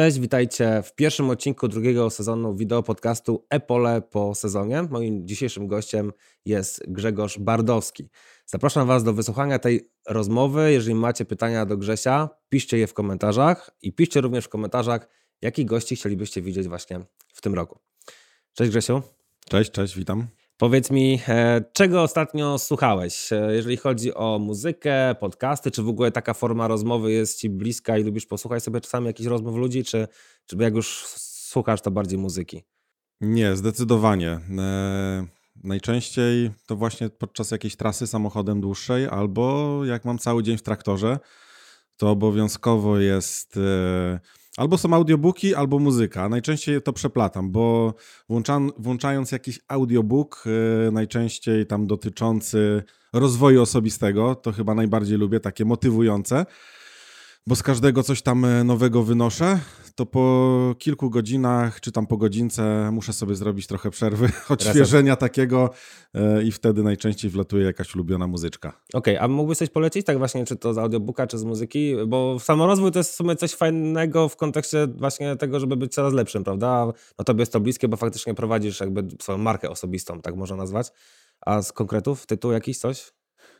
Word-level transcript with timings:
Cześć, 0.00 0.18
witajcie 0.18 0.82
w 0.82 0.94
pierwszym 0.94 1.30
odcinku 1.30 1.68
drugiego 1.68 2.10
sezonu 2.10 2.56
wideo 2.56 2.82
podcastu 2.82 3.46
Epole 3.50 4.02
po 4.02 4.34
sezonie. 4.34 4.82
Moim 4.82 5.26
dzisiejszym 5.26 5.66
gościem 5.66 6.12
jest 6.44 6.82
Grzegorz 6.88 7.38
Bardowski. 7.38 8.08
Zapraszam 8.46 8.86
Was 8.86 9.04
do 9.04 9.12
wysłuchania 9.12 9.58
tej 9.58 9.90
rozmowy. 10.08 10.72
Jeżeli 10.72 10.94
macie 10.94 11.24
pytania 11.24 11.66
do 11.66 11.76
Grzesia, 11.76 12.28
piszcie 12.48 12.78
je 12.78 12.86
w 12.86 12.94
komentarzach 12.94 13.70
i 13.82 13.92
piszcie 13.92 14.20
również 14.20 14.44
w 14.44 14.48
komentarzach, 14.48 15.08
jakich 15.42 15.66
gości 15.66 15.96
chcielibyście 15.96 16.42
widzieć 16.42 16.68
właśnie 16.68 17.00
w 17.34 17.40
tym 17.40 17.54
roku. 17.54 17.78
Cześć 18.54 18.70
Grzesiu. 18.70 19.02
Cześć, 19.48 19.70
cześć, 19.70 19.96
witam. 19.96 20.26
Powiedz 20.60 20.90
mi, 20.90 21.20
e, 21.28 21.64
czego 21.72 22.02
ostatnio 22.02 22.58
słuchałeś, 22.58 23.32
e, 23.32 23.54
jeżeli 23.54 23.76
chodzi 23.76 24.14
o 24.14 24.38
muzykę, 24.38 25.14
podcasty, 25.20 25.70
czy 25.70 25.82
w 25.82 25.88
ogóle 25.88 26.12
taka 26.12 26.34
forma 26.34 26.68
rozmowy 26.68 27.12
jest 27.12 27.38
ci 27.38 27.50
bliska 27.50 27.98
i 27.98 28.04
lubisz 28.04 28.26
posłuchać 28.26 28.62
sobie 28.62 28.80
czasami 28.80 29.06
jakichś 29.06 29.28
rozmów 29.28 29.56
ludzi, 29.56 29.84
czy, 29.84 30.08
czy 30.46 30.56
jak 30.58 30.74
już 30.74 31.06
słuchasz, 31.16 31.80
to 31.80 31.90
bardziej 31.90 32.18
muzyki? 32.18 32.64
Nie, 33.20 33.56
zdecydowanie. 33.56 34.40
E, 34.58 35.26
najczęściej 35.64 36.50
to 36.66 36.76
właśnie 36.76 37.08
podczas 37.08 37.50
jakiejś 37.50 37.76
trasy 37.76 38.06
samochodem 38.06 38.60
dłuższej, 38.60 39.08
albo 39.08 39.80
jak 39.84 40.04
mam 40.04 40.18
cały 40.18 40.42
dzień 40.42 40.58
w 40.58 40.62
traktorze, 40.62 41.18
to 41.96 42.10
obowiązkowo 42.10 42.98
jest. 42.98 43.58
Albo 44.60 44.78
są 44.78 44.94
audiobooki, 44.94 45.54
albo 45.54 45.78
muzyka. 45.78 46.28
Najczęściej 46.28 46.82
to 46.82 46.92
przeplatam, 46.92 47.50
bo 47.50 47.94
włącza, 48.28 48.58
włączając 48.78 49.32
jakiś 49.32 49.60
audiobook, 49.68 50.44
yy, 50.84 50.92
najczęściej 50.92 51.66
tam 51.66 51.86
dotyczący 51.86 52.82
rozwoju 53.12 53.62
osobistego, 53.62 54.34
to 54.34 54.52
chyba 54.52 54.74
najbardziej 54.74 55.18
lubię, 55.18 55.40
takie 55.40 55.64
motywujące, 55.64 56.46
bo 57.46 57.56
z 57.56 57.62
każdego 57.62 58.02
coś 58.02 58.22
tam 58.22 58.44
e, 58.44 58.64
nowego 58.64 59.02
wynoszę, 59.02 59.60
to 60.00 60.06
po 60.06 60.74
kilku 60.78 61.10
godzinach, 61.10 61.80
czy 61.80 61.92
tam 61.92 62.06
po 62.06 62.16
godzince 62.16 62.90
muszę 62.92 63.12
sobie 63.12 63.34
zrobić 63.34 63.66
trochę 63.66 63.90
przerwy, 63.90 64.28
odświeżenia 64.48 65.16
takiego 65.16 65.70
yy, 66.14 66.44
i 66.44 66.52
wtedy 66.52 66.82
najczęściej 66.82 67.30
wlatuje 67.30 67.64
jakaś 67.64 67.94
ulubiona 67.94 68.26
muzyczka. 68.26 68.68
Okej, 68.68 69.16
okay, 69.16 69.20
a 69.20 69.28
mógłbyś 69.28 69.58
coś 69.58 69.70
polecić, 69.70 70.06
tak 70.06 70.18
właśnie, 70.18 70.44
czy 70.44 70.56
to 70.56 70.74
z 70.74 70.78
audiobooka, 70.78 71.26
czy 71.26 71.38
z 71.38 71.44
muzyki? 71.44 71.94
Bo 72.06 72.38
samorozwój 72.38 72.92
to 72.92 72.98
jest 72.98 73.12
w 73.12 73.14
sumie 73.14 73.36
coś 73.36 73.54
fajnego 73.54 74.28
w 74.28 74.36
kontekście 74.36 74.86
właśnie 74.86 75.36
tego, 75.36 75.60
żeby 75.60 75.76
być 75.76 75.94
coraz 75.94 76.12
lepszym, 76.12 76.44
prawda? 76.44 76.92
No 77.18 77.24
tobie 77.24 77.42
jest 77.42 77.52
to 77.52 77.60
bliskie, 77.60 77.88
bo 77.88 77.96
faktycznie 77.96 78.34
prowadzisz 78.34 78.80
jakby 78.80 79.08
swoją 79.20 79.38
markę 79.38 79.70
osobistą, 79.70 80.20
tak 80.20 80.36
można 80.36 80.56
nazwać. 80.56 80.92
A 81.40 81.62
z 81.62 81.72
konkretów, 81.72 82.26
tytuł 82.26 82.52
jakiś, 82.52 82.78
coś? 82.78 83.12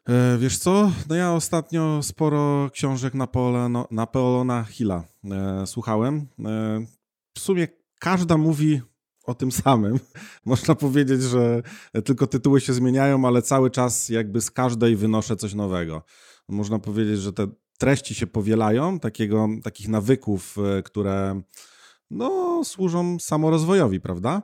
E, 0.08 0.38
wiesz 0.38 0.58
co? 0.58 0.92
No 1.08 1.14
ja 1.14 1.32
ostatnio 1.32 2.02
sporo 2.02 2.70
książek 2.72 3.14
Napoleona, 3.90 4.64
Hilla 4.64 5.04
e, 5.24 5.66
słuchałem. 5.66 6.26
E, 6.44 6.86
w 7.34 7.40
sumie 7.40 7.68
każda 8.00 8.36
mówi 8.36 8.80
o 9.24 9.34
tym 9.34 9.52
samym. 9.52 9.98
Można 10.44 10.74
powiedzieć, 10.74 11.22
że 11.22 11.62
tylko 12.04 12.26
tytuły 12.26 12.60
się 12.60 12.72
zmieniają, 12.72 13.24
ale 13.24 13.42
cały 13.42 13.70
czas 13.70 14.08
jakby 14.08 14.40
z 14.40 14.50
każdej 14.50 14.96
wynoszę 14.96 15.36
coś 15.36 15.54
nowego. 15.54 16.02
Można 16.48 16.78
powiedzieć, 16.78 17.18
że 17.20 17.32
te 17.32 17.46
treści 17.78 18.14
się 18.14 18.26
powielają, 18.26 19.00
takiego, 19.00 19.48
takich 19.62 19.88
nawyków, 19.88 20.56
które 20.84 21.42
no, 22.10 22.60
służą 22.64 23.18
samorozwojowi, 23.18 24.00
prawda? 24.00 24.42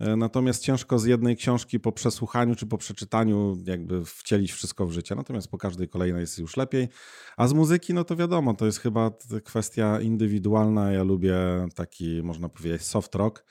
E, 0.00 0.16
natomiast 0.16 0.62
ciężko 0.62 0.98
z 0.98 1.04
jednej 1.04 1.36
książki 1.36 1.80
po 1.80 1.92
przesłuchaniu 1.92 2.54
czy 2.54 2.66
po 2.66 2.78
przeczytaniu 2.78 3.56
jakby 3.66 4.04
wcielić 4.04 4.52
wszystko 4.52 4.86
w 4.86 4.92
życie. 4.92 5.14
Natomiast 5.14 5.48
po 5.48 5.58
każdej 5.58 5.88
kolejnej 5.88 6.20
jest 6.20 6.38
już 6.38 6.56
lepiej. 6.56 6.88
A 7.36 7.48
z 7.48 7.52
muzyki, 7.52 7.94
no 7.94 8.04
to 8.04 8.16
wiadomo, 8.16 8.54
to 8.54 8.66
jest 8.66 8.78
chyba 8.78 9.10
kwestia 9.44 10.00
indywidualna. 10.00 10.92
Ja 10.92 11.02
lubię 11.02 11.36
taki, 11.74 12.22
można 12.22 12.48
powiedzieć, 12.48 12.82
soft 12.82 13.14
rock. 13.14 13.44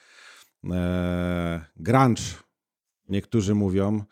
Eee, 0.64 1.60
grunge, 1.76 2.22
niektórzy 3.10 3.56
mówią. 3.56 4.04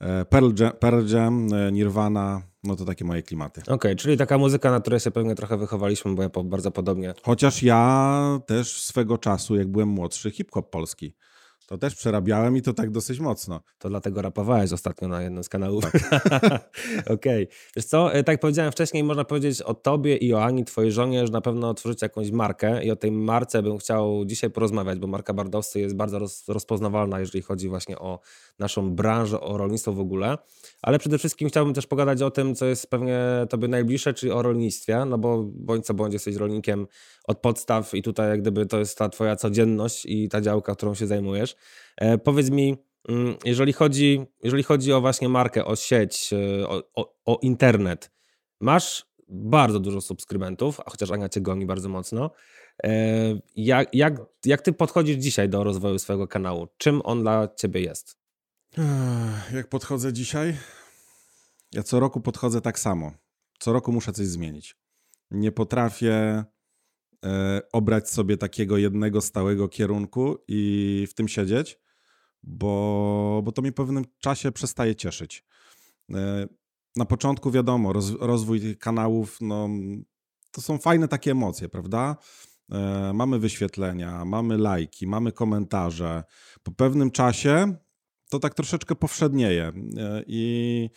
Eee, 0.00 0.24
Pearl, 0.24 0.50
Jam, 0.58 0.72
Pearl 0.80 1.06
Jam, 1.06 1.54
e, 1.54 1.72
Nirvana, 1.72 2.42
no 2.64 2.76
to 2.76 2.84
takie 2.84 3.04
moje 3.04 3.22
klimaty. 3.22 3.60
Okej, 3.60 3.74
okay, 3.74 3.96
czyli 3.96 4.16
taka 4.16 4.38
muzyka, 4.38 4.70
na 4.70 4.80
której 4.80 5.00
się 5.00 5.10
pewnie 5.10 5.34
trochę 5.34 5.56
wychowaliśmy, 5.56 6.14
bo 6.14 6.22
ja 6.22 6.30
bardzo 6.44 6.70
podobnie. 6.70 7.14
Chociaż 7.22 7.62
ja 7.62 8.40
też 8.46 8.82
swego 8.82 9.18
czasu, 9.18 9.56
jak 9.56 9.68
byłem 9.68 9.88
młodszy, 9.88 10.30
hip-hop 10.30 10.70
polski. 10.70 11.14
To 11.66 11.78
też 11.78 11.94
przerabiałem 11.94 12.56
i 12.56 12.62
to 12.62 12.72
tak 12.72 12.90
dosyć 12.90 13.20
mocno. 13.20 13.60
To 13.78 13.88
dlatego 13.88 14.22
rapowałeś 14.22 14.72
ostatnio 14.72 15.08
na 15.08 15.22
jednym 15.22 15.44
z 15.44 15.48
kanałów. 15.48 15.84
Tak. 15.84 15.94
Okej. 17.00 17.44
Okay. 17.44 17.46
Wiesz 17.76 17.84
co, 17.84 18.12
e, 18.12 18.24
tak 18.24 18.32
jak 18.32 18.40
powiedziałem 18.40 18.72
wcześniej, 18.72 19.04
można 19.04 19.24
powiedzieć 19.24 19.62
o 19.62 19.74
tobie 19.74 20.16
i 20.16 20.34
o 20.34 20.44
Ani, 20.44 20.64
twojej 20.64 20.92
żonie, 20.92 21.26
że 21.26 21.32
na 21.32 21.40
pewno 21.40 21.68
otworzycie 21.68 22.06
jakąś 22.06 22.30
markę 22.30 22.84
i 22.84 22.90
o 22.90 22.96
tej 22.96 23.12
marce 23.12 23.62
bym 23.62 23.78
chciał 23.78 24.24
dzisiaj 24.24 24.50
porozmawiać, 24.50 24.98
bo 24.98 25.06
marka 25.06 25.34
Bardowscy 25.34 25.80
jest 25.80 25.96
bardzo 25.96 26.18
roz, 26.18 26.48
rozpoznawalna, 26.48 27.20
jeżeli 27.20 27.42
chodzi 27.42 27.68
właśnie 27.68 27.98
o 27.98 28.20
naszą 28.58 28.94
branżę, 28.94 29.40
o 29.40 29.58
rolnictwo 29.58 29.92
w 29.92 30.00
ogóle. 30.00 30.38
Ale 30.82 30.98
przede 30.98 31.18
wszystkim 31.18 31.48
chciałbym 31.48 31.74
też 31.74 31.86
pogadać 31.86 32.22
o 32.22 32.30
tym, 32.30 32.54
co 32.54 32.66
jest 32.66 32.90
pewnie 32.90 33.20
tobie 33.50 33.68
najbliższe, 33.68 34.14
czyli 34.14 34.32
o 34.32 34.42
rolnictwie, 34.42 35.04
no 35.04 35.18
bo 35.18 35.44
bądź 35.44 35.86
co 35.86 35.94
bądź 35.94 36.12
jesteś 36.12 36.36
rolnikiem 36.36 36.86
od 37.24 37.38
podstaw 37.38 37.94
i 37.94 38.02
tutaj 38.02 38.28
jak 38.28 38.40
gdyby 38.40 38.66
to 38.66 38.78
jest 38.78 38.98
ta 38.98 39.08
twoja 39.08 39.36
codzienność 39.36 40.06
i 40.06 40.28
ta 40.28 40.40
działka, 40.40 40.74
którą 40.74 40.94
się 40.94 41.06
zajmujesz. 41.06 41.56
E, 41.96 42.18
powiedz 42.18 42.50
mi, 42.50 42.76
mm, 43.08 43.34
jeżeli 43.44 43.72
chodzi, 43.72 44.26
jeżeli 44.42 44.62
chodzi 44.62 44.92
o 44.92 45.00
właśnie 45.00 45.28
markę, 45.28 45.64
o 45.64 45.76
sieć, 45.76 46.32
e, 46.32 46.68
o, 46.68 46.82
o, 46.94 47.14
o 47.24 47.38
internet, 47.42 48.10
masz 48.60 49.06
bardzo 49.28 49.80
dużo 49.80 50.00
subskrybentów, 50.00 50.80
a 50.80 50.90
chociaż 50.90 51.10
Ania 51.10 51.28
cię 51.28 51.40
goni 51.40 51.66
bardzo 51.66 51.88
mocno. 51.88 52.30
E, 52.84 52.90
jak, 53.56 53.94
jak, 53.94 54.20
jak 54.44 54.62
ty 54.62 54.72
podchodzisz 54.72 55.16
dzisiaj 55.16 55.48
do 55.48 55.64
rozwoju 55.64 55.98
swojego 55.98 56.28
kanału? 56.28 56.68
Czym 56.76 57.00
on 57.04 57.22
dla 57.22 57.48
ciebie 57.56 57.80
jest? 57.80 58.18
Jak 59.54 59.68
podchodzę 59.68 60.12
dzisiaj? 60.12 60.56
Ja 61.72 61.82
co 61.82 62.00
roku 62.00 62.20
podchodzę 62.20 62.60
tak 62.60 62.78
samo. 62.78 63.12
Co 63.58 63.72
roku 63.72 63.92
muszę 63.92 64.12
coś 64.12 64.26
zmienić. 64.26 64.76
Nie 65.30 65.52
potrafię 65.52 66.44
obrać 67.72 68.10
sobie 68.10 68.36
takiego 68.36 68.76
jednego 68.76 69.20
stałego 69.20 69.68
kierunku 69.68 70.38
i 70.48 71.06
w 71.10 71.14
tym 71.14 71.28
siedzieć, 71.28 71.78
bo, 72.42 73.40
bo 73.44 73.52
to 73.52 73.62
mi 73.62 73.70
w 73.70 73.74
pewnym 73.74 74.04
czasie 74.20 74.52
przestaje 74.52 74.94
cieszyć. 74.94 75.44
E, 76.14 76.46
na 76.96 77.04
początku 77.04 77.50
wiadomo, 77.50 77.92
roz, 77.92 78.12
rozwój 78.20 78.76
kanałów, 78.76 79.38
no, 79.40 79.68
to 80.50 80.60
są 80.60 80.78
fajne 80.78 81.08
takie 81.08 81.30
emocje, 81.30 81.68
prawda? 81.68 82.16
E, 82.72 83.12
mamy 83.14 83.38
wyświetlenia, 83.38 84.24
mamy 84.24 84.58
lajki, 84.58 85.06
mamy 85.06 85.32
komentarze. 85.32 86.24
Po 86.62 86.72
pewnym 86.72 87.10
czasie 87.10 87.74
to 88.30 88.38
tak 88.38 88.54
troszeczkę 88.54 88.94
powszednieje 88.94 89.72
i, 90.26 90.90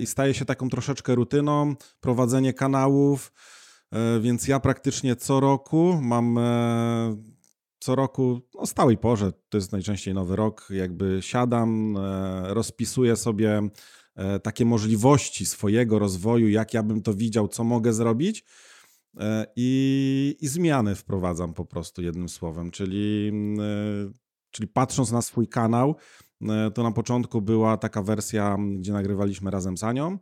i 0.00 0.06
staje 0.06 0.34
się 0.34 0.44
taką 0.44 0.68
troszeczkę 0.68 1.14
rutyną 1.14 1.74
prowadzenie 2.00 2.52
kanałów 2.52 3.32
E, 3.32 3.57
więc 4.20 4.48
ja 4.48 4.60
praktycznie 4.60 5.16
co 5.16 5.40
roku 5.40 5.98
mam 6.02 6.38
e, 6.38 7.16
co 7.78 7.94
roku 7.94 8.40
o 8.54 8.66
stałej 8.66 8.96
porze, 8.96 9.32
to 9.48 9.58
jest 9.58 9.72
najczęściej 9.72 10.14
nowy 10.14 10.36
rok, 10.36 10.68
jakby 10.70 11.18
siadam, 11.22 11.96
e, 11.96 12.54
rozpisuję 12.54 13.16
sobie 13.16 13.68
takie 14.42 14.64
możliwości 14.64 15.46
swojego 15.46 15.98
rozwoju, 15.98 16.48
jak 16.48 16.74
ja 16.74 16.82
bym 16.82 17.02
to 17.02 17.14
widział, 17.14 17.48
co 17.48 17.64
mogę 17.64 17.92
zrobić. 17.92 18.44
I, 19.56 20.36
i 20.40 20.48
zmiany 20.48 20.94
wprowadzam 20.94 21.54
po 21.54 21.64
prostu 21.64 22.02
jednym 22.02 22.28
słowem, 22.28 22.70
czyli, 22.70 23.32
czyli 24.50 24.68
patrząc 24.68 25.12
na 25.12 25.22
swój 25.22 25.48
kanał, 25.48 25.96
to 26.74 26.82
na 26.82 26.90
początku 26.92 27.42
była 27.42 27.76
taka 27.76 28.02
wersja, 28.02 28.56
gdzie 28.78 28.92
nagrywaliśmy 28.92 29.50
razem 29.50 29.76
z 29.76 29.84
Anią. 29.84 30.18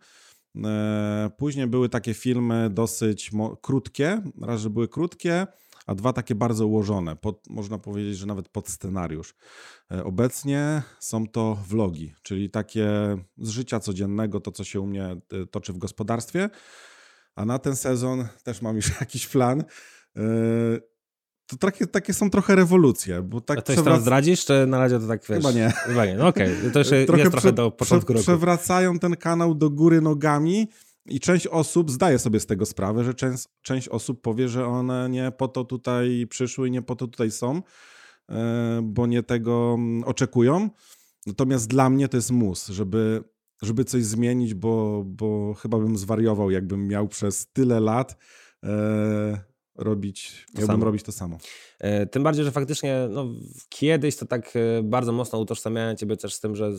E, 0.65 1.31
później 1.37 1.67
były 1.67 1.89
takie 1.89 2.15
filmy 2.15 2.71
dosyć 2.71 3.31
krótkie, 3.63 4.23
raz, 4.43 4.61
że 4.61 4.71
były 4.71 4.89
krótkie, 4.89 5.47
a 5.87 5.95
dwa 5.95 6.13
takie 6.13 6.35
bardzo 6.35 6.67
ułożone, 6.67 7.17
pod, 7.17 7.51
można 7.51 7.79
powiedzieć, 7.79 8.17
że 8.17 8.27
nawet 8.27 8.49
pod 8.49 8.69
scenariusz. 8.69 9.35
E, 9.93 10.05
obecnie 10.05 10.83
są 11.01 11.27
to 11.27 11.59
vlogi, 11.69 12.15
czyli 12.23 12.51
takie 12.51 12.89
z 13.39 13.49
życia 13.49 13.81
codziennego, 13.81 14.41
to 14.41 14.53
co 14.53 14.65
się 14.65 14.81
u 14.81 14.87
mnie 14.87 15.05
e, 15.05 15.19
toczy 15.51 15.73
w 15.73 15.79
gospodarstwie. 15.79 16.51
A 17.35 17.45
na 17.45 17.59
ten 17.59 17.77
sezon 17.77 18.29
też 18.43 18.63
mam 18.63 18.77
już 18.77 18.91
jakiś 19.01 19.27
plan 19.27 19.65
to 21.47 21.57
takie, 21.57 21.87
takie 21.87 22.15
są 22.15 22.31
trochę 22.31 22.57
rewolucje. 22.57 23.23
Bo 23.23 23.41
tak 23.41 23.59
A 23.59 23.63
to 23.63 23.73
przewrac... 23.73 24.01
zdradzisz, 24.01 24.45
czy 24.45 24.67
na 24.67 24.79
razie 24.79 25.01
to 25.01 25.07
tak 25.07 25.21
wiesz? 25.29 25.39
Chyba 25.39 25.53
nie. 25.53 25.71
Chyba 25.71 26.07
nie, 26.07 26.15
no 26.15 26.29
okej. 26.29 26.59
Okay. 26.59 26.71
To 26.71 26.79
jeszcze 26.79 27.05
trochę 27.05 27.23
jest 27.23 27.33
trochę 27.33 27.53
do 27.53 27.71
początku 27.71 28.13
prze, 28.13 28.23
Przewracają 28.23 28.99
ten 28.99 29.17
kanał 29.17 29.55
do 29.55 29.71
góry 29.71 30.01
nogami 30.01 30.69
i 31.07 31.21
część 31.21 31.47
osób 31.47 31.91
zdaje 31.91 32.19
sobie 32.19 32.41
z 32.41 32.47
tego 32.47 32.67
sprawę, 32.67 33.05
że 33.05 33.15
część, 33.15 33.45
część 33.63 33.89
osób 33.89 34.23
powie, 34.23 34.49
że 34.49 34.67
one 34.67 35.09
nie 35.09 35.33
po 35.37 35.49
to 35.49 35.65
tutaj 35.65 36.27
przyszły 36.31 36.69
i 36.69 36.71
nie 36.71 36.83
po 36.83 36.97
to 36.97 37.07
tutaj 37.07 37.31
są, 37.31 37.63
e, 38.29 38.81
bo 38.83 39.07
nie 39.07 39.23
tego 39.23 39.75
mm, 39.79 40.05
oczekują. 40.05 40.71
Natomiast 41.27 41.69
dla 41.69 41.91
mnie 41.91 42.09
to 42.09 42.17
jest 42.17 42.31
mus, 42.31 42.67
żeby, 42.69 43.25
żeby 43.63 43.85
coś 43.85 44.05
zmienić, 44.05 44.55
bo, 44.55 45.05
bo 45.07 45.55
chyba 45.55 45.79
bym 45.79 45.99
zwariował, 45.99 46.51
jakbym 46.51 46.89
miał 46.89 47.09
przez 47.09 47.53
tyle 47.53 47.81
lat 47.81 48.17
e, 48.65 49.56
robić, 49.79 50.47
to 50.47 50.59
miałbym 50.59 50.75
samo. 50.75 50.85
robić 50.85 51.03
to 51.03 51.13
samo. 51.13 51.39
E, 51.79 52.07
tym 52.07 52.23
bardziej, 52.23 52.45
że 52.45 52.53
faktycznie 52.53 53.09
no, 53.11 53.27
kiedyś 53.69 54.17
to 54.17 54.27
tak 54.27 54.53
e, 54.57 54.83
bardzo 54.83 55.13
mocno 55.13 55.39
utożsamiałem 55.39 55.97
ciebie 55.97 56.17
też 56.17 56.35
z 56.35 56.41
tym, 56.41 56.57
że 56.57 56.73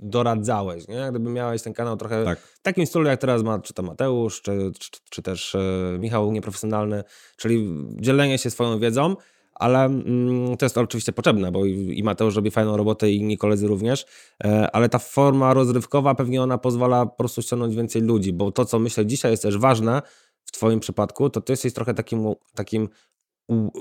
doradzałeś, 0.00 0.88
nie? 0.88 1.06
Gdyby 1.10 1.30
miałeś 1.30 1.62
ten 1.62 1.72
kanał 1.72 1.96
trochę 1.96 2.24
tak. 2.24 2.38
w 2.40 2.62
takim 2.62 2.86
stylu, 2.86 3.04
jak 3.04 3.20
teraz 3.20 3.42
ma 3.42 3.58
czy 3.58 3.74
to 3.74 3.82
Mateusz, 3.82 4.42
czy, 4.42 4.72
czy, 4.78 4.90
czy 5.10 5.22
też 5.22 5.54
e, 5.54 5.98
Michał 5.98 6.32
Nieprofesjonalny, 6.32 7.04
czyli 7.36 7.68
dzielenie 8.00 8.38
się 8.38 8.50
swoją 8.50 8.78
wiedzą, 8.78 9.16
ale 9.58 9.84
mm, 9.84 10.56
to 10.56 10.66
jest 10.66 10.78
oczywiście 10.78 11.12
potrzebne, 11.12 11.52
bo 11.52 11.64
i 11.66 12.02
Mateusz 12.02 12.36
robi 12.36 12.50
fajną 12.50 12.76
robotę 12.76 13.10
i 13.10 13.16
inni 13.16 13.38
koledzy 13.38 13.66
również, 13.66 14.06
e, 14.44 14.70
ale 14.70 14.88
ta 14.88 14.98
forma 14.98 15.54
rozrywkowa 15.54 16.14
pewnie 16.14 16.42
ona 16.42 16.58
pozwala 16.58 17.06
po 17.06 17.16
prostu 17.16 17.42
ściągnąć 17.42 17.76
więcej 17.76 18.02
ludzi, 18.02 18.32
bo 18.32 18.52
to, 18.52 18.64
co 18.64 18.78
myślę 18.78 19.06
dzisiaj 19.06 19.30
jest 19.30 19.42
też 19.42 19.58
ważne 19.58 20.02
w 20.48 20.52
twoim 20.52 20.80
przypadku, 20.80 21.30
to 21.30 21.40
ty 21.40 21.52
jesteś 21.52 21.72
trochę 21.72 21.94
takim, 21.94 22.34
takim 22.54 22.88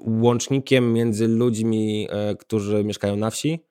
łącznikiem 0.06 0.94
między 0.94 1.28
ludźmi, 1.28 2.08
e, 2.10 2.36
którzy 2.36 2.84
mieszkają 2.84 3.16
na 3.16 3.30
wsi 3.30 3.66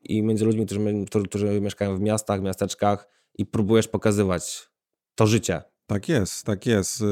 i 0.00 0.22
między 0.22 0.44
ludźmi, 0.44 0.66
którzy, 1.06 1.26
którzy 1.26 1.60
mieszkają 1.60 1.96
w 1.96 2.00
miastach, 2.00 2.42
miasteczkach 2.42 3.08
i 3.38 3.46
próbujesz 3.46 3.88
pokazywać 3.88 4.70
to 5.14 5.26
życie. 5.26 5.62
Tak 5.86 6.08
jest, 6.08 6.46
tak 6.46 6.66
jest. 6.66 7.00
Y, 7.00 7.04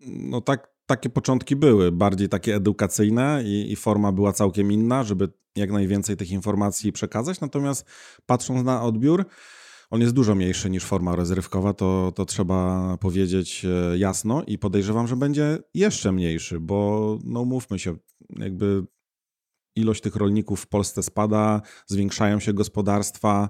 no 0.00 0.40
tak, 0.40 0.72
takie 0.86 1.10
początki 1.10 1.56
były, 1.56 1.92
bardziej 1.92 2.28
takie 2.28 2.54
edukacyjne 2.54 3.42
i, 3.44 3.72
i, 3.72 3.76
forma 3.76 4.12
była 4.12 4.32
całkiem 4.32 4.72
inna, 4.72 5.04
żeby 5.04 5.28
jak 5.56 5.70
najwięcej 5.70 6.16
tych 6.16 6.30
informacji 6.30 6.92
przekazać. 6.92 7.40
Natomiast 7.40 7.86
patrząc 8.26 8.64
na 8.64 8.82
odbiór, 8.82 9.26
on 9.92 10.00
jest 10.00 10.14
dużo 10.14 10.34
mniejszy 10.34 10.70
niż 10.70 10.84
forma 10.84 11.16
rozrywkowa, 11.16 11.72
to, 11.72 12.12
to 12.14 12.24
trzeba 12.24 12.96
powiedzieć 13.00 13.64
e, 13.64 13.98
jasno 13.98 14.42
i 14.46 14.58
podejrzewam, 14.58 15.08
że 15.08 15.16
będzie 15.16 15.58
jeszcze 15.74 16.12
mniejszy, 16.12 16.60
bo 16.60 17.18
no 17.24 17.44
mówmy 17.44 17.78
się, 17.78 17.96
jakby 18.30 18.84
ilość 19.76 20.00
tych 20.00 20.16
rolników 20.16 20.60
w 20.60 20.66
Polsce 20.66 21.02
spada, 21.02 21.62
zwiększają 21.86 22.40
się 22.40 22.52
gospodarstwa, 22.52 23.48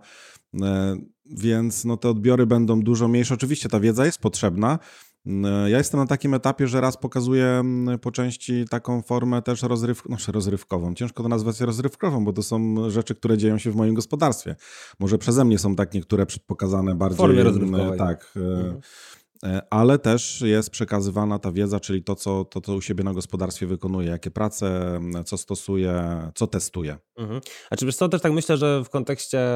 e, 0.62 0.96
więc 1.26 1.84
no 1.84 1.96
te 1.96 2.08
odbiory 2.08 2.46
będą 2.46 2.80
dużo 2.80 3.08
mniejsze. 3.08 3.34
Oczywiście 3.34 3.68
ta 3.68 3.80
wiedza 3.80 4.06
jest 4.06 4.18
potrzebna, 4.18 4.78
ja 5.66 5.78
jestem 5.78 6.00
na 6.00 6.06
takim 6.06 6.34
etapie, 6.34 6.68
że 6.68 6.80
raz 6.80 6.96
pokazuję 6.96 7.62
po 8.00 8.12
części 8.12 8.64
taką 8.70 9.02
formę 9.02 9.42
też 9.42 9.62
rozryw, 9.62 10.02
no, 10.08 10.16
rozrywkową. 10.28 10.94
Ciężko 10.94 11.22
to 11.22 11.28
nazwać 11.28 11.60
rozrywkową, 11.60 12.24
bo 12.24 12.32
to 12.32 12.42
są 12.42 12.90
rzeczy, 12.90 13.14
które 13.14 13.38
dzieją 13.38 13.58
się 13.58 13.70
w 13.70 13.76
moim 13.76 13.94
gospodarstwie. 13.94 14.56
Może 15.00 15.18
przeze 15.18 15.44
mnie 15.44 15.58
są 15.58 15.76
tak 15.76 15.94
niektóre 15.94 16.26
pokazane 16.46 16.94
bardziej. 16.94 17.16
W 17.16 17.20
formie 17.20 17.42
rozrywkowej. 17.42 17.98
Tak. 17.98 18.32
E, 18.36 18.40
mhm. 18.40 18.80
E, 19.46 19.62
ale 19.70 19.98
też 19.98 20.40
jest 20.40 20.70
przekazywana 20.70 21.38
ta 21.38 21.52
wiedza, 21.52 21.80
czyli 21.80 22.02
to 22.02 22.14
co, 22.14 22.44
to, 22.44 22.60
co 22.60 22.74
u 22.74 22.80
siebie 22.80 23.04
na 23.04 23.12
gospodarstwie 23.12 23.66
wykonuje, 23.66 24.08
jakie 24.08 24.30
prace, 24.30 25.00
co 25.24 25.38
stosuje, 25.38 26.20
co 26.34 26.46
testuje. 26.46 26.96
Mhm. 27.16 27.40
A 27.70 27.76
czy 27.76 27.86
wiesz 27.86 27.96
co, 27.96 28.08
też 28.08 28.20
tak 28.20 28.32
myślę, 28.32 28.56
że 28.56 28.82
w 28.84 28.90
kontekście 28.90 29.48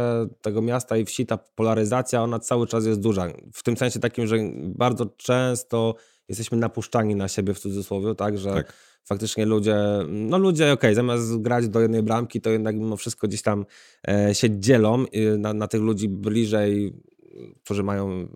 tego 0.43 0.63
miasta 0.63 0.97
i 0.97 1.05
wsi 1.05 1.27
ta 1.27 1.37
polaryzacja, 1.37 2.23
ona 2.23 2.39
cały 2.39 2.67
czas 2.67 2.87
jest 2.87 3.01
duża. 3.01 3.27
W 3.53 3.63
tym 3.63 3.77
sensie 3.77 4.01
takim, 4.01 4.27
że 4.27 4.37
bardzo 4.63 5.07
często 5.07 5.95
jesteśmy 6.29 6.59
napuszczani 6.59 7.15
na 7.15 7.29
siebie 7.29 7.55
w 7.55 7.59
cudzysłowie, 7.59 8.15
tak, 8.15 8.39
że 8.39 8.53
tak. 8.55 8.73
faktycznie 9.05 9.47
ludzie, 9.47 9.77
no 10.09 10.39
ludzie, 10.39 10.65
okej, 10.65 10.75
okay, 10.75 10.95
zamiast 10.95 11.43
grać 11.43 11.69
do 11.69 11.81
jednej 11.81 12.03
bramki, 12.03 12.41
to 12.41 12.51
jednak 12.51 12.77
mimo 12.77 12.97
wszystko 12.97 13.29
gdzieś 13.29 13.43
tam 13.43 13.67
e, 14.09 14.35
się 14.35 14.61
dzielą 14.61 15.05
na, 15.39 15.55
na 15.55 15.69
tych 15.69 15.81
ludzi 15.81 16.09
bliżej 16.09 16.93
którzy 17.65 17.83
mają 17.83 18.29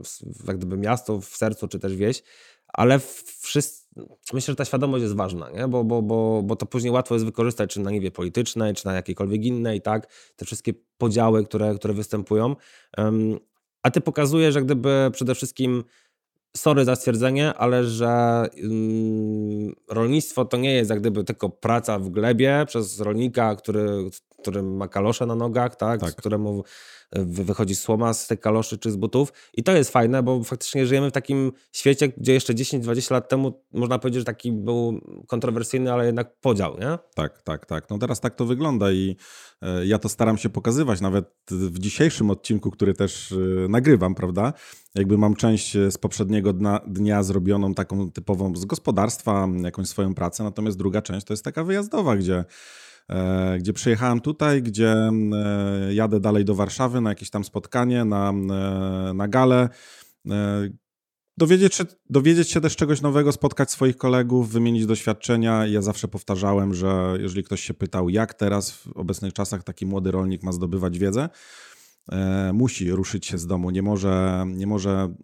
jak 0.46 0.56
gdyby 0.56 0.76
miasto 0.76 1.20
w 1.20 1.26
sercu, 1.26 1.68
czy 1.68 1.78
też 1.78 1.96
wieś, 1.96 2.22
ale 2.72 3.00
wszyscy, 3.40 3.86
myślę, 4.32 4.52
że 4.52 4.56
ta 4.56 4.64
świadomość 4.64 5.02
jest 5.02 5.16
ważna, 5.16 5.50
nie? 5.50 5.68
Bo, 5.68 5.84
bo, 5.84 6.02
bo, 6.02 6.42
bo 6.44 6.56
to 6.56 6.66
później 6.66 6.92
łatwo 6.92 7.14
jest 7.14 7.24
wykorzystać, 7.24 7.70
czy 7.70 7.80
na 7.80 7.90
niwie 7.90 8.10
politycznej, 8.10 8.74
czy 8.74 8.86
na 8.86 8.92
jakiejkolwiek 8.94 9.44
innej, 9.44 9.82
tak? 9.82 10.12
Te 10.36 10.44
wszystkie 10.44 10.72
podziały, 10.98 11.44
które, 11.44 11.74
które 11.74 11.94
występują. 11.94 12.56
Um, 12.98 13.38
a 13.82 13.90
ty 13.90 14.00
pokazujesz, 14.00 14.54
że 14.54 14.62
gdyby 14.62 15.10
przede 15.12 15.34
wszystkim 15.34 15.84
sorry 16.56 16.84
za 16.84 16.96
stwierdzenie, 16.96 17.54
ale 17.54 17.84
że 17.84 18.46
um, 18.62 19.72
rolnictwo 19.88 20.44
to 20.44 20.56
nie 20.56 20.74
jest 20.74 20.90
jak 20.90 21.00
gdyby 21.00 21.24
tylko 21.24 21.48
praca 21.48 21.98
w 21.98 22.08
glebie 22.08 22.64
przez 22.66 23.00
rolnika, 23.00 23.56
który, 23.56 24.10
który 24.40 24.62
ma 24.62 24.88
kalosze 24.88 25.26
na 25.26 25.34
nogach, 25.34 25.76
tak? 25.76 26.00
tak. 26.00 26.14
któremu 26.14 26.64
wychodzi 27.12 27.76
słoma 27.76 28.14
z 28.14 28.26
tych 28.26 28.40
kaloszy 28.40 28.78
czy 28.78 28.90
z 28.90 28.96
butów. 28.96 29.32
I 29.54 29.62
to 29.62 29.72
jest 29.72 29.90
fajne, 29.90 30.22
bo 30.22 30.44
faktycznie 30.44 30.86
żyjemy 30.86 31.10
w 31.10 31.12
takim 31.12 31.52
świecie, 31.72 32.08
gdzie 32.08 32.32
jeszcze 32.32 32.54
10-20 32.54 33.12
lat 33.12 33.28
temu 33.28 33.64
można 33.72 33.98
powiedzieć, 33.98 34.20
że 34.20 34.24
taki 34.24 34.52
był 34.52 35.00
kontrowersyjny, 35.26 35.92
ale 35.92 36.06
jednak 36.06 36.40
podział, 36.40 36.78
nie? 36.78 36.98
Tak, 37.14 37.42
tak, 37.42 37.66
tak. 37.66 37.90
No 37.90 37.98
teraz 37.98 38.20
tak 38.20 38.34
to 38.34 38.46
wygląda 38.46 38.92
i 38.92 39.16
e, 39.62 39.86
ja 39.86 39.98
to 39.98 40.08
staram 40.08 40.38
się 40.38 40.48
pokazywać 40.48 41.00
nawet 41.00 41.24
w 41.50 41.78
dzisiejszym 41.78 42.30
odcinku, 42.30 42.70
który 42.70 42.94
też 42.94 43.32
e, 43.32 43.68
nagrywam, 43.68 44.14
prawda? 44.14 44.52
Jakby 44.94 45.18
mam 45.18 45.36
część 45.36 45.72
z 45.72 45.98
poprzedniego 45.98 46.52
dnia, 46.52 46.80
dnia 46.86 47.22
zrobioną 47.22 47.74
taką 47.74 48.10
typową 48.10 48.56
z 48.56 48.64
gospodarstwa, 48.64 49.48
jakąś 49.62 49.88
swoją 49.88 50.14
pracę, 50.14 50.44
natomiast 50.44 50.78
druga 50.78 51.02
część 51.02 51.26
to 51.26 51.32
jest 51.32 51.44
taka 51.44 51.64
wyjazdowa, 51.64 52.16
gdzie 52.16 52.34
E, 52.34 52.44
gdzie 53.58 53.72
przyjechałem 53.72 54.20
tutaj, 54.20 54.62
gdzie 54.62 54.92
e, 54.92 55.94
jadę 55.94 56.20
dalej 56.20 56.44
do 56.44 56.54
Warszawy 56.54 57.00
na 57.00 57.10
jakieś 57.10 57.30
tam 57.30 57.44
spotkanie, 57.44 58.04
na, 58.04 58.30
e, 58.30 59.14
na 59.14 59.28
galę. 59.28 59.68
Dowiedzieć 61.38 61.74
się, 61.74 61.84
dowiedzieć 62.10 62.50
się 62.50 62.60
też 62.60 62.76
czegoś 62.76 63.00
nowego, 63.00 63.32
spotkać 63.32 63.70
swoich 63.70 63.96
kolegów, 63.96 64.50
wymienić 64.50 64.86
doświadczenia. 64.86 65.66
Ja 65.66 65.82
zawsze 65.82 66.08
powtarzałem, 66.08 66.74
że 66.74 67.16
jeżeli 67.20 67.44
ktoś 67.44 67.60
się 67.60 67.74
pytał, 67.74 68.08
jak 68.08 68.34
teraz 68.34 68.70
w 68.70 68.88
obecnych 68.94 69.32
czasach 69.32 69.64
taki 69.64 69.86
młody 69.86 70.10
rolnik 70.10 70.42
ma 70.42 70.52
zdobywać 70.52 70.98
wiedzę, 70.98 71.28
musi 72.52 72.90
ruszyć 72.90 73.26
się 73.26 73.38
z 73.38 73.46
domu, 73.46 73.70
nie 73.70 73.82
może, 73.82 74.44
nie 74.48 74.66
może 74.66 75.14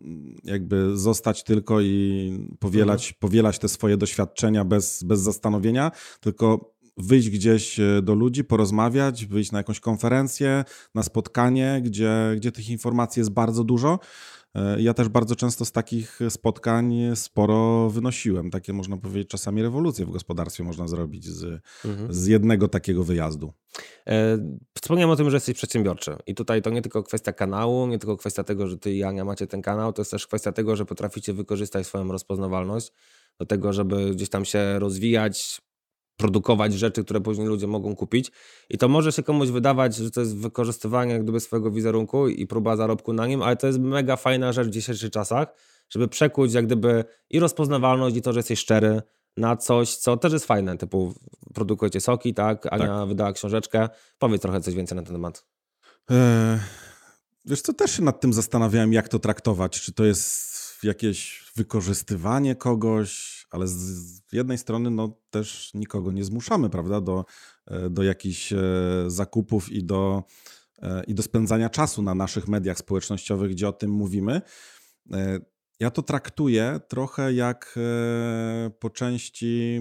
jakby 0.45 0.97
zostać 0.97 1.45
tylko 1.45 1.81
i 1.81 2.49
powielać, 2.59 3.03
mhm. 3.03 3.19
powielać 3.21 3.59
te 3.59 3.69
swoje 3.69 3.97
doświadczenia 3.97 4.65
bez, 4.65 5.03
bez 5.03 5.21
zastanowienia, 5.21 5.91
tylko 6.21 6.76
wyjść 6.97 7.31
gdzieś 7.31 7.81
e, 7.81 8.03
do 8.03 8.15
ludzi, 8.15 8.45
porozmawiać, 8.45 9.27
wyjść 9.27 9.53
na 9.53 9.59
jakąś 9.59 9.81
konferencję, 9.81 10.65
na 10.95 11.03
spotkanie, 11.03 11.81
gdzie, 11.85 12.35
gdzie 12.37 12.53
tych 12.53 12.69
informacji 12.69 13.21
jest 13.21 13.31
bardzo 13.31 13.65
dużo. 13.65 13.99
E, 14.55 14.83
ja 14.83 14.95
też 14.95 15.09
bardzo 15.09 15.37
często 15.37 15.65
z 15.65 15.73
takich 15.73 16.21
spotkań 16.29 16.95
sporo 17.15 17.91
wynosiłem. 17.91 18.51
Takie 18.51 18.73
można 18.73 18.97
powiedzieć, 18.97 19.29
czasami 19.29 19.63
rewolucje 19.63 20.07
w 20.07 20.11
gospodarstwie 20.11 20.65
można 20.65 20.89
zrobić 20.89 21.25
z, 21.25 21.63
mhm. 21.85 22.13
z 22.13 22.27
jednego 22.27 22.69
takiego 22.69 23.05
wyjazdu. 23.05 23.53
E, 24.07 24.39
wspomniałem 24.75 25.11
o 25.11 25.17
tym, 25.17 25.31
że 25.31 25.37
jesteś 25.37 25.55
przedsiębiorczy. 25.55 26.17
I 26.27 26.35
tutaj 26.35 26.63
to 26.63 26.71
nie 26.71 26.83
tylko 26.83 27.03
kwestia 27.03 27.33
kanału, 27.33 27.87
nie 27.87 27.99
tylko 27.99 28.17
kwestia 28.17 28.45
tego, 28.45 28.67
że 28.67 28.79
ty 28.79 28.95
i 28.95 29.03
Ania 29.03 29.25
macie 29.25 29.47
ten 29.47 29.63
kanał, 29.63 29.93
to 29.93 30.03
jest 30.03 30.11
też 30.11 30.27
kwestia 30.27 30.53
tego, 30.53 30.77
że 30.77 30.85
potraficie 30.85 31.33
wykorzystać 31.33 31.87
swoją 31.87 32.13
rozpoznawalność 32.13 32.93
do 33.39 33.47
tego, 33.47 33.73
żeby 33.73 34.11
gdzieś 34.11 34.29
tam 34.29 34.45
się 34.45 34.79
rozwijać, 34.79 35.61
produkować 36.17 36.75
rzeczy, 36.75 37.05
które 37.05 37.21
później 37.21 37.47
ludzie 37.47 37.67
mogą 37.67 37.97
kupić. 37.97 38.33
I 38.71 38.79
to 38.79 38.89
może 38.89 39.13
się 39.13 39.23
komuś 39.23 39.49
wydawać, 39.49 39.97
że 39.97 40.11
to 40.11 40.21
jest 40.21 40.37
wykorzystywanie 40.37 41.13
jak 41.13 41.23
gdyby 41.23 41.41
swojego 41.41 41.71
wizerunku 41.71 42.29
i 42.29 42.47
próba 42.47 42.77
zarobku 42.77 43.13
na 43.13 43.27
nim, 43.27 43.43
ale 43.43 43.57
to 43.57 43.67
jest 43.67 43.79
mega 43.79 44.17
fajna 44.17 44.53
rzecz 44.53 44.67
w 44.67 44.71
dzisiejszych 44.71 45.11
czasach, 45.11 45.55
żeby 45.91 46.09
przekuć 46.09 46.53
jak 46.53 46.67
gdyby 46.67 47.05
i 47.31 47.39
rozpoznawalność 47.39 48.17
i 48.17 48.23
to, 48.23 48.33
że 48.33 48.39
jesteś 48.39 48.59
szczery 48.59 49.03
na 49.37 49.57
coś, 49.57 49.97
co 49.97 50.17
też 50.17 50.33
jest 50.33 50.45
fajne, 50.45 50.79
typu 50.79 51.15
produkujecie 51.55 52.01
soki, 52.01 52.35
tak? 52.35 52.73
Ania 52.73 52.87
tak. 52.87 53.09
wydała 53.09 53.33
książeczkę. 53.33 53.89
Powiedz 54.19 54.43
trochę 54.43 54.61
coś 54.61 54.75
więcej 54.75 54.97
na 54.97 55.03
ten 55.03 55.13
temat. 55.13 55.47
Eee, 56.11 56.59
wiesz 57.45 57.63
co, 57.63 57.73
też 57.73 57.97
się 57.97 58.03
nad 58.03 58.21
tym 58.21 58.33
zastanawiałem, 58.33 58.93
jak 58.93 59.09
to 59.09 59.19
traktować. 59.19 59.81
Czy 59.81 59.93
to 59.93 60.05
jest 60.05 60.57
jakieś 60.83 61.45
wykorzystywanie 61.57 62.57
kogoś, 62.57 63.36
ale 63.57 63.69
z 63.69 64.23
jednej 64.33 64.59
strony 64.59 64.91
no, 64.91 65.19
też 65.31 65.75
nikogo 65.75 66.13
nie 66.13 66.25
zmuszamy, 66.25 66.71
prawda, 66.71 67.01
do, 67.01 67.25
e, 67.67 67.91
do 67.91 68.03
jakichś 68.03 68.53
e, 68.53 68.59
zakupów 69.07 69.73
i 69.73 69.85
do, 69.85 70.25
e, 70.83 71.05
i 71.05 71.15
do 71.15 71.23
spędzania 71.23 71.71
czasu 71.71 72.03
na 72.03 72.15
naszych 72.15 72.49
mediach 72.49 72.79
społecznościowych, 72.79 73.51
gdzie 73.51 73.69
o 73.69 73.73
tym 73.73 73.91
mówimy. 73.91 74.43
Ja 75.81 75.91
to 75.91 76.03
traktuję 76.03 76.81
trochę 76.89 77.33
jak 77.33 77.79
po 78.79 78.91
części 78.91 79.81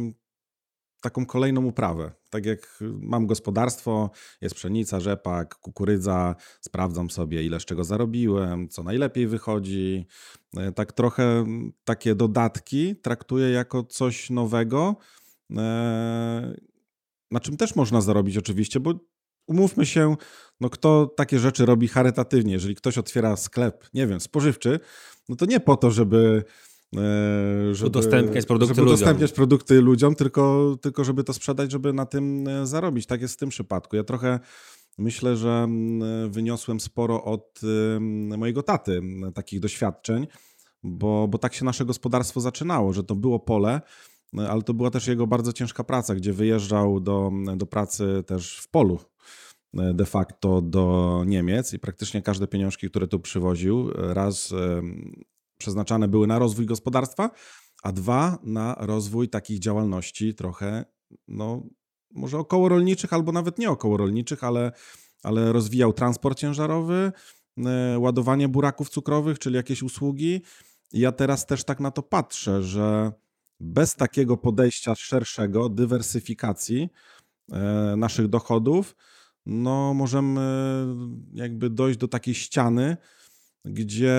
taką 1.06 1.26
kolejną 1.26 1.66
uprawę. 1.66 2.12
Tak 2.30 2.46
jak 2.46 2.84
mam 3.02 3.28
gospodarstwo, 3.28 4.10
jest 4.42 4.56
pszenica, 4.56 5.00
rzepak, 5.00 5.56
kukurydza, 5.56 6.36
sprawdzam 6.62 7.10
sobie 7.10 7.44
ile 7.44 7.60
z 7.60 7.66
czego 7.66 7.84
zarobiłem, 7.84 8.70
co 8.70 8.84
najlepiej 8.84 9.28
wychodzi. 9.28 10.06
E, 10.58 10.72
tak 10.72 10.94
trochę 10.94 11.46
takie 11.84 12.16
dodatki 12.16 12.96
traktuję 12.96 13.50
jako 13.50 13.84
coś 13.84 14.30
nowego, 14.30 14.96
e, 15.52 16.56
na 17.32 17.40
czym 17.40 17.58
też 17.58 17.76
można 17.76 18.02
zarobić 18.02 18.38
oczywiście, 18.38 18.80
bo 18.80 18.94
umówmy 19.48 19.86
się, 19.86 20.16
no 20.62 20.70
kto 20.70 21.14
takie 21.18 21.40
rzeczy 21.40 21.66
robi 21.66 21.88
charytatywnie, 21.88 22.54
jeżeli 22.54 22.76
ktoś 22.76 22.98
otwiera 22.98 23.36
sklep, 23.36 23.90
nie 23.94 24.08
wiem, 24.08 24.20
spożywczy, 24.20 24.80
no 25.30 25.36
to 25.36 25.46
nie 25.46 25.60
po 25.60 25.78
to, 25.78 25.92
żeby 25.92 26.44
żeby, 27.72 27.88
udostępniać 27.88 28.46
produkty 28.46 28.76
żeby 28.76 28.82
ludziom. 28.82 28.96
udostępniać 28.96 29.32
produkty 29.32 29.82
ludziom, 29.82 30.16
tylko, 30.16 30.76
tylko 30.82 31.04
żeby 31.04 31.24
to 31.24 31.34
sprzedać, 31.34 31.72
żeby 31.72 31.94
na 31.94 32.06
tym 32.06 32.46
zarobić. 32.64 33.06
Tak 33.06 33.22
jest 33.22 33.34
w 33.34 33.38
tym 33.38 33.50
przypadku. 33.50 33.96
Ja 33.96 34.04
trochę 34.04 34.40
myślę, 34.98 35.38
że 35.38 35.68
wyniosłem 36.30 36.80
sporo 36.80 37.24
od 37.24 37.62
mojego 38.38 38.64
taty 38.64 39.02
takich 39.34 39.60
doświadczeń, 39.60 40.28
bo, 40.84 41.28
bo 41.28 41.38
tak 41.38 41.54
się 41.54 41.66
nasze 41.66 41.86
gospodarstwo 41.86 42.42
zaczynało, 42.42 42.94
że 42.94 43.04
to 43.04 43.16
było 43.16 43.40
pole, 43.40 43.82
ale 44.50 44.62
to 44.62 44.74
była 44.74 44.92
też 44.92 45.08
jego 45.08 45.28
bardzo 45.28 45.54
ciężka 45.54 45.84
praca, 45.84 46.16
gdzie 46.16 46.34
wyjeżdżał 46.34 47.00
do, 47.00 47.32
do 47.58 47.66
pracy 47.66 48.24
też 48.28 48.58
w 48.60 48.70
polu 48.70 49.00
de 49.74 50.06
facto 50.06 50.62
do 50.62 51.24
Niemiec 51.28 51.74
i 51.74 51.80
praktycznie 51.80 52.22
każde 52.22 52.48
pieniążki, 52.48 52.90
które 52.90 53.08
tu 53.08 53.20
przywoził, 53.20 53.92
raz 53.96 54.54
przeznaczane 55.58 56.08
były 56.08 56.28
na 56.28 56.40
rozwój 56.40 56.66
gospodarstwa, 56.66 57.30
a 57.84 57.92
dwa 57.92 58.38
na 58.44 58.76
rozwój 58.80 59.30
takich 59.30 59.60
działalności 59.60 60.34
trochę, 60.34 60.86
no 61.28 61.64
może 62.12 62.38
około 62.38 62.70
rolniczych, 62.70 63.14
albo 63.14 63.32
nawet 63.32 63.60
nie 63.60 63.70
około 63.70 63.98
rolniczych, 63.98 64.44
ale, 64.44 64.72
ale 65.24 65.54
rozwijał 65.54 65.94
transport 65.94 66.38
ciężarowy, 66.40 67.12
e, 67.66 68.00
ładowanie 68.00 68.48
buraków 68.48 68.90
cukrowych, 68.90 69.40
czyli 69.40 69.56
jakieś 69.56 69.84
usługi. 69.84 70.42
Ja 70.94 71.12
teraz 71.12 71.46
też 71.46 71.64
tak 71.64 71.80
na 71.80 71.92
to 71.92 72.04
patrzę, 72.04 72.64
że 72.64 73.12
bez 73.60 73.96
takiego 73.96 74.38
podejścia 74.38 74.96
szerszego, 74.96 75.70
dywersyfikacji 75.70 76.90
e, 77.52 77.96
naszych 77.98 78.28
dochodów, 78.28 78.96
no 79.46 79.94
możemy 79.94 80.42
jakby 81.34 81.70
dojść 81.70 82.00
do 82.00 82.08
takiej 82.08 82.34
ściany, 82.34 82.98
gdzie, 83.66 84.16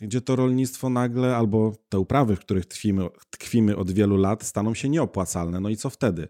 gdzie 0.00 0.20
to 0.20 0.36
rolnictwo 0.36 0.90
nagle, 0.90 1.36
albo 1.36 1.72
te 1.88 1.98
uprawy, 1.98 2.36
w 2.36 2.40
których 2.40 2.66
tkwimy, 2.66 3.08
tkwimy 3.30 3.76
od 3.76 3.90
wielu 3.90 4.16
lat, 4.16 4.42
staną 4.42 4.74
się 4.74 4.88
nieopłacalne. 4.88 5.60
No 5.60 5.68
i 5.68 5.76
co 5.76 5.90
wtedy? 5.90 6.28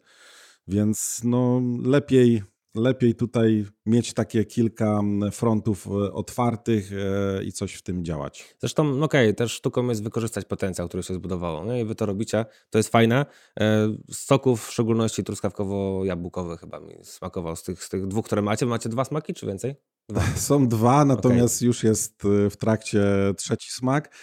Więc 0.68 1.20
no, 1.24 1.62
lepiej, 1.82 2.42
lepiej 2.74 3.14
tutaj 3.14 3.66
mieć 3.86 4.14
takie 4.14 4.44
kilka 4.44 5.00
frontów 5.32 5.86
e, 5.86 5.90
otwartych 6.12 6.90
e, 6.92 7.44
i 7.44 7.52
coś 7.52 7.74
w 7.74 7.82
tym 7.82 8.04
działać. 8.04 8.56
Zresztą, 8.58 8.84
no 8.84 9.06
okej, 9.06 9.26
okay, 9.26 9.34
też 9.34 9.52
sztuką 9.52 9.88
jest 9.88 10.02
wykorzystać 10.02 10.44
potencjał, 10.44 10.88
który 10.88 11.02
się 11.02 11.14
zbudowało. 11.14 11.64
No 11.64 11.76
i 11.76 11.84
wy 11.84 11.94
to 11.94 12.06
robicie, 12.06 12.44
to 12.70 12.78
jest 12.78 12.88
fajne. 12.88 13.26
E, 13.60 13.96
soków, 14.10 14.66
w 14.66 14.72
szczególności 14.72 15.22
truskawkowo-jabłkowy 15.22 16.56
chyba 16.58 16.80
mi 16.80 16.94
smakował 17.02 17.56
z 17.56 17.62
tych, 17.62 17.84
z 17.84 17.88
tych 17.88 18.06
dwóch, 18.06 18.26
które 18.26 18.42
macie. 18.42 18.66
Macie 18.66 18.88
dwa 18.88 19.04
smaki, 19.04 19.34
czy 19.34 19.46
więcej? 19.46 19.95
Są 20.36 20.68
dwa, 20.68 21.04
natomiast 21.04 21.56
okay. 21.56 21.66
już 21.66 21.84
jest 21.84 22.22
w 22.50 22.56
trakcie 22.56 23.04
trzeci 23.36 23.70
smak. 23.70 24.14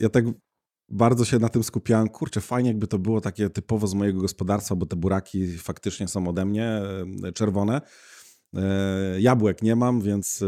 Ja 0.00 0.08
tak 0.08 0.24
bardzo 0.88 1.24
się 1.24 1.38
na 1.38 1.48
tym 1.48 1.62
skupiałem. 1.62 2.08
Kurczę, 2.08 2.40
fajnie 2.40 2.70
jakby 2.70 2.86
to 2.86 2.98
było 2.98 3.20
takie 3.20 3.50
typowo 3.50 3.86
z 3.86 3.94
mojego 3.94 4.20
gospodarstwa, 4.20 4.76
bo 4.76 4.86
te 4.86 4.96
buraki 4.96 5.58
faktycznie 5.58 6.08
są 6.08 6.28
ode 6.28 6.44
mnie 6.44 6.82
e, 7.24 7.32
czerwone. 7.32 7.80
Jabłek 9.18 9.62
nie 9.62 9.76
mam, 9.76 10.00
więc, 10.00 10.44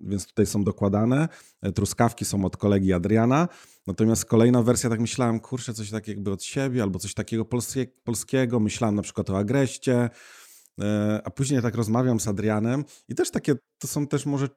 więc 0.00 0.26
tutaj 0.26 0.46
są 0.46 0.64
dokładane. 0.64 1.28
Truskawki 1.74 2.24
są 2.24 2.44
od 2.44 2.56
kolegi 2.56 2.92
Adriana. 2.92 3.48
Natomiast 3.86 4.24
kolejna 4.24 4.62
wersja, 4.62 4.90
tak 4.90 5.00
myślałem, 5.00 5.40
kurczę, 5.40 5.74
coś 5.74 5.90
takiego 5.90 6.16
jakby 6.16 6.30
od 6.30 6.42
siebie, 6.42 6.82
albo 6.82 6.98
coś 6.98 7.14
takiego 7.14 7.44
polskiego. 8.04 8.60
Myślałem 8.60 8.94
na 8.94 9.02
przykład 9.02 9.30
o 9.30 9.38
agreście. 9.38 10.10
A 11.24 11.30
później 11.30 11.62
tak 11.62 11.74
rozmawiam 11.74 12.20
z 12.20 12.28
Adrianem 12.28 12.84
i 13.08 13.14
też 13.14 13.30
takie, 13.30 13.54
to 13.78 13.88
są 13.88 14.06
też 14.06 14.26
może 14.26 14.48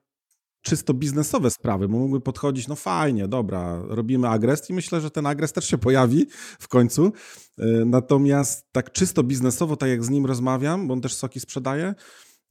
czysto 0.62 0.94
biznesowe 0.94 1.50
sprawy, 1.50 1.88
bo 1.88 1.98
mógłby 1.98 2.20
podchodzić, 2.20 2.68
no 2.68 2.76
fajnie, 2.76 3.28
dobra, 3.28 3.82
robimy 3.88 4.28
agrest 4.28 4.70
i 4.70 4.72
myślę, 4.72 5.00
że 5.00 5.10
ten 5.10 5.26
agrest 5.26 5.54
też 5.54 5.64
się 5.64 5.78
pojawi 5.78 6.26
w 6.58 6.68
końcu. 6.68 7.12
E, 7.58 7.66
natomiast 7.84 8.66
tak 8.72 8.92
czysto 8.92 9.22
biznesowo, 9.22 9.76
tak 9.76 9.88
jak 9.88 10.04
z 10.04 10.10
nim 10.10 10.26
rozmawiam, 10.26 10.88
bo 10.88 10.94
on 10.94 11.00
też 11.00 11.14
soki 11.14 11.40
sprzedaje, 11.40 11.94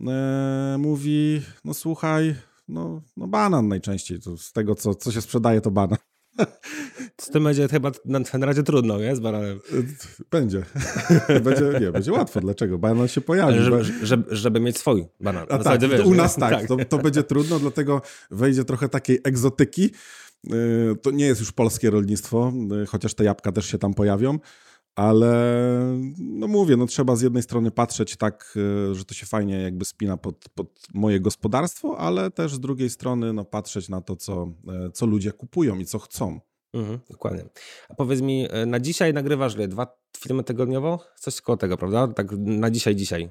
e, 0.08 0.76
mówi, 0.80 1.42
no 1.66 1.74
słuchaj, 1.74 2.36
no, 2.68 3.02
no 3.18 3.28
banan 3.28 3.68
najczęściej, 3.68 4.20
to 4.20 4.38
z 4.38 4.52
tego 4.52 4.76
co, 4.76 4.96
co 4.96 5.12
się 5.12 5.22
sprzedaje 5.22 5.62
to 5.62 5.72
banan. 5.72 5.98
Z 7.22 7.30
tym 7.30 7.44
będzie 7.44 7.68
chyba 7.68 7.92
na, 8.06 8.20
na 8.34 8.46
razie 8.46 8.64
trudno, 8.64 9.00
nie? 9.00 9.16
Z 9.16 9.20
bananem. 9.20 9.60
Będzie. 10.32 10.64
będzie. 11.44 11.80
Nie, 11.82 11.92
będzie 11.92 12.12
łatwo. 12.12 12.40
Dlaczego? 12.40 12.78
Banan 12.78 13.08
się 13.08 13.22
pojawi. 13.22 13.60
Żeby, 13.60 13.84
żeby, 13.84 14.36
żeby 14.36 14.60
mieć 14.60 14.78
swój 14.78 15.06
banan. 15.20 15.46
A 15.50 15.58
tak, 15.58 15.82
wiesz, 15.82 16.06
u 16.06 16.16
nas 16.16 16.36
tak. 16.36 16.52
tak. 16.52 16.68
To, 16.68 16.78
to 16.86 16.98
będzie 16.98 17.24
trudno, 17.24 17.60
dlatego 17.60 18.02
wejdzie 18.32 18.64
trochę 18.64 18.90
takiej 18.90 19.20
egzotyki. 19.24 19.92
Y, 20.54 20.96
to 21.02 21.12
nie 21.12 21.26
jest 21.26 21.40
już 21.40 21.52
polskie 21.52 21.90
rolnictwo, 21.90 22.54
y, 22.84 22.86
chociaż 22.86 23.14
te 23.14 23.24
jabłka 23.24 23.52
też 23.52 23.66
się 23.66 23.78
tam 23.78 23.94
pojawią. 23.94 24.40
Ale 25.00 25.34
no 26.18 26.48
mówię, 26.48 26.78
no 26.78 26.86
trzeba 26.86 27.16
z 27.16 27.22
jednej 27.22 27.44
strony 27.44 27.72
patrzeć 27.72 28.18
tak, 28.18 28.54
y, 28.92 28.96
że 28.96 29.06
to 29.06 29.14
się 29.14 29.26
fajnie 29.26 29.62
jakby 29.62 29.86
spina 29.86 30.18
pod, 30.18 30.50
pod 30.56 30.88
moje 30.94 31.20
gospodarstwo, 31.20 31.98
ale 31.98 32.32
też 32.32 32.54
z 32.54 32.60
drugiej 32.60 32.90
strony 32.90 33.34
no 33.34 33.46
patrzeć 33.46 33.90
na 33.90 34.02
to, 34.02 34.16
co, 34.16 34.52
co 34.94 35.06
ludzie 35.06 35.32
kupują 35.32 35.80
i 35.80 35.86
co 35.86 36.00
chcą. 36.00 36.40
Mhm, 36.74 37.00
dokładnie. 37.10 37.46
A 37.90 37.94
powiedz 37.94 38.22
mi, 38.22 38.48
e, 38.50 38.66
na 38.66 38.80
dzisiaj 38.80 39.14
nagrywasz 39.14 39.56
ile? 39.56 39.68
Dwa 39.68 39.98
filmy 40.18 40.44
tygodniowo? 40.44 41.00
Coś 41.16 41.42
koło 41.42 41.58
tego, 41.58 41.78
prawda? 41.78 42.08
Tak 42.08 42.32
na 42.38 42.72
dzisiaj, 42.72 42.96
dzisiaj. 42.96 43.30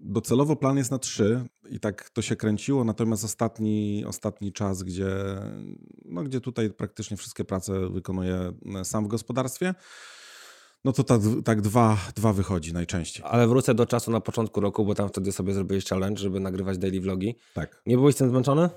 Docelowo 0.00 0.56
plan 0.56 0.76
jest 0.76 0.90
na 0.90 0.98
trzy 0.98 1.44
i 1.70 1.80
tak 1.80 2.10
to 2.10 2.22
się 2.22 2.36
kręciło, 2.36 2.84
natomiast 2.84 3.24
ostatni, 3.24 4.04
ostatni 4.06 4.52
czas, 4.52 4.82
gdzie, 4.82 5.10
no, 6.04 6.22
gdzie 6.22 6.40
tutaj 6.40 6.70
praktycznie 6.70 7.16
wszystkie 7.16 7.44
prace 7.44 7.88
wykonuję 7.90 8.52
e, 8.80 8.84
sam 8.84 9.04
w 9.04 9.08
gospodarstwie, 9.08 9.74
no 10.84 10.92
to 10.92 11.04
tak, 11.04 11.20
tak 11.44 11.60
dwa, 11.60 11.96
dwa 12.16 12.32
wychodzi 12.32 12.72
najczęściej. 12.72 13.24
Ale 13.28 13.48
wrócę 13.48 13.74
do 13.74 13.86
czasu 13.86 14.10
na 14.10 14.20
początku 14.20 14.60
roku, 14.60 14.84
bo 14.84 14.94
tam 14.94 15.08
wtedy 15.08 15.32
sobie 15.32 15.54
zrobiłeś 15.54 15.84
challenge, 15.84 16.20
żeby 16.20 16.40
nagrywać 16.40 16.78
daily 16.78 17.00
vlogi. 17.00 17.36
Tak. 17.54 17.82
Nie 17.86 17.96
byłeś 17.96 18.16
tym 18.16 18.30
zmęczony? 18.30 18.70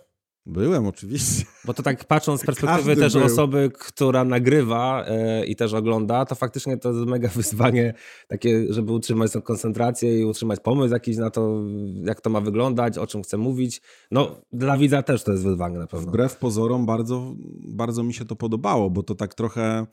Byłem 0.46 0.88
oczywiście. 0.88 1.46
Bo 1.66 1.74
to 1.74 1.84
tak 1.84 2.06
patrząc 2.16 2.42
z 2.42 2.46
perspektywy 2.46 2.96
Każdy 2.96 3.02
też 3.02 3.14
był. 3.14 3.24
osoby, 3.24 3.72
która 3.80 4.24
nagrywa 4.24 5.06
yy, 5.40 5.46
i 5.46 5.56
też 5.56 5.74
ogląda, 5.74 6.26
to 6.26 6.36
faktycznie 6.36 6.78
to 6.78 6.90
jest 6.92 7.06
mega 7.06 7.30
wyzwanie 7.36 7.94
takie, 8.28 8.74
żeby 8.74 8.92
utrzymać 8.92 9.32
tą 9.32 9.42
koncentrację 9.42 10.20
i 10.20 10.26
utrzymać 10.26 10.60
pomysł 10.60 10.94
jakiś 10.94 11.18
na 11.18 11.30
to, 11.30 11.64
jak 12.04 12.22
to 12.22 12.30
ma 12.30 12.42
wyglądać, 12.42 12.98
o 12.98 13.08
czym 13.08 13.24
chcę 13.24 13.38
mówić. 13.38 13.82
No 14.12 14.42
dla 14.52 14.78
widza 14.78 15.04
też 15.04 15.24
to 15.24 15.32
jest 15.32 15.44
wyzwanie 15.44 15.78
na 15.78 15.88
pewno. 15.88 16.08
Wbrew 16.08 16.36
pozorom 16.36 16.86
bardzo, 16.86 17.36
bardzo 17.68 18.04
mi 18.04 18.14
się 18.14 18.26
to 18.26 18.36
podobało, 18.36 18.90
bo 18.90 19.04
to 19.04 19.16
tak 19.16 19.34
trochę 19.34 19.88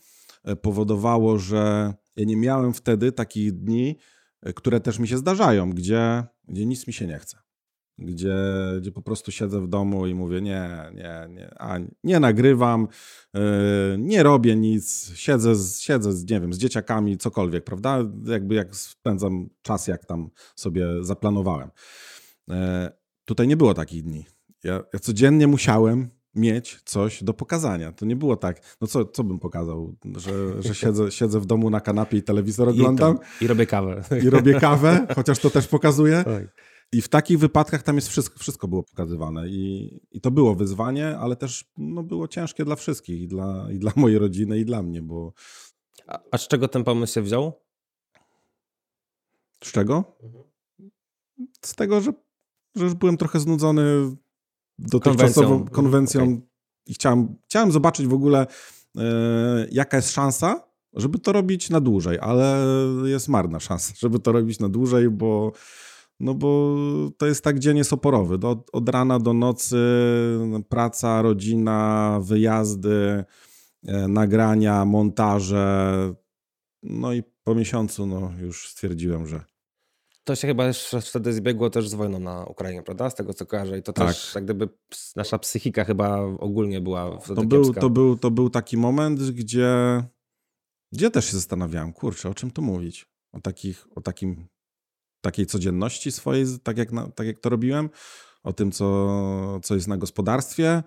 powodowało, 0.62 1.38
że 1.38 1.94
ja 2.16 2.24
nie 2.24 2.36
miałem 2.36 2.72
wtedy 2.72 3.12
takich 3.12 3.52
dni, 3.52 3.96
e, 4.42 4.52
które 4.52 4.80
też 4.80 4.98
mi 4.98 5.08
się 5.08 5.16
zdarzają, 5.16 5.70
gdzie, 5.70 6.24
gdzie 6.48 6.66
nic 6.66 6.86
mi 6.86 6.92
się 6.92 7.06
nie 7.06 7.18
chce 7.18 7.38
gdzie, 7.98 8.36
gdzie 8.80 8.92
po 8.92 9.02
prostu 9.02 9.32
siedzę 9.32 9.60
w 9.60 9.68
domu 9.68 10.06
i 10.06 10.14
mówię, 10.14 10.40
nie, 10.40 10.90
nie, 10.94 11.26
nie, 11.30 11.54
a 11.58 11.78
nie 12.04 12.20
nagrywam, 12.20 12.88
yy, 13.34 13.40
nie 13.98 14.22
robię 14.22 14.56
nic, 14.56 15.12
siedzę, 15.14 15.56
z, 15.56 15.80
siedzę 15.80 16.12
z, 16.12 16.30
nie 16.30 16.40
wiem, 16.40 16.52
z 16.52 16.58
dzieciakami, 16.58 17.18
cokolwiek, 17.18 17.64
prawda? 17.64 17.98
Jakby 18.24 18.54
jak 18.54 18.76
spędzam 18.76 19.48
czas, 19.62 19.88
jak 19.88 20.06
tam 20.06 20.30
sobie 20.56 20.86
zaplanowałem. 21.00 21.70
Yy, 22.48 22.54
tutaj 23.24 23.48
nie 23.48 23.56
było 23.56 23.74
takich 23.74 24.02
dni. 24.02 24.26
Ja, 24.64 24.80
ja 24.92 24.98
codziennie 24.98 25.46
musiałem 25.46 26.08
mieć 26.38 26.80
coś 26.84 27.24
do 27.24 27.34
pokazania. 27.34 27.92
To 27.92 28.06
nie 28.06 28.16
było 28.16 28.36
tak, 28.36 28.76
no 28.80 28.86
co, 28.86 29.04
co 29.04 29.24
bym 29.24 29.38
pokazał, 29.38 29.94
że, 30.16 30.62
że 30.62 30.74
siedzę, 30.74 31.10
siedzę 31.18 31.40
w 31.40 31.46
domu 31.46 31.70
na 31.70 31.80
kanapie 31.80 32.16
i 32.16 32.22
telewizor 32.22 32.68
oglądam. 32.68 33.16
I, 33.16 33.18
to, 33.18 33.44
i 33.44 33.46
robię 33.46 33.66
kawę. 33.66 34.04
I 34.24 34.30
robię 34.30 34.60
kawę, 34.60 35.06
chociaż 35.16 35.38
to 35.38 35.50
też 35.50 35.68
pokazuję. 35.68 36.24
Tak. 36.24 36.44
I 36.92 37.02
w 37.02 37.08
takich 37.08 37.38
wypadkach 37.38 37.82
tam 37.82 37.96
jest 37.96 38.08
wszystko, 38.08 38.38
wszystko 38.38 38.68
było 38.68 38.82
pokazywane 38.82 39.48
i, 39.48 40.00
i 40.10 40.20
to 40.20 40.30
było 40.30 40.54
wyzwanie, 40.54 41.18
ale 41.18 41.36
też 41.36 41.64
no, 41.78 42.02
było 42.02 42.28
ciężkie 42.28 42.64
dla 42.64 42.76
wszystkich, 42.76 43.20
i 43.20 43.28
dla, 43.28 43.68
i 43.72 43.78
dla 43.78 43.92
mojej 43.96 44.18
rodziny, 44.18 44.58
i 44.58 44.64
dla 44.64 44.82
mnie, 44.82 45.02
bo... 45.02 45.32
A, 46.06 46.18
a 46.30 46.38
z 46.38 46.48
czego 46.48 46.68
ten 46.68 46.84
pomysł 46.84 47.14
się 47.14 47.22
wziął? 47.22 47.52
Z 49.64 49.72
czego? 49.72 50.04
Mhm. 50.22 50.44
Z 51.64 51.74
tego, 51.74 52.00
że, 52.00 52.12
że 52.76 52.84
już 52.84 52.94
byłem 52.94 53.16
trochę 53.16 53.40
znudzony 53.40 54.16
dotychczasową 54.78 55.48
konwencją, 55.48 55.74
konwencją 55.74 56.22
okay. 56.22 56.40
i 56.86 56.94
chciałem, 56.94 57.36
chciałem 57.44 57.72
zobaczyć 57.72 58.06
w 58.06 58.12
ogóle, 58.12 58.46
e, 58.96 59.66
jaka 59.70 59.96
jest 59.96 60.12
szansa, 60.12 60.68
żeby 60.94 61.18
to 61.18 61.32
robić 61.32 61.70
na 61.70 61.80
dłużej, 61.80 62.18
ale 62.20 62.66
jest 63.04 63.28
marna 63.28 63.60
szansa, 63.60 63.92
żeby 64.02 64.18
to 64.18 64.32
robić 64.32 64.58
na 64.58 64.68
dłużej, 64.68 65.10
bo 65.10 65.52
no 66.20 66.34
bo 66.34 66.76
to 67.18 67.26
jest 67.26 67.44
tak 67.44 67.58
dzień 67.58 67.76
jest 67.76 67.92
oporowy. 67.92 68.38
Od, 68.46 68.70
od 68.72 68.88
rana 68.88 69.18
do 69.18 69.34
nocy 69.34 69.76
praca, 70.68 71.22
rodzina, 71.22 72.18
wyjazdy, 72.22 73.24
e, 73.86 74.08
nagrania, 74.08 74.84
montaże. 74.84 76.14
No 76.82 77.12
i 77.12 77.22
po 77.44 77.54
miesiącu 77.54 78.06
no, 78.06 78.32
już 78.40 78.68
stwierdziłem, 78.68 79.26
że 79.26 79.44
To 80.28 80.36
się 80.36 80.48
chyba 80.48 80.66
już 80.66 80.78
wtedy 81.02 81.32
zbiegło 81.32 81.70
też 81.70 81.88
z 81.88 81.94
wojną 81.94 82.20
na 82.20 82.44
Ukrainie, 82.44 82.82
prawda? 82.82 83.10
Z 83.10 83.14
tego 83.14 83.34
co 83.34 83.46
kojarzę. 83.46 83.78
I 83.78 83.82
to 83.82 83.92
tak. 83.92 84.06
też 84.06 84.34
jak 84.34 84.44
gdyby 84.44 84.68
nasza 85.16 85.38
psychika 85.38 85.84
chyba 85.84 86.18
ogólnie 86.20 86.80
była 86.80 87.20
wtedy 87.20 87.40
to 87.40 87.46
był, 87.46 87.74
to 87.74 87.90
był 87.90 88.16
To 88.16 88.30
był 88.30 88.50
taki 88.50 88.76
moment, 88.76 89.30
gdzie, 89.30 89.68
gdzie 90.92 91.10
też 91.10 91.24
się 91.24 91.32
zastanawiałem, 91.32 91.92
kurczę, 91.92 92.28
o 92.28 92.34
czym 92.34 92.50
tu 92.50 92.62
mówić? 92.62 93.06
O, 93.32 93.40
takich, 93.40 93.86
o 93.96 94.00
takim, 94.00 94.46
takiej 95.20 95.46
codzienności 95.46 96.12
swojej, 96.12 96.46
tak 96.62 96.78
jak, 96.78 96.92
na, 96.92 97.10
tak 97.10 97.26
jak 97.26 97.38
to 97.38 97.48
robiłem, 97.48 97.90
o 98.42 98.52
tym, 98.52 98.72
co, 98.72 99.60
co 99.62 99.74
jest 99.74 99.88
na 99.88 99.96
gospodarstwie. 99.96 100.82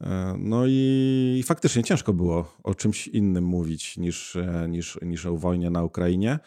E, 0.00 0.36
no 0.38 0.66
i, 0.66 1.36
i 1.40 1.42
faktycznie 1.42 1.84
ciężko 1.84 2.12
było 2.12 2.56
o 2.62 2.74
czymś 2.74 3.08
innym 3.08 3.44
mówić 3.44 3.96
niż, 3.96 4.36
e, 4.36 4.66
niż, 4.68 4.98
niż 5.02 5.26
o 5.26 5.36
wojnie 5.36 5.70
na 5.70 5.84
Ukrainie. 5.84 6.38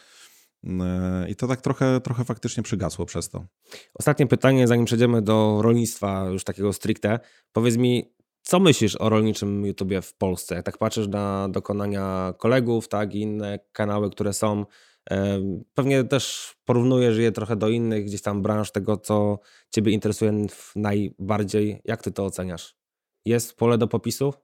I 1.28 1.36
to 1.36 1.46
tak 1.46 1.60
trochę, 1.60 2.00
trochę 2.00 2.24
faktycznie 2.24 2.62
przygasło 2.62 3.06
przez 3.06 3.28
to. 3.28 3.44
Ostatnie 3.94 4.26
pytanie, 4.26 4.68
zanim 4.68 4.84
przejdziemy 4.84 5.22
do 5.22 5.58
rolnictwa 5.62 6.24
już 6.24 6.44
takiego 6.44 6.72
stricte. 6.72 7.20
Powiedz 7.52 7.76
mi, 7.76 8.14
co 8.42 8.60
myślisz 8.60 8.96
o 8.96 9.08
rolniczym 9.08 9.66
YouTubie 9.66 10.02
w 10.02 10.14
Polsce? 10.14 10.54
Jak 10.54 10.64
tak 10.64 10.78
patrzysz 10.78 11.08
na 11.08 11.48
dokonania 11.48 12.34
kolegów, 12.38 12.88
tak, 12.88 13.14
i 13.14 13.20
inne 13.20 13.58
kanały, 13.72 14.10
które 14.10 14.32
są, 14.32 14.66
pewnie 15.74 16.04
też 16.04 16.54
porównujesz 16.64 17.18
je 17.18 17.32
trochę 17.32 17.56
do 17.56 17.68
innych 17.68 18.04
gdzieś 18.04 18.22
tam 18.22 18.42
branż, 18.42 18.70
tego 18.70 18.96
co 18.96 19.38
Ciebie 19.70 19.92
interesuje 19.92 20.46
najbardziej. 20.76 21.80
Jak 21.84 22.02
Ty 22.02 22.12
to 22.12 22.24
oceniasz? 22.24 22.76
Jest 23.24 23.56
pole 23.56 23.78
do 23.78 23.88
popisu? 23.88 24.34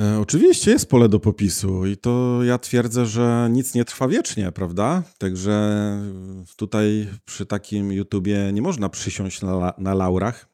E, 0.00 0.18
oczywiście 0.20 0.70
jest 0.70 0.90
pole 0.90 1.08
do 1.08 1.20
popisu 1.20 1.86
i 1.86 1.96
to 1.96 2.42
ja 2.42 2.58
twierdzę, 2.58 3.06
że 3.06 3.48
nic 3.50 3.74
nie 3.74 3.84
trwa 3.84 4.08
wiecznie, 4.08 4.52
prawda? 4.52 5.02
Także 5.18 5.98
tutaj 6.56 7.08
przy 7.24 7.46
takim 7.46 7.92
YouTubie 7.92 8.50
nie 8.52 8.62
można 8.62 8.88
przysiąść 8.88 9.42
na, 9.42 9.74
na 9.78 9.94
laurach, 9.94 10.48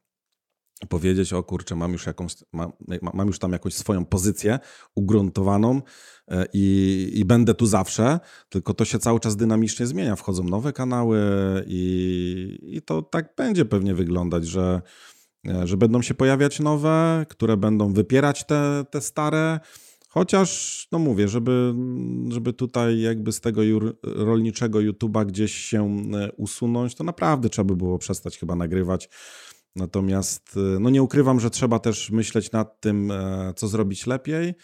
powiedzieć, 0.88 1.32
o 1.32 1.42
kurczę, 1.42 1.76
mam 1.76 1.92
już, 1.92 2.06
jakąś, 2.06 2.36
mam, 2.52 2.72
mam 3.14 3.26
już 3.26 3.38
tam 3.38 3.52
jakąś 3.52 3.74
swoją 3.74 4.04
pozycję 4.04 4.58
ugruntowaną 4.94 5.82
e, 6.28 6.46
i, 6.52 7.10
i 7.14 7.24
będę 7.24 7.54
tu 7.54 7.66
zawsze, 7.66 8.20
tylko 8.48 8.74
to 8.74 8.84
się 8.84 8.98
cały 8.98 9.20
czas 9.20 9.36
dynamicznie 9.36 9.86
zmienia. 9.86 10.16
Wchodzą 10.16 10.44
nowe 10.44 10.72
kanały 10.72 11.20
i, 11.66 12.58
i 12.62 12.82
to 12.82 13.02
tak 13.02 13.34
będzie 13.36 13.64
pewnie 13.64 13.94
wyglądać, 13.94 14.46
że 14.46 14.82
E, 14.82 15.17
że 15.64 15.76
będą 15.76 16.02
się 16.02 16.14
pojawiać 16.14 16.60
nowe, 16.60 17.26
które 17.28 17.56
będą 17.56 17.92
wypierać 17.92 18.46
te, 18.46 18.84
te 18.90 19.00
stare. 19.00 19.60
Chociaż, 20.08 20.88
no 20.92 20.98
mówię, 20.98 21.28
żeby, 21.28 21.74
żeby 22.28 22.52
tutaj 22.52 23.00
jakby 23.00 23.32
z 23.32 23.40
tego 23.40 23.62
rolniczego 24.02 24.78
YouTube'a 24.78 25.26
gdzieś 25.26 25.54
się 25.54 25.96
e, 26.14 26.32
usunąć, 26.32 26.94
to 26.94 27.04
naprawdę 27.04 27.48
trzeba 27.48 27.66
by 27.66 27.76
było 27.76 27.98
przestać 27.98 28.38
chyba 28.38 28.56
nagrywać. 28.56 29.08
Natomiast, 29.76 30.56
e, 30.56 30.80
no 30.80 30.90
nie 30.90 31.02
ukrywam, 31.02 31.40
że 31.40 31.50
trzeba 31.50 31.78
też 31.78 32.10
myśleć 32.10 32.52
nad 32.52 32.80
tym, 32.80 33.12
co 33.56 33.68
zrobić 33.68 34.06
lepiej 34.06 34.54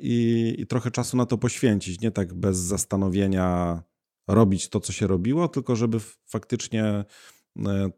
i, 0.00 0.54
i 0.58 0.66
trochę 0.66 0.90
czasu 0.90 1.16
na 1.16 1.26
to 1.26 1.38
poświęcić. 1.38 2.00
Nie 2.00 2.10
tak 2.10 2.34
bez 2.34 2.58
zastanowienia 2.58 3.82
robić 4.28 4.68
to, 4.68 4.80
co 4.80 4.92
się 4.92 5.06
robiło, 5.06 5.48
tylko 5.48 5.76
żeby 5.76 5.98
faktycznie 6.26 6.84
E, 6.84 7.04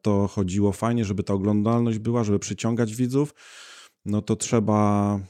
to 0.03 0.29
chodziło 0.29 0.73
fajnie, 0.73 1.05
żeby 1.05 1.23
ta 1.23 1.35
oglądalność 1.35 1.99
była, 1.99 2.25
żeby 2.25 2.39
przyciągać 2.39 2.95
widzów, 2.95 3.35
no 4.05 4.23
to 4.23 4.37
trzeba, 4.37 5.21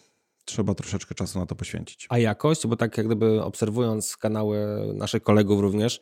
trzeba 0.44 0.74
troszeczkę 0.74 1.14
czasu 1.14 1.38
na 1.38 1.46
to 1.46 1.54
poświęcić. 1.54 2.06
A 2.08 2.18
jakość? 2.18 2.66
Bo 2.66 2.76
tak 2.76 2.96
jak 2.96 3.06
gdyby 3.06 3.42
obserwując 3.42 4.16
kanały 4.16 4.58
naszych 4.94 5.22
kolegów 5.22 5.60
również, 5.60 6.00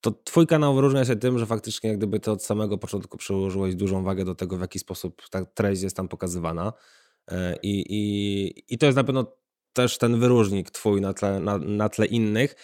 to 0.00 0.10
twój 0.10 0.46
kanał 0.46 0.74
wyróżnia 0.74 1.04
się 1.04 1.16
tym, 1.16 1.38
że 1.38 1.46
faktycznie 1.46 1.90
jak 1.90 1.98
gdyby 1.98 2.20
to 2.20 2.32
od 2.32 2.44
samego 2.44 2.78
początku 2.78 3.18
przyłożyłeś 3.18 3.74
dużą 3.74 4.02
wagę 4.02 4.24
do 4.24 4.34
tego, 4.34 4.56
w 4.56 4.60
jaki 4.60 4.78
sposób 4.78 5.22
ta 5.30 5.44
treść 5.44 5.82
jest 5.82 5.96
tam 5.96 6.08
pokazywana. 6.08 6.72
E, 7.30 7.56
I, 7.62 7.84
i, 7.88 8.74
i 8.74 8.78
to 8.78 8.86
jest 8.86 8.96
na 8.96 9.04
pewno 9.04 9.36
też 9.72 9.98
ten 9.98 10.20
wyróżnik 10.20 10.70
twój 10.70 11.00
na 11.00 11.14
tle, 11.14 11.40
na, 11.40 11.58
na 11.58 11.88
tle 11.88 12.06
innych 12.06 12.54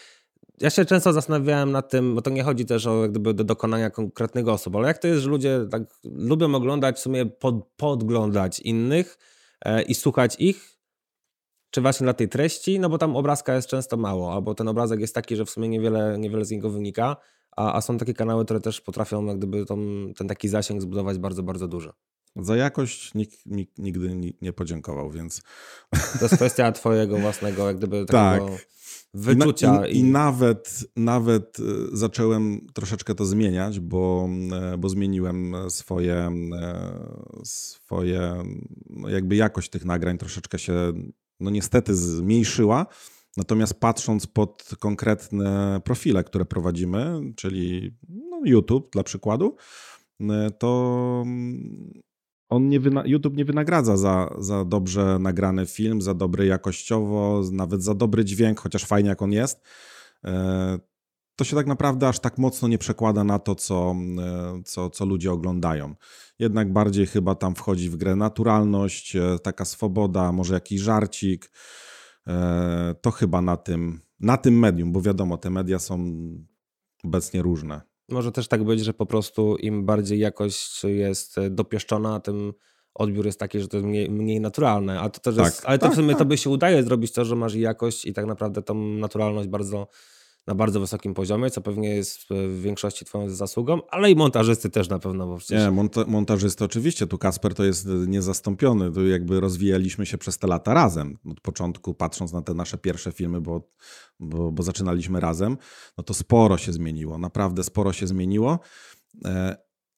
ja 0.60 0.70
się 0.70 0.84
często 0.84 1.12
zastanawiałem 1.12 1.72
nad 1.72 1.90
tym, 1.90 2.14
bo 2.14 2.22
to 2.22 2.30
nie 2.30 2.42
chodzi 2.42 2.64
też 2.64 2.86
o 2.86 3.02
jak 3.02 3.10
gdyby 3.10 3.34
do 3.34 3.44
dokonania 3.44 3.90
konkretnego 3.90 4.52
osób, 4.52 4.76
ale 4.76 4.88
jak 4.88 4.98
to 4.98 5.08
jest, 5.08 5.22
że 5.22 5.30
ludzie 5.30 5.66
tak 5.70 5.82
lubią 6.04 6.54
oglądać, 6.54 6.96
w 6.96 7.00
sumie 7.00 7.26
pod, 7.26 7.66
podglądać 7.76 8.60
innych 8.60 9.18
e, 9.64 9.82
i 9.82 9.94
słuchać 9.94 10.36
ich, 10.38 10.78
czy 11.70 11.80
właśnie 11.80 12.04
dla 12.04 12.14
tej 12.14 12.28
treści, 12.28 12.80
no 12.80 12.88
bo 12.88 12.98
tam 12.98 13.16
obrazka 13.16 13.54
jest 13.54 13.68
często 13.68 13.96
mało, 13.96 14.32
albo 14.32 14.54
ten 14.54 14.68
obrazek 14.68 15.00
jest 15.00 15.14
taki, 15.14 15.36
że 15.36 15.44
w 15.44 15.50
sumie 15.50 15.68
niewiele, 15.68 16.18
niewiele 16.18 16.44
z 16.44 16.50
niego 16.50 16.70
wynika, 16.70 17.16
a, 17.56 17.74
a 17.74 17.80
są 17.80 17.98
takie 17.98 18.14
kanały, 18.14 18.44
które 18.44 18.60
też 18.60 18.80
potrafią 18.80 19.26
jak 19.26 19.38
gdyby 19.38 19.66
tą, 19.66 19.78
ten 20.16 20.28
taki 20.28 20.48
zasięg 20.48 20.82
zbudować 20.82 21.18
bardzo, 21.18 21.42
bardzo 21.42 21.68
duży. 21.68 21.92
Za 22.36 22.56
jakość 22.56 23.14
nikt, 23.14 23.46
nikt 23.46 23.78
nigdy 23.78 24.34
nie 24.42 24.52
podziękował, 24.52 25.10
więc... 25.10 25.42
To 25.90 26.24
jest 26.24 26.36
kwestia 26.36 26.72
twojego 26.72 27.16
własnego 27.18 27.66
jak 27.66 27.76
gdyby 27.76 28.04
takiego... 28.06 28.46
Tak 28.46 28.77
wyczucia. 29.14 29.86
I, 29.86 29.96
i, 29.96 29.98
i, 29.98 30.04
nawet, 30.04 30.84
nawet 30.96 31.58
e, 31.60 31.62
zacząłem 31.96 32.66
troszeczkę 32.74 33.14
to 33.14 33.24
zmieniać, 33.26 33.80
bo, 33.80 34.28
e, 34.52 34.78
bo 34.78 34.88
zmieniłem 34.88 35.56
swoje, 35.68 36.14
e, 36.14 37.00
swoje, 37.44 38.42
no 38.90 39.08
jakby 39.08 39.36
jakość 39.36 39.70
tych 39.70 39.84
nagrań 39.84 40.18
troszeczkę 40.18 40.58
się, 40.58 40.92
no 41.40 41.50
niestety 41.50 41.94
zmniejszyła. 41.94 42.86
Natomiast 43.36 43.74
patrząc 43.80 44.26
pod 44.26 44.70
konkretne 44.78 45.80
profile, 45.84 46.24
które 46.24 46.44
prowadzimy, 46.44 47.20
czyli 47.36 47.96
no 48.08 48.40
YouTube 48.44 48.92
dla 48.92 49.02
przykładu, 49.02 49.56
to 50.58 51.24
on 52.48 52.68
nie 52.68 52.80
wyna- 52.80 53.06
YouTube 53.06 53.36
nie 53.36 53.44
wynagradza 53.44 53.96
za, 53.96 54.34
za 54.38 54.64
dobrze 54.64 55.18
nagrany 55.18 55.66
film, 55.66 56.02
za 56.02 56.14
dobry 56.14 56.46
jakościowo, 56.46 57.42
nawet 57.52 57.82
za 57.82 57.94
dobry 57.94 58.24
dźwięk, 58.24 58.60
chociaż 58.60 58.84
fajnie 58.84 59.08
jak 59.08 59.22
on 59.22 59.32
jest. 59.32 59.62
E, 60.24 60.78
to 61.36 61.44
się 61.44 61.56
tak 61.56 61.66
naprawdę 61.66 62.08
aż 62.08 62.20
tak 62.20 62.38
mocno 62.38 62.68
nie 62.68 62.78
przekłada 62.78 63.24
na 63.24 63.38
to, 63.38 63.54
co, 63.54 63.94
e, 64.18 64.62
co, 64.64 64.90
co 64.90 65.04
ludzie 65.04 65.32
oglądają. 65.32 65.94
Jednak 66.38 66.72
bardziej 66.72 67.06
chyba 67.06 67.34
tam 67.34 67.54
wchodzi 67.54 67.90
w 67.90 67.96
grę 67.96 68.16
naturalność, 68.16 69.16
e, 69.16 69.38
taka 69.42 69.64
swoboda, 69.64 70.32
może 70.32 70.54
jakiś 70.54 70.80
żarcik. 70.80 71.50
To 73.00 73.10
chyba 73.10 73.40
na 73.42 73.56
tym, 73.56 74.00
na 74.20 74.36
tym 74.36 74.58
medium, 74.58 74.92
bo 74.92 75.00
wiadomo, 75.02 75.36
te 75.36 75.50
media 75.50 75.78
są 75.78 76.12
obecnie 77.04 77.42
różne. 77.42 77.87
Może 78.08 78.32
też 78.32 78.48
tak 78.48 78.64
być, 78.64 78.84
że 78.84 78.94
po 78.94 79.06
prostu 79.06 79.56
im 79.56 79.84
bardziej 79.84 80.18
jakość 80.18 80.84
jest 80.84 81.38
e, 81.38 81.50
dopieszczona, 81.50 82.20
tym 82.20 82.52
odbiór 82.94 83.26
jest 83.26 83.40
taki, 83.40 83.60
że 83.60 83.68
to 83.68 83.76
jest 83.76 83.86
mniej, 83.86 84.10
mniej 84.10 84.40
naturalne. 84.40 85.00
A 85.00 85.10
to 85.10 85.20
też 85.20 85.36
tak, 85.36 85.44
jest, 85.44 85.62
ale 85.66 85.78
to 85.78 85.86
tak, 85.86 85.92
w 85.92 85.96
sumie 85.96 86.08
tak. 86.08 86.18
tobie 86.18 86.36
się 86.36 86.50
udaje 86.50 86.82
zrobić 86.82 87.12
to, 87.12 87.24
że 87.24 87.36
masz 87.36 87.54
jakość 87.54 88.06
i 88.06 88.12
tak 88.12 88.26
naprawdę 88.26 88.62
tą 88.62 88.74
naturalność 88.74 89.48
bardzo 89.48 89.88
na 90.48 90.54
bardzo 90.54 90.80
wysokim 90.80 91.14
poziomie, 91.14 91.50
co 91.50 91.60
pewnie 91.60 91.88
jest 91.94 92.20
w 92.30 92.60
większości 92.62 93.04
twoją 93.04 93.28
zasługą, 93.28 93.80
ale 93.90 94.10
i 94.10 94.16
montażysty 94.16 94.70
też 94.70 94.88
na 94.88 94.98
pewno. 94.98 95.26
Bo 95.26 95.36
przecież... 95.36 95.64
Nie, 95.64 95.70
monta 95.70 96.04
montażysty 96.06 96.64
oczywiście, 96.64 97.06
tu 97.06 97.18
Kasper 97.18 97.54
to 97.54 97.64
jest 97.64 97.88
niezastąpiony, 98.06 98.92
tu 98.92 99.06
jakby 99.06 99.40
rozwijaliśmy 99.40 100.06
się 100.06 100.18
przez 100.18 100.38
te 100.38 100.46
lata 100.46 100.74
razem. 100.74 101.18
Od 101.30 101.40
początku 101.40 101.94
patrząc 101.94 102.32
na 102.32 102.42
te 102.42 102.54
nasze 102.54 102.78
pierwsze 102.78 103.12
filmy, 103.12 103.40
bo, 103.40 103.68
bo, 104.20 104.52
bo 104.52 104.62
zaczynaliśmy 104.62 105.20
razem, 105.20 105.56
no 105.98 106.04
to 106.04 106.14
sporo 106.14 106.58
się 106.58 106.72
zmieniło, 106.72 107.18
naprawdę 107.18 107.64
sporo 107.64 107.92
się 107.92 108.06
zmieniło 108.06 108.58
e, 109.24 109.56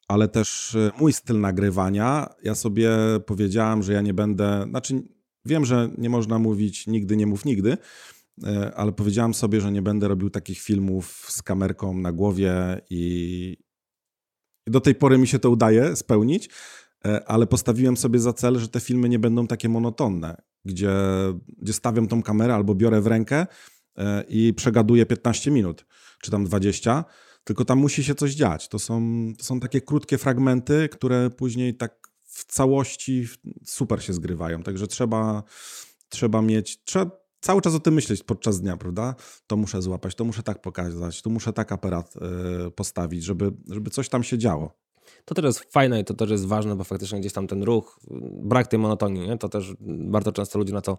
ale 0.09 0.29
też 0.29 0.75
e, 0.75 0.91
mój 1.01 1.13
styl 1.13 1.41
nagrywania, 1.41 2.27
ja 2.43 2.55
sobie 2.55 2.91
powiedziałem, 3.27 3.83
że 3.83 3.93
ja 3.93 4.01
nie 4.01 4.15
będę, 4.15 4.67
znaczy 4.71 5.03
wiem, 5.45 5.65
że 5.65 5.91
nie 5.99 6.11
można 6.11 6.39
mówić 6.39 6.87
nigdy, 6.87 7.17
nie 7.17 7.27
mów 7.27 7.45
nigdy, 7.45 7.73
E, 7.73 7.77
ale 8.77 8.93
powiedziałam 8.93 9.35
sobie, 9.35 9.61
że 9.61 9.73
nie 9.73 9.83
będę 9.83 10.09
robił 10.09 10.31
takich 10.31 10.59
filmów 10.59 11.27
z 11.29 11.43
kamerką 11.43 11.95
na 11.95 12.13
głowie 12.13 12.81
i, 12.91 13.57
i 14.67 14.71
do 14.71 14.81
tej 14.81 14.95
pory 14.95 15.19
mi 15.19 15.27
się 15.27 15.39
to 15.39 15.51
udaje 15.51 15.97
spełnić, 15.97 16.49
e, 17.05 17.29
ale 17.29 17.47
postawiłem 17.47 17.97
sobie 17.97 18.19
za 18.19 18.33
cel, 18.33 18.59
że 18.59 18.69
te 18.69 18.81
filmy 18.81 19.09
nie 19.09 19.19
będą 19.19 19.47
takie 19.47 19.69
monotonne, 19.69 20.43
gdzie, 20.65 20.93
gdzie 21.59 21.73
stawiam 21.73 22.09
tą 22.09 22.23
kamerę 22.23 22.55
albo 22.55 22.75
biorę 22.75 23.01
w 23.01 23.07
rękę 23.07 23.47
e, 23.97 24.25
i 24.29 24.55
przegaduję 24.55 25.07
15 25.07 25.51
minut, 25.51 25.87
czy 26.23 26.31
tam 26.31 26.45
20, 26.45 27.05
tylko 27.45 27.65
tam 27.65 27.79
musi 27.79 28.05
się 28.05 28.15
coś 28.15 28.35
dziać. 28.35 28.69
To 28.69 28.79
są, 28.79 29.03
to 29.39 29.45
są 29.45 29.61
takie 29.61 29.81
krótkie 29.81 30.19
fragmenty, 30.19 30.89
które 30.89 31.31
później 31.31 31.77
tak 31.77 32.11
w 32.27 32.45
całości 32.45 33.29
super 33.65 34.03
się 34.03 34.13
zgrywają, 34.13 34.63
także 34.63 34.87
trzeba, 34.87 35.43
trzeba 36.09 36.43
mieć, 36.43 36.85
trzeba 36.85 37.20
cały 37.41 37.61
czas 37.61 37.75
o 37.75 37.81
tym 37.81 37.95
myśleć 37.95 38.23
podczas 38.23 38.61
dnia, 38.61 38.77
prawda? 38.77 39.15
To 39.47 39.57
muszę 39.57 39.83
złapać, 39.83 40.15
to 40.15 40.25
muszę 40.25 40.43
tak 40.43 40.63
pokazać, 40.63 41.23
tu 41.23 41.31
muszę 41.31 41.53
tak 41.53 41.73
aparat 41.73 42.15
y, 42.67 42.71
postawić, 42.71 43.25
żeby, 43.25 43.53
żeby 43.69 43.91
coś 43.91 44.09
tam 44.09 44.23
się 44.23 44.39
działo. 44.39 44.73
To 45.25 45.35
też 45.35 45.45
jest 45.45 45.73
fajne 45.73 46.01
i 46.01 46.05
to 46.05 46.15
też 46.15 46.31
jest 46.31 46.47
ważne, 46.47 46.77
bo 46.77 46.85
faktycznie 46.85 47.21
gdzieś 47.21 47.33
tam 47.33 47.47
ten 47.47 47.63
ruch, 47.63 48.01
brak 48.43 48.67
tej 48.67 48.79
monotonii, 48.79 49.29
nie? 49.29 49.39
to 49.39 49.49
też 49.49 49.75
bardzo 49.81 50.33
często 50.33 50.59
ludzie 50.59 50.73
na 50.73 50.81
to 50.81 50.99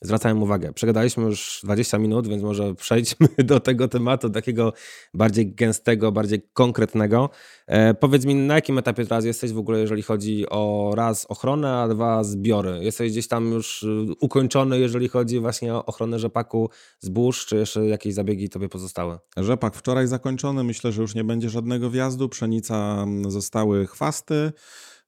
zwracałem 0.00 0.42
uwagę. 0.42 0.72
Przegadaliśmy 0.72 1.24
już 1.24 1.60
20 1.64 1.98
minut, 1.98 2.28
więc 2.28 2.42
może 2.42 2.74
przejdźmy 2.74 3.28
do 3.44 3.60
tego 3.60 3.88
tematu 3.88 4.30
takiego 4.30 4.72
bardziej 5.14 5.54
gęstego, 5.54 6.12
bardziej 6.12 6.42
konkretnego. 6.52 7.30
E, 7.66 7.94
powiedz 7.94 8.24
mi, 8.24 8.34
na 8.34 8.54
jakim 8.54 8.78
etapie 8.78 9.04
teraz 9.04 9.24
jesteś 9.24 9.52
w 9.52 9.58
ogóle, 9.58 9.80
jeżeli 9.80 10.02
chodzi 10.02 10.46
o 10.50 10.92
raz 10.96 11.26
ochronę, 11.26 11.76
a 11.76 11.88
dwa 11.88 12.24
zbiory? 12.24 12.78
Jesteś 12.82 13.12
gdzieś 13.12 13.28
tam 13.28 13.52
już 13.52 13.82
y, 13.82 14.06
ukończony, 14.20 14.78
jeżeli 14.78 15.08
chodzi 15.08 15.40
właśnie 15.40 15.74
o 15.74 15.86
ochronę 15.86 16.18
rzepaku 16.18 16.70
zbóż, 17.00 17.46
czy 17.46 17.56
jeszcze 17.56 17.86
jakieś 17.86 18.14
zabiegi 18.14 18.48
tobie 18.48 18.68
pozostały? 18.68 19.18
Rzepak 19.36 19.74
wczoraj 19.74 20.06
zakończony, 20.06 20.64
myślę, 20.64 20.92
że 20.92 21.02
już 21.02 21.14
nie 21.14 21.24
będzie 21.24 21.50
żadnego 21.50 21.90
wjazdu. 21.90 22.28
Pszenica 22.28 23.02
mm, 23.02 23.30
zostały 23.30 23.86
chwasty. 23.86 24.52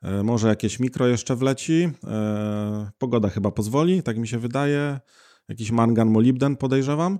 E, 0.03 0.23
może 0.23 0.49
jakieś 0.49 0.81
mikro 0.81 1.07
jeszcze 1.07 1.37
wleci. 1.37 1.91
E, 2.07 2.91
pogoda 2.99 3.29
chyba 3.29 3.51
pozwoli, 3.51 4.03
tak 4.03 4.19
mi 4.19 4.29
się 4.29 4.39
wydaje. 4.39 5.01
Jakiś 5.49 5.71
mangan, 5.71 6.09
molibden 6.09 6.57
podejrzewam. 6.57 7.19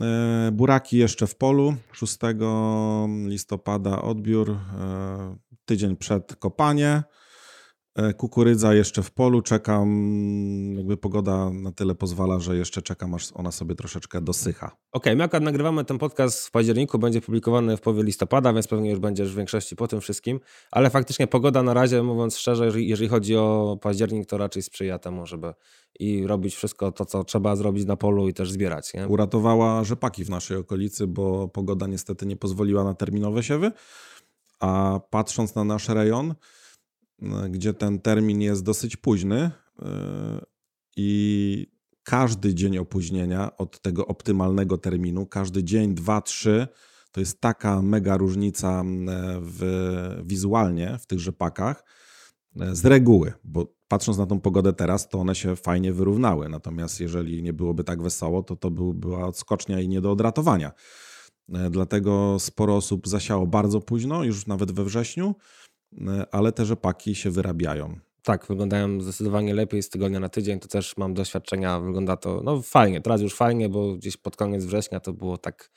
E, 0.00 0.50
buraki 0.52 0.96
jeszcze 0.96 1.26
w 1.26 1.36
polu. 1.36 1.74
6 1.92 2.18
listopada 3.26 4.02
odbiór, 4.02 4.56
tydzień 5.64 5.96
przed 5.96 6.36
kopanie. 6.36 7.02
E, 7.96 8.14
kukurydza 8.14 8.74
jeszcze 8.74 9.02
w 9.02 9.10
polu, 9.10 9.42
czekam, 9.42 9.88
jakby 10.76 10.96
pogoda 10.96 11.50
na 11.50 11.72
tyle 11.72 11.94
pozwala, 11.94 12.40
że 12.40 12.56
jeszcze 12.56 12.82
czekam, 12.82 13.14
aż 13.14 13.28
ona 13.34 13.52
sobie 13.52 13.74
troszeczkę 13.74 14.20
dosycha. 14.20 14.66
Okej, 14.66 14.78
okay, 14.92 15.16
my 15.16 15.24
akurat 15.24 15.42
nagrywamy 15.42 15.84
ten 15.84 15.98
podcast 15.98 16.46
w 16.46 16.50
październiku, 16.50 16.98
będzie 16.98 17.20
publikowany 17.20 17.76
w 17.76 17.80
połowie 17.80 18.02
listopada, 18.02 18.52
więc 18.52 18.68
pewnie 18.68 18.90
już 18.90 18.98
będziesz 18.98 19.32
w 19.32 19.36
większości 19.36 19.76
po 19.76 19.88
tym 19.88 20.00
wszystkim, 20.00 20.40
ale 20.70 20.90
faktycznie 20.90 21.26
pogoda 21.26 21.62
na 21.62 21.74
razie, 21.74 22.02
mówiąc 22.02 22.38
szczerze, 22.38 22.64
jeżeli, 22.64 22.88
jeżeli 22.88 23.08
chodzi 23.08 23.36
o 23.36 23.78
październik, 23.82 24.28
to 24.28 24.38
raczej 24.38 24.62
sprzyja 24.62 24.98
temu, 24.98 25.26
żeby 25.26 25.54
i 26.00 26.26
robić 26.26 26.54
wszystko 26.54 26.92
to, 26.92 27.04
co 27.04 27.24
trzeba 27.24 27.56
zrobić 27.56 27.86
na 27.86 27.96
polu 27.96 28.28
i 28.28 28.34
też 28.34 28.52
zbierać. 28.52 28.94
Nie? 28.94 29.08
Uratowała 29.08 29.84
rzepaki 29.84 30.24
w 30.24 30.30
naszej 30.30 30.56
okolicy, 30.56 31.06
bo 31.06 31.48
pogoda 31.48 31.86
niestety 31.86 32.26
nie 32.26 32.36
pozwoliła 32.36 32.84
na 32.84 32.94
terminowe 32.94 33.42
siewy, 33.42 33.72
a 34.60 35.00
patrząc 35.10 35.54
na 35.54 35.64
nasz 35.64 35.88
rejon, 35.88 36.34
gdzie 37.50 37.74
ten 37.74 38.00
termin 38.00 38.40
jest 38.40 38.62
dosyć 38.62 38.96
późny 38.96 39.50
e, 39.82 40.44
i 40.96 41.66
każdy 42.02 42.54
dzień 42.54 42.78
opóźnienia 42.78 43.56
od 43.56 43.80
tego 43.80 44.06
optymalnego 44.06 44.78
terminu, 44.78 45.26
każdy 45.26 45.64
dzień, 45.64 45.94
dwa, 45.94 46.20
trzy, 46.20 46.68
to 47.12 47.20
jest 47.20 47.40
taka 47.40 47.82
mega 47.82 48.16
różnica 48.16 48.84
w, 49.40 50.22
wizualnie 50.24 50.98
w 51.00 51.06
tych 51.06 51.20
rzepakach 51.20 51.84
e, 52.60 52.74
z 52.74 52.84
reguły, 52.84 53.32
bo 53.44 53.74
patrząc 53.88 54.18
na 54.18 54.26
tą 54.26 54.40
pogodę 54.40 54.72
teraz, 54.72 55.08
to 55.08 55.18
one 55.18 55.34
się 55.34 55.56
fajnie 55.56 55.92
wyrównały. 55.92 56.48
Natomiast 56.48 57.00
jeżeli 57.00 57.42
nie 57.42 57.52
byłoby 57.52 57.84
tak 57.84 58.02
wesoło, 58.02 58.42
to 58.42 58.56
to 58.56 58.70
był, 58.70 58.94
była 58.94 59.26
odskocznia 59.26 59.80
i 59.80 59.88
nie 59.88 60.00
do 60.00 60.10
odratowania. 60.10 60.72
E, 61.52 61.70
dlatego 61.70 62.36
sporo 62.38 62.76
osób 62.76 63.08
zasiało 63.08 63.46
bardzo 63.46 63.80
późno, 63.80 64.24
już 64.24 64.46
nawet 64.46 64.72
we 64.72 64.84
wrześniu. 64.84 65.34
E, 66.00 66.26
ale 66.32 66.52
te 66.52 66.64
rzepaki 66.64 67.14
się 67.14 67.30
wyrabiają. 67.30 67.98
Tak, 68.22 68.46
wyglądają 68.46 69.00
zdecydowanie 69.00 69.54
lepiej 69.54 69.82
z 69.82 69.88
tygodnia 69.88 70.20
na 70.20 70.28
tydzień. 70.28 70.60
To 70.60 70.68
też 70.68 70.96
mam 70.96 71.14
doświadczenia, 71.14 71.80
wygląda 71.80 72.16
to 72.16 72.40
no 72.44 72.62
fajnie. 72.62 73.00
Teraz 73.00 73.20
już 73.20 73.34
fajnie, 73.34 73.68
bo 73.68 73.94
gdzieś 73.94 74.16
pod 74.16 74.36
koniec 74.36 74.64
września 74.64 75.00
to 75.00 75.12
było 75.12 75.38
tak 75.38 75.70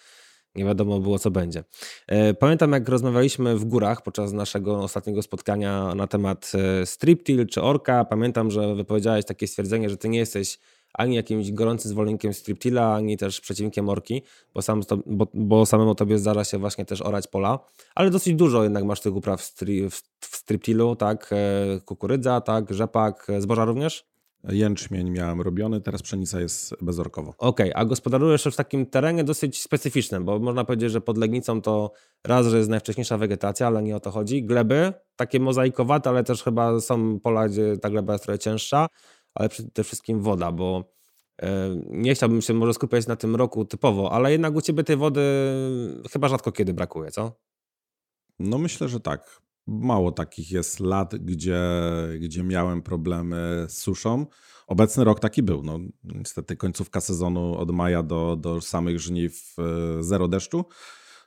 nie 0.57 0.65
wiadomo 0.65 0.99
było, 0.99 1.19
co 1.19 1.31
będzie. 1.31 1.63
E, 2.07 2.33
pamiętam, 2.33 2.71
jak 2.71 2.89
rozmawialiśmy 2.89 3.57
w 3.57 3.65
górach 3.65 4.01
podczas 4.01 4.33
naszego 4.33 4.79
ostatniego 4.79 5.21
spotkania 5.21 5.95
na 5.95 6.07
temat 6.07 6.51
e, 6.81 6.85
striptil 6.85 7.47
czy 7.47 7.61
orka. 7.61 8.05
Pamiętam, 8.05 8.51
że 8.51 8.75
wypowiedziałeś 8.75 9.25
takie 9.25 9.47
stwierdzenie, 9.47 9.89
że 9.89 9.97
ty 9.97 10.09
nie 10.09 10.19
jesteś 10.19 10.59
ani 10.97 11.15
jakimś 11.15 11.51
gorącym 11.51 11.91
zwolennikiem 11.91 12.33
striptila, 12.33 12.95
ani 12.95 13.17
też 13.17 13.41
przeciwnikiem 13.41 13.89
orki, 13.89 14.21
bo, 14.53 14.61
sam 14.61 14.83
to, 14.83 14.97
bo, 15.05 15.27
bo 15.33 15.65
samemu 15.65 15.95
tobie 15.95 16.17
zdarza 16.17 16.43
się 16.43 16.57
właśnie 16.57 16.85
też 16.85 17.01
orać 17.01 17.27
pola, 17.27 17.59
ale 17.95 18.09
dosyć 18.09 18.35
dużo 18.35 18.63
jednak 18.63 18.83
masz 18.83 19.01
tych 19.01 19.15
upraw 19.15 19.41
w, 19.41 19.43
stri, 19.43 19.89
w, 19.89 20.01
w 20.19 20.35
striptilu, 20.35 20.95
tak, 20.95 21.29
e, 21.31 21.79
kukurydza, 21.85 22.41
tak, 22.41 22.73
rzepak, 22.73 23.29
e, 23.29 23.41
zboża 23.41 23.65
również? 23.65 24.05
Jęczmień 24.43 25.09
miałem 25.09 25.41
robiony, 25.41 25.81
teraz 25.81 26.01
pszenica 26.01 26.39
jest 26.39 26.75
bezorkowo. 26.81 27.33
Okej, 27.37 27.71
okay, 27.71 27.81
a 27.81 27.85
gospodarujesz 27.85 28.43
w 28.43 28.55
takim 28.55 28.85
terenie 28.85 29.23
dosyć 29.23 29.61
specyficznym, 29.61 30.25
bo 30.25 30.39
można 30.39 30.65
powiedzieć, 30.65 30.91
że 30.91 31.01
pod 31.01 31.17
Legnicą 31.17 31.61
to 31.61 31.91
raz, 32.23 32.47
że 32.47 32.57
jest 32.57 32.69
najwcześniejsza 32.69 33.17
wegetacja, 33.17 33.67
ale 33.67 33.83
nie 33.83 33.95
o 33.95 33.99
to 33.99 34.11
chodzi. 34.11 34.43
Gleby, 34.43 34.93
takie 35.15 35.39
mozaikowate, 35.39 36.09
ale 36.09 36.23
też 36.23 36.43
chyba 36.43 36.79
są 36.79 37.19
pola, 37.19 37.49
gdzie 37.49 37.77
ta 37.77 37.89
gleba 37.89 38.13
jest 38.13 38.25
trochę 38.25 38.39
cięższa 38.39 38.87
ale 39.35 39.49
przede 39.49 39.83
wszystkim 39.83 40.21
woda, 40.21 40.51
bo 40.51 40.91
e, 41.41 41.81
nie 41.89 42.15
chciałbym 42.15 42.41
się 42.41 42.53
może 42.53 42.73
skupiać 42.73 43.07
na 43.07 43.15
tym 43.15 43.35
roku 43.35 43.65
typowo, 43.65 44.11
ale 44.11 44.31
jednak 44.31 44.55
u 44.55 44.61
ciebie 44.61 44.83
tej 44.83 44.97
wody 44.97 45.21
chyba 46.11 46.27
rzadko 46.27 46.51
kiedy 46.51 46.73
brakuje, 46.73 47.11
co? 47.11 47.31
No 48.39 48.57
myślę, 48.57 48.89
że 48.89 48.99
tak. 48.99 49.41
Mało 49.67 50.11
takich 50.11 50.51
jest 50.51 50.79
lat, 50.79 51.15
gdzie, 51.15 51.61
gdzie 52.19 52.43
miałem 52.43 52.81
problemy 52.81 53.65
z 53.69 53.77
suszą. 53.77 54.25
Obecny 54.67 55.03
rok 55.03 55.19
taki 55.19 55.43
był. 55.43 55.63
No, 55.63 55.79
niestety 56.03 56.55
końcówka 56.55 57.01
sezonu 57.01 57.57
od 57.57 57.71
maja 57.71 58.03
do, 58.03 58.35
do 58.35 58.61
samych 58.61 58.99
żniw 58.99 59.55
e, 59.59 60.03
zero 60.03 60.27
deszczu. 60.27 60.65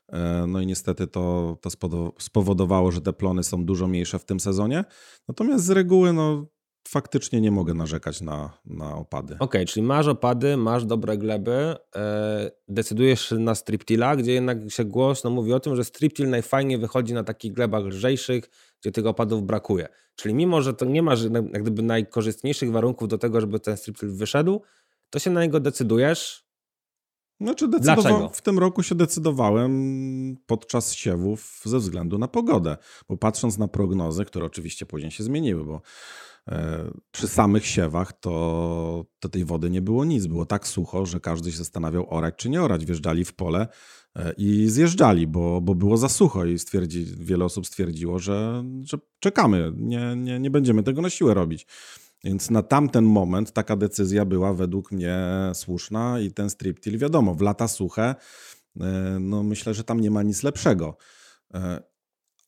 E, 0.09 0.45
no 0.49 0.61
i 0.61 0.67
niestety 0.67 1.07
to, 1.07 1.57
to 1.61 1.71
spowodowało, 2.19 2.93
że 2.93 3.01
te 3.01 3.13
plony 3.13 3.43
są 3.43 3.65
dużo 3.65 3.87
mniejsze 3.87 4.19
w 4.19 4.25
tym 4.25 4.41
sezonie. 4.41 4.85
Natomiast 5.29 5.65
z 5.65 5.71
reguły 5.71 6.13
no, 6.13 6.47
faktycznie 6.89 7.41
nie 7.41 7.51
mogę 7.51 7.75
narzekać 7.75 8.21
na, 8.21 8.59
na 8.65 8.95
opady. 8.97 9.35
Okej, 9.35 9.45
okay, 9.45 9.67
czyli 9.67 9.87
masz 9.87 10.07
opady, 10.07 10.57
masz 10.57 10.85
dobre 10.85 11.19
gleby, 11.19 11.77
e, 11.97 12.51
decydujesz 12.69 13.35
na 13.39 13.55
striptila, 13.55 14.17
gdzie 14.17 14.33
jednak 14.33 14.59
się 14.69 14.85
głośno 14.85 15.31
mówi 15.31 15.53
o 15.53 15.61
tym, 15.61 15.77
że 15.77 15.85
striptil 15.85 16.31
najfajniej 16.31 16.79
wychodzi 16.79 17.15
na 17.15 17.25
takich 17.25 17.53
glebach 17.53 17.85
lżejszych, 17.85 18.51
gdzie 18.81 18.93
tych 18.93 19.07
opadów 19.07 19.43
brakuje. 19.43 19.89
Czyli 20.17 20.35
mimo, 20.35 20.63
że 20.63 20.75
to 20.75 20.85
nie 20.85 21.03
masz 21.03 21.23
jak 21.53 21.63
gdyby 21.63 21.83
najkorzystniejszych 21.83 22.73
warunków 22.73 23.09
do 23.09 23.19
tego, 23.19 23.41
żeby 23.41 23.61
ten 23.61 23.77
striptil 23.77 24.11
wyszedł, 24.11 24.63
to 25.11 25.19
się 25.19 25.31
na 25.31 25.43
niego 25.43 25.61
decydujesz. 25.61 26.51
Znaczy 27.41 27.69
decydowa- 27.69 28.29
w 28.33 28.43
tym 28.43 28.59
roku 28.59 28.83
się 28.83 28.95
decydowałem 28.95 30.37
podczas 30.47 30.95
siewów 30.95 31.61
ze 31.65 31.79
względu 31.79 32.19
na 32.19 32.29
pogodę, 32.29 32.77
bo 33.09 33.17
patrząc 33.17 33.59
na 33.59 33.69
prognozy, 33.69 34.25
które 34.25 34.47
oczywiście 34.47 34.87
później 34.87 35.11
się 35.11 35.25
zmieniły, 35.25 35.65
bo 35.65 35.81
przy 37.11 37.29
samych 37.29 37.67
siewach 37.67 38.13
to, 38.13 39.07
to 39.19 39.29
tej 39.29 39.45
wody 39.45 39.71
nie 39.71 39.83
było 39.83 40.05
nic. 40.05 40.27
Było 40.27 40.47
tak 40.47 40.67
sucho, 40.67 41.07
że 41.07 41.21
każdy 41.21 41.53
się 41.53 41.59
zastanawiał 41.59 42.07
orać 42.11 42.35
czy 42.37 42.51
nie 42.51 42.63
orać. 42.63 42.85
Wjeżdżali 42.85 43.25
w 43.25 43.35
pole 43.35 43.69
e, 44.17 44.33
i 44.37 44.69
zjeżdżali, 44.69 45.27
bo, 45.27 45.61
bo 45.61 45.75
było 45.75 45.97
za 45.97 46.09
sucho 46.09 46.45
i 46.45 46.59
stwierdzi, 46.59 47.07
wiele 47.19 47.45
osób 47.45 47.67
stwierdziło, 47.67 48.19
że, 48.19 48.65
że 48.83 48.99
czekamy, 49.21 49.73
nie, 49.77 50.17
nie, 50.17 50.41
nie 50.41 50.51
będziemy 50.51 50.83
tego 50.83 51.03
na 51.03 51.11
siłę 51.11 51.35
robić. 51.35 51.67
Więc 52.25 52.51
na 52.51 52.63
tamten 52.63 53.05
moment 53.05 53.53
taka 53.53 53.77
decyzja 53.77 54.25
była 54.25 54.55
według 54.55 54.93
mnie 54.93 55.19
słuszna 55.55 56.21
i 56.21 56.31
ten 56.33 56.51
striptil, 56.51 56.99
wiadomo, 56.99 57.35
w 57.35 57.41
lata 57.41 57.69
suche, 57.69 58.15
e, 58.81 59.19
no 59.21 59.43
myślę, 59.43 59.75
że 59.75 59.85
tam 59.85 60.01
nie 60.01 60.11
ma 60.11 60.23
nic 60.23 60.43
lepszego. 60.43 60.97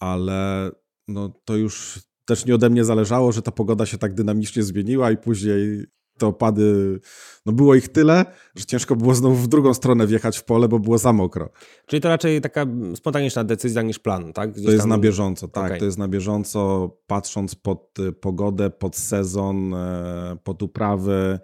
Ale 0.01 0.71
no 1.09 1.29
to 1.45 1.57
już 1.57 2.01
też 2.25 2.47
nie 2.47 2.55
ode 2.55 2.71
mnie 2.71 2.85
zależało, 2.85 3.33
że 3.33 3.43
ta 3.43 3.51
pogoda 3.51 3.87
się 3.87 3.99
tak 3.99 4.15
dynamicznie 4.15 4.63
zmieniła 4.63 5.11
i 5.11 5.17
później 5.17 5.87
te 6.19 6.27
opady, 6.27 7.01
no 7.47 7.53
było 7.53 7.75
ich 7.75 7.89
tyle, 7.89 8.25
że 8.55 8.65
ciężko 8.65 8.97
było 8.97 9.15
znowu 9.15 9.37
w 9.37 9.49
drugą 9.49 9.75
stronę 9.75 10.07
wjechać 10.07 10.39
w 10.39 10.45
pole, 10.45 10.69
bo 10.69 10.79
było 10.79 10.99
za 10.99 11.13
mokro. 11.13 11.51
Czyli 11.87 12.03
to 12.03 12.09
raczej 12.09 12.41
taka 12.41 12.67
spontaniczna 12.97 13.45
decyzja 13.45 13.83
niż 13.83 13.99
plan, 13.99 14.33
tak? 14.33 14.53
Gdzieś 14.53 14.65
to 14.67 14.71
jest 14.73 14.83
tam... 14.83 14.91
na 14.91 14.99
bieżąco, 14.99 15.49
tak. 15.49 15.67
Okay. 15.67 15.79
To 15.79 15.85
jest 15.85 15.99
na 15.99 16.09
bieżąco, 16.09 16.91
patrząc 17.07 17.55
pod 17.55 17.99
y, 17.99 18.13
pogodę, 18.13 18.71
pod 18.71 18.97
sezon, 18.97 19.75
e, 19.75 20.37
pod 20.45 20.63
uprawy. 20.63 21.39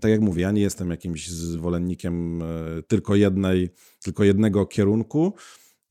Tak 0.00 0.10
jak 0.10 0.20
mówię, 0.20 0.42
ja 0.42 0.50
nie 0.50 0.62
jestem 0.62 0.90
jakimś 0.90 1.30
zwolennikiem 1.30 2.42
e, 2.42 2.46
tylko 2.82 3.14
jednej, 3.14 3.70
tylko 4.02 4.24
jednego 4.24 4.66
kierunku 4.66 5.34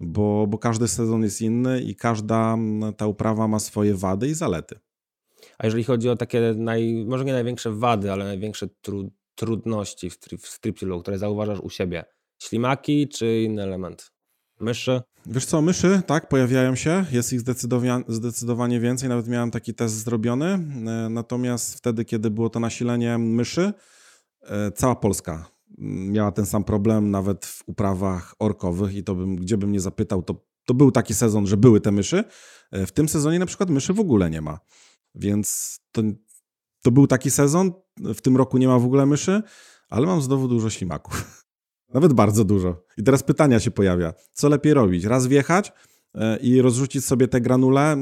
bo, 0.06 0.48
bo 0.48 0.58
każdy 0.58 0.88
sezon 0.88 1.24
jest 1.24 1.42
inny 1.42 1.82
i 1.82 1.96
każda 1.96 2.58
ta 2.98 3.08
uprawa 3.08 3.48
ma 3.48 3.60
swoje 3.60 3.96
wady 3.96 4.28
i 4.28 4.34
zalety. 4.34 4.80
A 5.58 5.66
jeżeli 5.66 5.84
chodzi 5.84 6.10
o 6.10 6.16
takie, 6.16 6.54
naj, 6.58 7.06
może 7.08 7.26
nie 7.26 7.34
największe 7.34 7.72
wady, 7.72 8.12
ale 8.12 8.26
największe 8.26 8.68
tru, 8.68 9.12
trudności 9.36 10.10
w, 10.10 10.18
w 10.40 10.48
striptilu, 10.48 11.02
które 11.02 11.18
zauważasz 11.18 11.60
u 11.60 11.70
siebie, 11.70 12.06
ślimaki 12.40 13.08
czy 13.08 13.42
inny 13.42 13.64
element? 13.64 14.12
Myszy? 14.60 15.02
Wiesz 15.26 15.46
co, 15.46 15.62
myszy, 15.62 16.02
tak, 16.08 16.30
pojawiają 16.30 16.76
się, 16.76 17.06
jest 17.12 17.34
ich 17.34 17.40
zdecydowanie, 17.40 18.04
zdecydowanie 18.08 18.80
więcej, 18.80 19.10
nawet 19.10 19.28
miałem 19.28 19.52
taki 19.52 19.74
test 19.74 19.96
zrobiony, 19.96 20.46
e, 20.46 20.60
natomiast 21.10 21.78
wtedy, 21.78 22.06
kiedy 22.06 22.32
było 22.32 22.50
to 22.50 22.60
nasilenie 22.60 23.18
myszy, 23.18 23.74
e, 24.42 24.72
cała 24.72 24.96
Polska 24.96 25.53
miała 25.78 26.32
ten 26.32 26.46
sam 26.46 26.64
problem 26.64 27.12
nawet 27.12 27.46
w 27.46 27.64
uprawach 27.66 28.36
orkowych 28.40 28.96
i 28.96 29.04
to 29.04 29.16
bym, 29.16 29.36
gdzie 29.36 29.58
bym 29.58 29.72
nie 29.72 29.80
zapytał, 29.80 30.24
to, 30.24 30.46
to 30.66 30.74
był 30.74 30.92
taki 30.92 31.14
sezon, 31.14 31.48
że 31.48 31.58
były 31.58 31.82
te 31.82 31.92
myszy. 31.92 32.24
E, 32.72 32.86
w 32.86 32.92
tym 32.92 33.10
sezonie 33.10 33.40
na 33.40 33.46
przykład 33.46 33.70
myszy 33.70 33.94
w 33.94 34.00
ogóle 34.00 34.30
nie 34.30 34.42
ma. 34.42 34.60
Więc 35.16 35.80
to 35.92 36.02
to 36.84 36.92
był 36.92 37.08
taki 37.08 37.32
sezon, 37.32 37.72
w 37.98 38.22
tym 38.22 38.38
roku 38.38 38.58
nie 38.58 38.68
ma 38.68 38.80
w 38.80 38.86
ogóle 38.86 39.06
myszy, 39.06 39.42
ale 39.90 40.08
mam 40.08 40.22
znowu 40.22 40.48
dużo 40.48 40.70
ślimaków. 40.70 41.46
Nawet 41.94 42.14
bardzo 42.14 42.44
dużo. 42.44 42.86
I 42.98 43.04
teraz 43.04 43.24
pytania 43.24 43.60
się 43.60 43.72
pojawia. 43.72 44.14
Co 44.34 44.50
lepiej 44.50 44.74
robić? 44.74 45.04
Raz 45.04 45.28
wjechać 45.28 45.74
i 46.42 46.62
rozrzucić 46.62 47.06
sobie 47.06 47.28
te 47.28 47.42
granule 47.42 47.82
e, 47.82 47.98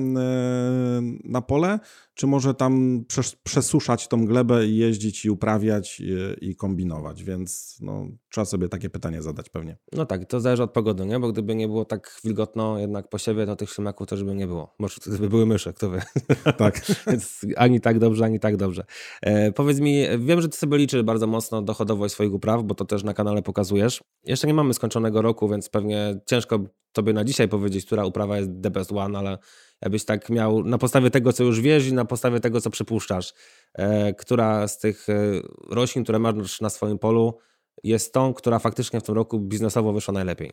na 1.23 1.41
pole, 1.41 1.79
czy 2.13 2.27
może 2.27 2.53
tam 2.53 3.05
przesuszać 3.43 4.07
tą 4.07 4.25
glebę 4.25 4.67
i 4.67 4.77
jeździć 4.77 5.25
i 5.25 5.29
uprawiać 5.29 5.99
i, 5.99 6.15
i, 6.49 6.55
kombinować, 6.55 7.23
więc 7.23 7.77
no, 7.81 8.07
trzeba 8.29 8.45
sobie 8.45 8.69
takie 8.69 8.89
pytanie 8.89 9.21
zadać 9.21 9.49
pewnie. 9.49 9.77
No 9.93 10.05
tak, 10.05 10.25
to 10.25 10.39
zależy 10.39 10.63
od 10.63 10.71
pogody, 10.71 11.05
nie? 11.05 11.19
bo 11.19 11.31
gdyby 11.31 11.55
nie 11.55 11.67
było 11.67 11.85
tak 11.85 12.19
wilgotno 12.23 12.79
jednak 12.79 13.09
po 13.09 13.17
siebie, 13.17 13.45
to 13.45 13.55
tych 13.55 13.69
ślimaków 13.69 14.07
też 14.07 14.23
by 14.23 14.35
nie 14.35 14.47
było. 14.47 14.75
Może 14.79 14.95
gdyby 15.07 15.29
były 15.29 15.45
mysze, 15.45 15.73
kto 15.73 15.91
wie. 15.91 16.01
Tak. 16.57 16.81
więc 17.07 17.45
ani 17.57 17.81
tak 17.81 17.99
dobrze, 17.99 18.25
ani 18.25 18.39
tak 18.39 18.57
dobrze. 18.57 18.85
E, 19.21 19.51
powiedz 19.51 19.79
mi, 19.79 20.05
wiem, 20.19 20.41
że 20.41 20.49
ty 20.49 20.57
sobie 20.57 20.77
liczysz 20.77 21.03
bardzo 21.03 21.27
mocno 21.27 21.61
dochodowość 21.61 22.13
swoich 22.13 22.33
upraw, 22.33 22.63
bo 22.63 22.75
to 22.75 22.85
też 22.85 23.03
na 23.03 23.13
kanale 23.13 23.41
pokazujesz. 23.41 24.03
Jeszcze 24.23 24.47
nie 24.47 24.53
mamy 24.53 24.73
skończonego 24.73 25.21
roku, 25.21 25.49
więc 25.49 25.69
pewnie 25.69 26.19
ciężko 26.25 26.59
tobie 26.91 27.13
na 27.13 27.23
dzisiaj 27.23 27.47
powiedzieć, 27.47 27.85
która 27.85 28.05
uprawa 28.05 28.37
jest 28.37 28.49
the 28.63 28.71
best 28.71 28.91
one, 28.91 29.19
ale 29.19 29.37
jakbyś 29.81 30.05
tak 30.05 30.29
miał 30.29 30.63
na 30.63 30.77
podstawie 30.77 31.11
tego, 31.11 31.33
co 31.33 31.43
już 31.43 31.61
wiesz 31.61 31.87
i 31.87 31.93
na 31.93 32.05
podstawie 32.05 32.39
tego, 32.39 32.61
co 32.61 32.69
przypuszczasz, 32.69 33.33
e, 33.73 34.13
która 34.13 34.67
z 34.67 34.79
tych 34.79 35.09
e, 35.09 35.41
roślin, 35.69 36.03
które 36.03 36.19
masz 36.19 36.61
na 36.61 36.69
swoim 36.69 36.99
polu, 36.99 37.37
jest 37.83 38.13
tą, 38.13 38.33
która 38.33 38.59
faktycznie 38.59 38.99
w 38.99 39.03
tym 39.03 39.15
roku 39.15 39.39
biznesowo 39.39 39.93
wyszła 39.93 40.13
najlepiej? 40.13 40.51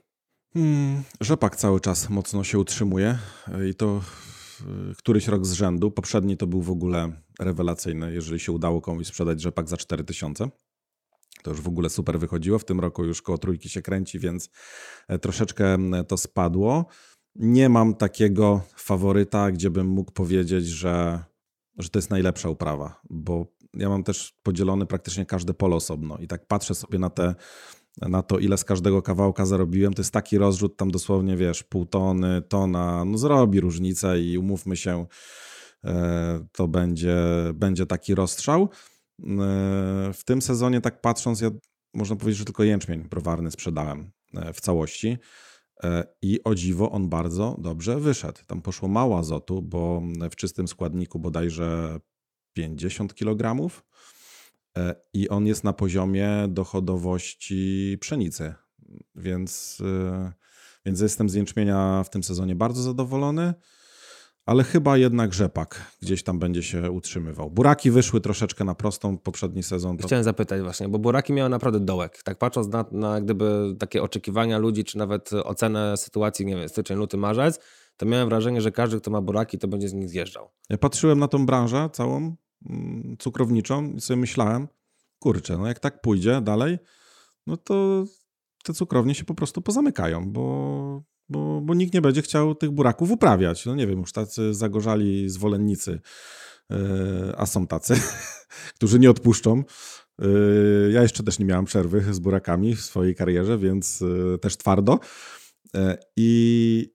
Hmm, 0.55 1.03
rzepak 1.21 1.57
cały 1.57 1.81
czas 1.81 2.11
mocno 2.11 2.45
się 2.45 2.59
utrzymuje 2.59 3.19
e, 3.49 3.69
i 3.69 3.75
to 3.75 4.01
któryś 4.99 5.29
rok 5.29 5.47
z 5.47 5.53
rzędu. 5.53 5.91
Poprzedni 5.91 6.37
to 6.37 6.47
był 6.47 6.63
w 6.63 6.71
ogóle 6.71 7.13
rewelacyjny, 7.41 8.13
jeżeli 8.13 8.41
się 8.41 8.53
udało 8.53 8.81
komuś 8.81 9.07
sprzedać 9.07 9.41
rzepak 9.41 9.69
za 9.69 9.77
4000. 9.77 10.49
To 11.43 11.51
już 11.51 11.61
w 11.61 11.69
ogóle 11.69 11.91
super 11.91 12.19
wychodziło. 12.19 12.59
W 12.59 12.65
tym 12.65 12.81
roku 12.81 13.05
już 13.05 13.23
koło 13.23 13.39
trójki 13.39 13.69
się 13.69 13.83
kręci, 13.83 14.19
więc 14.19 14.51
troszeczkę 15.21 15.79
to 16.09 16.17
spadło 16.17 16.87
nie 17.39 17.69
mam 17.69 17.95
takiego 17.95 18.61
faworyta, 18.77 19.51
gdzie 19.51 19.71
bym 19.71 19.87
mógł 19.87 20.13
powiedzieć, 20.13 20.67
że, 20.67 21.25
że 21.79 21.89
to 21.89 21.99
jest 21.99 22.11
najlepsza 22.11 22.49
uprawa, 22.49 23.01
bo 23.11 23.47
ja 23.75 23.89
mam 23.89 24.05
też 24.05 24.35
podzielony 24.43 24.87
praktycznie 24.87 25.27
każde 25.27 25.55
pole 25.55 25.77
osobno 25.77 26.19
i 26.19 26.27
tak 26.27 26.47
patrzę 26.47 26.75
sobie 26.75 26.99
na 26.99 27.11
te 27.11 27.35
na 28.01 28.23
to, 28.23 28.39
ile 28.39 28.59
z 28.59 28.65
każdego 28.65 29.03
kawałka 29.03 29.47
zarobiłem, 29.47 29.95
to 29.95 30.01
jest 30.01 30.13
taki 30.13 30.39
rozrzut, 30.39 30.77
tam 30.77 30.91
dosłownie, 30.91 31.37
wiesz, 31.37 31.63
pół 31.63 31.87
tony, 31.87 32.43
tona, 32.43 33.05
no 33.05 33.19
zrobi 33.19 33.61
różnicę 33.61 34.21
i 34.21 34.39
umówmy 34.39 34.77
się, 34.77 35.07
e, 35.85 36.47
to 36.53 36.69
będzie, 36.69 37.17
będzie 37.55 37.87
taki 37.87 38.15
rozstrzał. 38.15 38.69
E, 39.23 40.13
w 40.13 40.25
tym 40.25 40.43
sezonie, 40.43 40.81
tak 40.81 41.01
patrząc, 41.01 41.41
ja 41.41 41.51
można 41.95 42.17
powiedzieć, 42.17 42.39
że 42.39 42.45
tylko 42.45 42.65
jęczmień 42.65 43.03
browarny 43.03 43.51
sprzedałem 43.51 44.11
e, 44.35 44.53
w 44.53 44.61
całości. 44.61 45.19
E, 45.85 46.05
I 46.23 46.45
o 46.45 46.55
dziwo 46.55 46.91
on 46.91 47.09
bardzo 47.09 47.57
dobrze 47.59 48.01
wyszedł. 48.01 48.39
Tam 48.47 48.63
poszło 48.63 48.89
mało 48.89 49.19
azotu, 49.19 49.63
bo 49.63 50.03
w 50.31 50.37
czystym 50.37 50.69
składniku 50.69 51.19
bodajże 51.19 52.01
50 52.53 53.15
kg 53.15 53.55
i 55.13 55.29
on 55.29 55.47
jest 55.47 55.65
na 55.65 55.73
poziomie 55.73 56.31
dochodowości 56.49 57.97
pszenicy. 58.01 58.55
Więc, 59.15 59.83
więc 60.87 61.01
jestem 61.01 61.29
z 61.29 61.35
jęczmienia 61.35 62.03
w 62.05 62.11
tym 62.11 62.23
sezonie 62.23 62.57
bardzo 62.57 62.83
zadowolony 62.83 63.55
ale 64.49 64.65
chyba 64.65 64.97
jednak 64.97 65.35
rzepak 65.35 65.93
gdzieś 66.03 66.23
tam 66.23 66.39
będzie 66.39 66.63
się 66.63 66.91
utrzymywał. 66.91 67.51
Buraki 67.51 67.91
wyszły 67.91 68.21
troszeczkę 68.21 68.65
na 68.65 68.75
prostą 68.75 69.19
poprzedni 69.19 69.63
sezon. 69.63 69.97
To... 69.97 70.07
Chciałem 70.07 70.25
zapytać 70.25 70.63
właśnie, 70.63 70.89
bo 70.89 70.99
buraki 70.99 71.33
miały 71.33 71.51
naprawdę 71.51 71.81
dołek. 71.81 72.23
Tak 72.23 72.39
patrząc 72.39 72.69
na, 72.69 72.85
na 72.93 73.21
gdyby 73.21 73.77
takie 73.79 74.03
oczekiwania 74.03 74.59
ludzi, 74.59 74.85
czy 74.85 74.99
nawet 74.99 75.33
ocenę 75.33 75.97
sytuacji, 75.97 76.47
nie 76.47 76.57
wiem, 76.57 76.69
styczeń, 76.69 76.99
luty, 76.99 77.17
marzec, 77.17 77.61
to 77.97 78.07
miałem 78.07 78.29
wrażenie, 78.29 78.61
że 78.61 78.73
każdy, 78.73 79.01
kto 79.01 79.11
ma 79.11 79.21
buraki, 79.21 79.59
to 79.59 79.69
będzie 79.69 79.89
z 79.89 79.95
nich 79.95 80.09
zjeżdżał. 80.09 80.51
Ja 80.71 80.79
patrzyłem 80.79 81.19
na 81.19 81.29
tą 81.29 81.47
branżę 81.47 81.91
całą 81.93 82.37
mm, 82.71 83.17
cukrowniczą 83.19 83.93
i 83.93 84.01
sobie 84.01 84.21
myślałem, 84.21 84.69
kurczę, 85.19 85.59
no 85.59 85.67
jak 85.67 85.79
tak 85.79 86.01
pójdzie 86.01 86.41
dalej, 86.41 86.79
no 87.47 87.57
to 87.57 88.05
te 88.65 88.73
cukrownie 88.73 89.15
się 89.15 89.25
po 89.25 89.35
prostu 89.35 89.63
pozamykają, 89.63 90.33
bo 90.33 91.03
bo, 91.29 91.61
bo 91.61 91.75
nikt 91.75 91.95
nie 91.95 92.01
będzie 92.01 92.23
chciał 92.23 92.55
tych 92.55 92.71
buraków 92.71 93.11
uprawiać. 93.11 93.67
No 93.67 93.75
nie 93.75 93.87
wiem, 93.87 94.01
już 94.01 94.13
tacy 94.13 94.55
zagorzali 94.55 95.29
zwolennicy, 95.29 96.01
yy, 96.71 96.77
a 97.37 97.47
są 97.47 97.67
tacy, 97.67 97.95
którzy 98.77 98.99
nie 98.99 99.11
odpuszczą. 99.11 99.63
Yy, 100.19 100.91
ja 100.93 101.03
jeszcze 101.03 101.23
też 101.23 101.39
nie 101.39 101.45
miałem 101.45 101.65
przerwy 101.65 102.15
z 102.15 102.19
burakami 102.19 102.77
w 102.77 102.81
swojej 102.81 103.15
karierze, 103.15 103.59
więc 103.59 104.01
yy, 104.01 104.39
też 104.39 104.57
twardo. 104.57 104.99
I, 106.17 106.93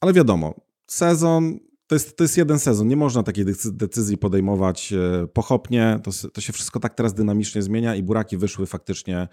ale 0.00 0.12
wiadomo, 0.12 0.54
sezon 0.86 1.58
to 1.90 1.94
jest, 1.94 2.16
to 2.16 2.24
jest 2.24 2.36
jeden 2.36 2.58
sezon. 2.58 2.88
Nie 2.88 2.96
można 2.96 3.22
takiej 3.22 3.44
decyzji 3.72 4.18
podejmować 4.18 4.94
pochopnie. 5.32 6.00
To, 6.02 6.10
to 6.32 6.40
się 6.40 6.52
wszystko 6.52 6.80
tak 6.80 6.94
teraz 6.94 7.14
dynamicznie 7.14 7.62
zmienia 7.62 7.94
i 7.94 8.02
buraki 8.02 8.36
wyszły 8.36 8.66
faktycznie 8.66 9.28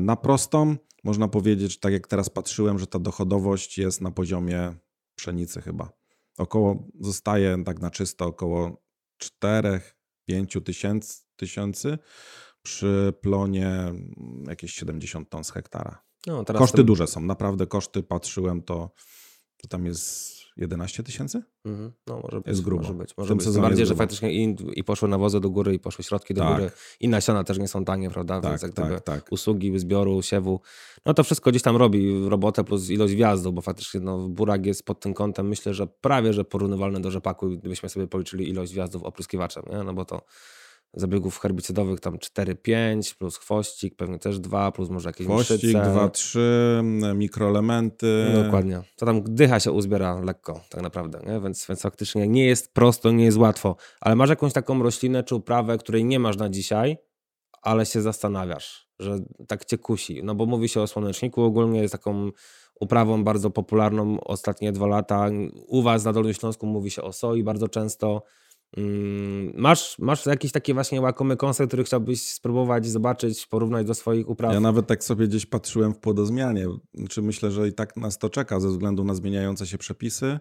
na 0.00 0.16
prostą. 0.16 0.76
Można 1.04 1.28
powiedzieć, 1.28 1.80
tak 1.80 1.92
jak 1.92 2.06
teraz 2.06 2.30
patrzyłem, 2.30 2.78
że 2.78 2.86
ta 2.86 2.98
dochodowość 2.98 3.78
jest 3.78 4.00
na 4.00 4.10
poziomie 4.10 4.74
pszenicy 5.16 5.62
chyba. 5.62 5.92
Około, 6.38 6.88
zostaje 7.00 7.64
tak 7.64 7.80
na 7.80 7.90
czysto 7.90 8.26
około 8.26 8.82
4-5 9.44 10.62
tysięcy, 10.64 11.22
tysięcy 11.36 11.98
przy 12.62 13.12
plonie 13.20 13.92
jakieś 14.48 14.74
70 14.74 15.30
ton 15.30 15.44
z 15.44 15.50
hektara. 15.50 16.02
No, 16.26 16.44
koszty 16.44 16.84
duże 16.84 17.06
są, 17.06 17.20
naprawdę 17.20 17.66
koszty 17.66 18.02
patrzyłem, 18.02 18.62
to, 18.62 18.90
to 19.56 19.68
tam 19.68 19.86
jest 19.86 20.36
11 20.56 21.02
tysięcy? 21.02 21.42
Mhm. 21.64 21.92
No 22.06 22.20
może 22.22 22.40
być. 22.40 22.46
Jest 22.46 22.62
grubo. 22.62 22.82
Może 22.82 22.94
być. 22.94 23.16
Może 23.16 23.36
być. 23.36 23.44
Tym 23.44 23.62
bardziej, 23.62 23.86
że 23.86 23.94
faktycznie 23.94 24.32
i, 24.32 24.56
i 24.74 24.84
poszły 24.84 25.08
nawozy 25.08 25.40
do 25.40 25.50
góry, 25.50 25.74
i 25.74 25.78
poszły 25.78 26.04
środki 26.04 26.34
do 26.34 26.40
tak. 26.40 26.54
góry. 26.54 26.70
I 27.00 27.08
nasiona 27.08 27.44
też 27.44 27.58
nie 27.58 27.68
są 27.68 27.84
tanie, 27.84 28.10
prawda? 28.10 28.40
Tak, 28.40 28.50
Więc 28.50 28.62
jak 28.62 28.72
tak, 28.72 29.00
tak. 29.00 29.32
usługi 29.32 29.78
zbioru, 29.78 30.22
siewu, 30.22 30.60
no 31.06 31.14
to 31.14 31.24
wszystko 31.24 31.50
gdzieś 31.50 31.62
tam 31.62 31.76
robi 31.76 32.28
robotę 32.28 32.64
plus 32.64 32.90
ilość 32.90 33.14
wjazdów, 33.14 33.54
bo 33.54 33.62
faktycznie 33.62 34.00
no, 34.00 34.28
burak 34.28 34.66
jest 34.66 34.84
pod 34.84 35.00
tym 35.00 35.14
kątem 35.14 35.48
myślę, 35.48 35.74
że 35.74 35.86
prawie, 35.86 36.32
że 36.32 36.44
porównywalny 36.44 37.00
do 37.00 37.10
rzepaku, 37.10 37.48
gdybyśmy 37.50 37.88
sobie 37.88 38.06
policzyli 38.06 38.48
ilość 38.48 38.72
wjazdów 38.72 39.02
opryskiwaczem, 39.04 39.62
nie? 39.72 39.84
no 39.84 39.94
bo 39.94 40.04
to 40.04 40.22
zabiegów 40.96 41.38
herbicydowych 41.38 42.00
tam 42.00 42.16
4-5, 42.16 43.14
plus 43.18 43.36
chwościk, 43.36 43.96
pewnie 43.96 44.18
też 44.18 44.40
2, 44.40 44.72
plus 44.72 44.90
może 44.90 45.08
jakieś 45.08 45.26
Chwościk, 45.26 45.76
2-3, 45.76 47.14
mikroelementy. 47.14 48.26
No, 48.34 48.42
dokładnie. 48.42 48.82
To 48.96 49.06
tam 49.06 49.22
dycha 49.24 49.60
się 49.60 49.72
uzbiera 49.72 50.20
lekko, 50.20 50.60
tak 50.70 50.82
naprawdę, 50.82 51.20
nie? 51.26 51.40
Więc, 51.40 51.66
więc 51.68 51.82
faktycznie 51.82 52.28
nie 52.28 52.46
jest 52.46 52.74
prosto, 52.74 53.10
nie 53.10 53.24
jest 53.24 53.38
łatwo. 53.38 53.76
Ale 54.00 54.16
masz 54.16 54.30
jakąś 54.30 54.52
taką 54.52 54.82
roślinę 54.82 55.24
czy 55.24 55.34
uprawę, 55.34 55.78
której 55.78 56.04
nie 56.04 56.18
masz 56.18 56.36
na 56.36 56.48
dzisiaj, 56.48 56.96
ale 57.62 57.86
się 57.86 58.02
zastanawiasz, 58.02 58.88
że 58.98 59.18
tak 59.48 59.64
cię 59.64 59.78
kusi. 59.78 60.20
No 60.24 60.34
bo 60.34 60.46
mówi 60.46 60.68
się 60.68 60.80
o 60.80 60.86
słoneczniku 60.86 61.42
ogólnie, 61.42 61.80
jest 61.80 61.92
taką 61.92 62.30
uprawą 62.80 63.24
bardzo 63.24 63.50
popularną 63.50 64.20
ostatnie 64.20 64.72
dwa 64.72 64.86
lata. 64.86 65.28
U 65.66 65.82
was 65.82 66.04
na 66.04 66.12
Dolnym 66.12 66.34
Śląsku 66.34 66.66
mówi 66.66 66.90
się 66.90 67.02
o 67.02 67.12
soi 67.12 67.42
bardzo 67.42 67.68
często. 67.68 68.22
Mm, 68.76 69.52
masz, 69.56 69.98
masz 69.98 70.26
jakiś 70.26 70.52
taki 70.52 70.74
właśnie 70.74 71.00
łakomy 71.00 71.36
koncept, 71.36 71.68
który 71.68 71.84
chciałbyś 71.84 72.22
spróbować, 72.22 72.86
zobaczyć, 72.86 73.46
porównać 73.46 73.86
do 73.86 73.94
swoich 73.94 74.28
upraw? 74.28 74.52
Ja 74.52 74.60
nawet 74.60 74.86
tak 74.86 75.04
sobie 75.04 75.28
gdzieś 75.28 75.46
patrzyłem 75.46 75.94
w 75.94 75.98
płodozmianie. 75.98 76.66
Znaczy 76.94 77.22
myślę, 77.22 77.50
że 77.50 77.68
i 77.68 77.72
tak 77.72 77.96
nas 77.96 78.18
to 78.18 78.30
czeka 78.30 78.60
ze 78.60 78.68
względu 78.68 79.04
na 79.04 79.14
zmieniające 79.14 79.66
się 79.66 79.78
przepisy 79.78 80.38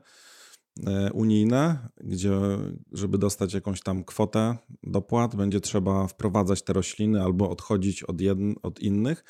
e, 0.87 1.11
unijne, 1.13 1.89
gdzie 1.97 2.31
żeby 2.91 3.17
dostać 3.17 3.53
jakąś 3.53 3.81
tam 3.81 4.03
kwotę 4.03 4.57
dopłat, 4.83 5.35
będzie 5.35 5.59
trzeba 5.59 6.07
wprowadzać 6.07 6.63
te 6.63 6.73
rośliny 6.73 7.23
albo 7.23 7.49
odchodzić 7.49 8.03
od, 8.03 8.21
jedn, 8.21 8.53
od 8.63 8.79
innych. 8.79 9.23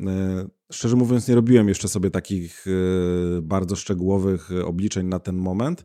E, 0.00 0.46
szczerze 0.72 0.96
mówiąc, 0.96 1.28
nie 1.28 1.34
robiłem 1.34 1.68
jeszcze 1.68 1.88
sobie 1.88 2.10
takich 2.10 2.64
e, 2.66 3.42
bardzo 3.42 3.76
szczegółowych 3.76 4.50
obliczeń 4.64 5.06
na 5.06 5.18
ten 5.18 5.36
moment 5.36 5.84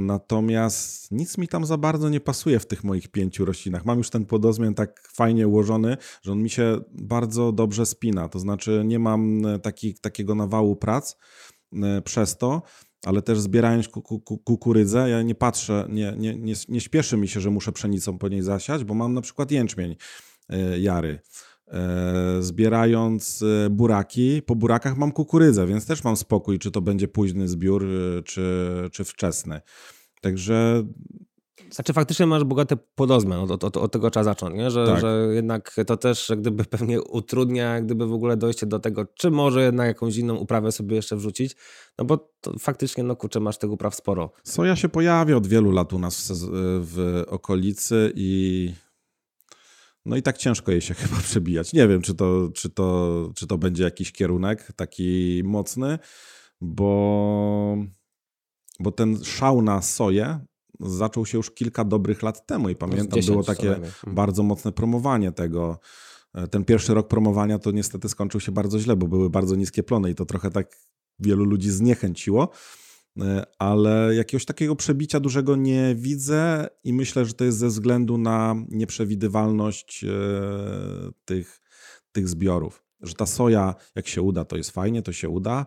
natomiast 0.00 1.12
nic 1.12 1.38
mi 1.38 1.48
tam 1.48 1.66
za 1.66 1.76
bardzo 1.76 2.08
nie 2.08 2.20
pasuje 2.20 2.60
w 2.60 2.66
tych 2.66 2.84
moich 2.84 3.08
pięciu 3.08 3.44
roślinach. 3.44 3.84
Mam 3.84 3.98
już 3.98 4.10
ten 4.10 4.24
podozmian 4.24 4.74
tak 4.74 5.08
fajnie 5.14 5.48
ułożony, 5.48 5.96
że 6.22 6.32
on 6.32 6.42
mi 6.42 6.50
się 6.50 6.80
bardzo 6.92 7.52
dobrze 7.52 7.86
spina. 7.86 8.28
To 8.28 8.38
znaczy 8.38 8.82
nie 8.84 8.98
mam 8.98 9.46
e, 9.46 9.58
taki, 9.58 9.94
takiego 9.94 10.34
nawału 10.34 10.76
prac 10.76 11.16
e, 11.72 12.02
przez 12.02 12.36
to, 12.36 12.62
ale 13.04 13.22
też 13.22 13.40
zbierając 13.40 13.88
kukurydzę, 14.44 15.10
ja 15.10 15.22
nie 15.22 15.34
patrzę, 15.34 15.86
nie, 15.88 16.14
nie, 16.18 16.34
nie, 16.34 16.54
nie 16.68 16.80
śpieszy 16.80 17.16
mi 17.16 17.28
się, 17.28 17.40
że 17.40 17.50
muszę 17.50 17.72
pszenicą 17.72 18.18
po 18.18 18.28
niej 18.28 18.42
zasiać, 18.42 18.84
bo 18.84 18.94
mam 18.94 19.14
na 19.14 19.20
przykład 19.20 19.50
jęczmień 19.50 19.96
jary. 20.80 21.20
E, 21.72 22.42
zbierając 22.42 23.42
e, 23.42 23.70
buraki. 23.70 24.42
Po 24.42 24.54
burakach 24.54 24.96
mam 24.96 25.12
kukurydzę, 25.12 25.66
więc 25.66 25.86
też 25.86 26.04
mam 26.04 26.16
spokój, 26.16 26.58
czy 26.58 26.70
to 26.70 26.80
będzie 26.80 27.08
późny 27.08 27.48
zbiór, 27.48 27.84
e, 27.84 28.22
czy, 28.22 28.68
czy 28.92 29.04
wczesny. 29.04 29.60
Także 30.20 30.84
Znaczy 31.70 31.92
faktycznie 31.92 32.26
masz 32.26 32.44
bogate 32.44 32.76
podozmian, 32.94 33.40
od, 33.40 33.64
od, 33.64 33.76
od, 33.76 33.92
tego 33.92 34.10
trzeba 34.10 34.24
zacząć, 34.24 34.56
nie? 34.56 34.70
Że, 34.70 34.86
tak. 34.86 35.00
że 35.00 35.28
jednak 35.32 35.76
to 35.86 35.96
też 35.96 36.32
gdyby 36.36 36.64
pewnie 36.64 37.02
utrudnia 37.02 37.80
gdyby 37.80 38.06
w 38.06 38.12
ogóle 38.12 38.36
dojście 38.36 38.66
do 38.66 38.78
tego, 38.78 39.06
czy 39.14 39.30
może 39.30 39.62
jednak 39.62 39.86
jakąś 39.86 40.16
inną 40.16 40.34
uprawę 40.36 40.72
sobie 40.72 40.96
jeszcze 40.96 41.16
wrzucić, 41.16 41.56
no 41.98 42.04
bo 42.04 42.32
faktycznie, 42.58 43.04
no 43.04 43.16
kurczę, 43.16 43.40
masz 43.40 43.58
tych 43.58 43.70
upraw 43.70 43.94
sporo. 43.94 44.32
Soja 44.44 44.76
się 44.76 44.88
pojawia 44.88 45.36
od 45.36 45.46
wielu 45.46 45.70
lat 45.70 45.92
u 45.92 45.98
nas 45.98 46.32
w, 46.32 46.48
w 46.84 47.24
okolicy 47.28 48.12
i 48.14 48.72
no 50.04 50.16
i 50.16 50.22
tak 50.22 50.38
ciężko 50.38 50.72
jej 50.72 50.80
się 50.80 50.94
chyba 51.00 51.16
przebijać. 51.16 51.72
Nie 51.72 51.88
wiem, 51.88 52.02
czy 52.02 52.14
to, 52.14 52.48
czy 52.54 52.70
to, 52.70 53.30
czy 53.34 53.46
to 53.46 53.58
będzie 53.58 53.84
jakiś 53.84 54.12
kierunek 54.12 54.72
taki 54.76 55.42
mocny, 55.44 55.98
bo, 56.60 57.76
bo 58.80 58.92
ten 58.92 59.24
szał 59.24 59.62
na 59.62 59.82
soję 59.82 60.40
zaczął 60.80 61.26
się 61.26 61.38
już 61.38 61.50
kilka 61.50 61.84
dobrych 61.84 62.22
lat 62.22 62.46
temu 62.46 62.68
i 62.68 62.76
pamiętam, 62.76 63.20
było 63.26 63.42
takie 63.42 63.76
mhm. 63.76 64.14
bardzo 64.14 64.42
mocne 64.42 64.72
promowanie 64.72 65.32
tego. 65.32 65.78
E, 66.34 66.48
ten 66.48 66.64
pierwszy 66.64 66.94
rok 66.94 67.08
promowania 67.08 67.58
to 67.58 67.70
niestety 67.70 68.08
skończył 68.08 68.40
się 68.40 68.52
bardzo 68.52 68.78
źle, 68.78 68.96
bo 68.96 69.08
były 69.08 69.30
bardzo 69.30 69.56
niskie 69.56 69.82
plony 69.82 70.10
i 70.10 70.14
to 70.14 70.26
trochę 70.26 70.50
tak 70.50 70.76
wielu 71.18 71.44
ludzi 71.44 71.70
zniechęciło. 71.70 72.50
E, 73.20 73.44
ale 73.58 74.14
jakiegoś 74.14 74.44
takiego 74.44 74.76
przebicia 74.76 75.20
dużego 75.20 75.56
nie 75.56 75.94
widzę 75.94 76.68
i 76.84 76.92
myślę, 76.92 77.24
że 77.24 77.34
to 77.34 77.44
jest 77.44 77.58
ze 77.58 77.68
względu 77.68 78.18
na 78.18 78.54
nieprzewidywalność 78.68 80.04
e, 80.04 80.08
tych, 81.24 81.60
tych 82.12 82.28
zbiorów. 82.28 82.84
Że 83.00 83.14
ta 83.14 83.26
soja, 83.26 83.74
jak 83.94 84.08
się 84.08 84.22
uda, 84.22 84.44
to 84.44 84.56
jest 84.56 84.70
fajnie, 84.70 85.02
to 85.02 85.12
się 85.12 85.28
uda, 85.28 85.66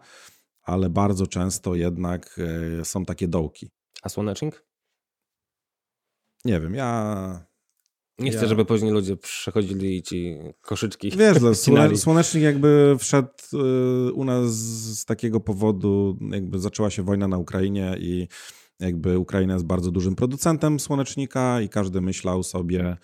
ale 0.61 0.89
bardzo 0.89 1.27
często 1.27 1.75
jednak 1.75 2.39
są 2.83 3.05
takie 3.05 3.27
dołki. 3.27 3.71
A 4.01 4.09
słonecznik? 4.09 4.65
Nie 6.45 6.59
wiem, 6.59 6.75
ja... 6.75 7.54
Nie 8.19 8.31
chcę, 8.31 8.41
ja... 8.41 8.47
żeby 8.47 8.65
później 8.65 8.91
ludzie 8.91 9.17
przechodzili 9.17 9.97
i 9.97 10.03
ci 10.03 10.37
koszyczki 10.61 11.11
Wiesz, 11.17 11.37
no, 11.41 11.53
Słonecznik 11.97 12.43
jakby 12.43 12.95
wszedł 12.99 13.29
y, 13.53 14.13
u 14.13 14.25
nas 14.25 14.51
z 14.99 15.05
takiego 15.05 15.39
powodu, 15.39 16.17
jakby 16.31 16.59
zaczęła 16.59 16.89
się 16.89 17.03
wojna 17.03 17.27
na 17.27 17.37
Ukrainie 17.37 17.95
i 17.99 18.27
jakby 18.79 19.19
Ukraina 19.19 19.53
jest 19.53 19.65
bardzo 19.65 19.91
dużym 19.91 20.15
producentem 20.15 20.79
słonecznika 20.79 21.61
i 21.61 21.69
każdy 21.69 22.01
myślał 22.01 22.43
sobie, 22.43 22.97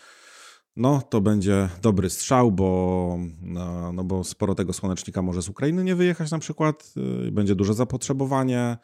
no 0.76 1.02
to 1.02 1.22
będzie 1.22 1.70
dobry 1.82 2.10
strzał, 2.10 2.52
bo, 2.52 3.18
no, 3.42 3.94
no 3.94 4.04
bo 4.04 4.24
sporo 4.24 4.56
tego 4.56 4.74
słonecznika 4.74 5.22
może 5.22 5.42
z 5.42 5.50
Ukrainy 5.50 5.84
nie 5.84 5.96
wyjechać 5.96 6.32
na 6.32 6.40
przykład, 6.40 6.94
y, 7.28 7.32
będzie 7.32 7.56
duże 7.56 7.74
zapotrzebowanie, 7.74 8.78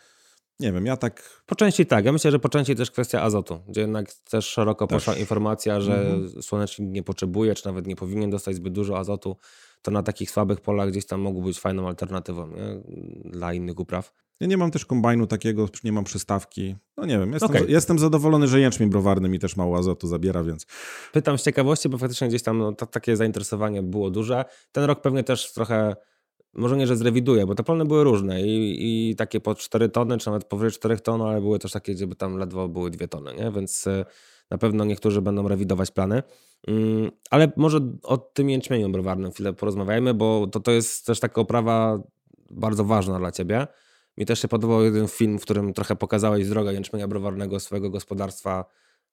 nie 0.59 0.71
wiem, 0.71 0.85
ja 0.85 0.97
tak. 0.97 1.43
Po 1.45 1.55
części 1.55 1.85
tak. 1.85 2.05
Ja 2.05 2.11
myślę, 2.11 2.31
że 2.31 2.39
po 2.39 2.49
części 2.49 2.75
też 2.75 2.91
kwestia 2.91 3.21
azotu, 3.21 3.59
gdzie 3.67 3.81
jednak 3.81 4.13
też 4.13 4.45
szeroko 4.45 4.87
też. 4.87 4.95
poszła 4.95 5.15
informacja, 5.19 5.81
że 5.81 6.11
mhm. 6.11 6.43
słonecznik 6.43 6.89
nie 6.89 7.03
potrzebuje, 7.03 7.55
czy 7.55 7.65
nawet 7.65 7.87
nie 7.87 7.95
powinien 7.95 8.29
dostać 8.29 8.55
zbyt 8.55 8.73
dużo 8.73 8.97
azotu. 8.97 9.37
To 9.81 9.91
na 9.91 10.03
takich 10.03 10.31
słabych 10.31 10.61
polach 10.61 10.89
gdzieś 10.89 11.05
tam 11.05 11.21
mógł 11.21 11.41
być 11.41 11.59
fajną 11.59 11.87
alternatywą 11.87 12.47
nie? 12.47 12.81
dla 13.31 13.53
innych 13.53 13.79
upraw. 13.79 14.13
Ja 14.39 14.47
nie 14.47 14.57
mam 14.57 14.71
też 14.71 14.85
kombajnu 14.85 15.27
takiego, 15.27 15.69
nie 15.83 15.91
mam 15.91 16.03
przystawki. 16.03 16.75
No 16.97 17.05
nie 17.05 17.19
wiem, 17.19 17.33
jestem, 17.33 17.49
okay. 17.49 17.65
jestem 17.67 17.99
zadowolony, 17.99 18.47
że 18.47 18.59
jęczmień 18.59 18.89
browarny 18.89 19.29
mi 19.29 19.39
też 19.39 19.55
mało 19.55 19.77
azotu 19.77 20.07
zabiera, 20.07 20.43
więc... 20.43 20.65
Pytam 21.13 21.37
z 21.37 21.43
ciekawości, 21.43 21.89
bo 21.89 21.97
faktycznie 21.97 22.27
gdzieś 22.27 22.43
tam 22.43 22.57
no, 22.57 22.71
takie 22.71 23.15
zainteresowanie 23.15 23.83
było 23.83 24.09
duże. 24.09 24.45
Ten 24.71 24.83
rok 24.83 25.01
pewnie 25.01 25.23
też 25.23 25.53
trochę 25.53 25.95
może 26.57 26.77
nie, 26.77 26.87
że 26.87 26.97
zrewiduję, 26.97 27.45
bo 27.45 27.55
te 27.55 27.63
plony 27.63 27.85
były 27.85 28.03
różne 28.03 28.41
i, 28.41 29.09
i 29.09 29.15
takie 29.15 29.39
po 29.39 29.55
4 29.55 29.89
tony, 29.89 30.17
czy 30.17 30.27
nawet 30.27 30.43
powyżej 30.43 30.71
4 30.71 30.99
ton, 30.99 31.21
ale 31.21 31.41
były 31.41 31.59
też 31.59 31.71
takie, 31.71 31.95
gdzie 31.95 32.07
by 32.07 32.15
tam 32.15 32.37
ledwo 32.37 32.67
były 32.67 32.91
2 32.91 33.07
tony, 33.07 33.33
nie? 33.33 33.51
więc 33.51 33.87
e, 33.87 34.05
na 34.49 34.57
pewno 34.57 34.85
niektórzy 34.85 35.21
będą 35.21 35.47
rewidować 35.47 35.91
plany. 35.91 36.23
Mm, 36.67 37.11
ale 37.29 37.51
może 37.55 37.79
o 38.03 38.17
tym 38.17 38.49
jęczmieniu 38.49 38.89
browarnym 38.89 39.31
chwilę 39.31 39.53
porozmawiajmy, 39.53 40.13
bo 40.13 40.47
to, 40.47 40.59
to 40.59 40.71
jest 40.71 41.05
też 41.05 41.19
taka 41.19 41.41
oprawa 41.41 41.99
bardzo 42.51 42.83
ważna 42.83 43.19
dla 43.19 43.31
ciebie. 43.31 43.67
Mi 44.17 44.25
też 44.25 44.41
się 44.41 44.47
podobał 44.47 44.83
jeden 44.83 45.07
film, 45.07 45.39
w 45.39 45.41
którym 45.41 45.73
trochę 45.73 45.95
pokazałeś 45.95 46.49
drogę 46.49 46.73
jęczmienia 46.73 47.07
browarnego 47.07 47.59
swojego 47.59 47.89
gospodarstwa 47.89 48.65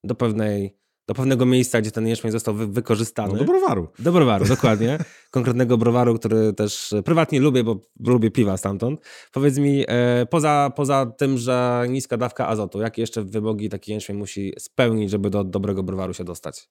do 0.05 0.15
pewnej 0.15 0.77
do 1.07 1.15
pewnego 1.15 1.47
miejsca, 1.47 1.81
gdzie 1.81 1.91
ten 1.91 2.07
jęczmień 2.07 2.33
został 2.33 2.55
wy 2.55 2.67
wykorzystany. 2.67 3.33
No, 3.33 3.39
do 3.39 3.45
browaru. 3.45 3.89
Do 3.99 4.13
browaru, 4.13 4.45
dokładnie. 4.45 4.99
Konkretnego 5.31 5.79
browaru, 5.79 6.15
który 6.19 6.53
też 6.53 6.95
prywatnie 7.05 7.41
lubię, 7.41 7.65
bo 7.65 7.81
lubię 8.07 8.31
piwa 8.31 8.57
stamtąd. 8.57 9.01
Powiedz 9.33 9.59
mi, 9.59 9.85
e, 9.89 10.27
poza, 10.31 10.73
poza 10.77 11.07
tym, 11.07 11.39
że 11.39 11.87
niska 11.89 12.17
dawka 12.17 12.49
azotu, 12.49 12.81
jakie 12.81 13.03
jeszcze 13.03 13.23
wymogi 13.23 13.69
taki 13.69 13.93
jęczmień 13.93 14.19
musi 14.19 14.53
spełnić, 14.59 15.11
żeby 15.11 15.31
do 15.31 15.45
dobrego 15.45 15.83
browaru 15.83 16.15
się 16.15 16.25
dostać? 16.25 16.69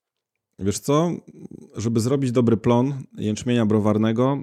Wiesz 0.59 0.79
co, 0.79 1.11
żeby 1.75 1.99
zrobić 1.99 2.31
dobry 2.31 2.57
plon 2.57 3.03
jęczmienia 3.17 3.65
browarnego, 3.65 4.41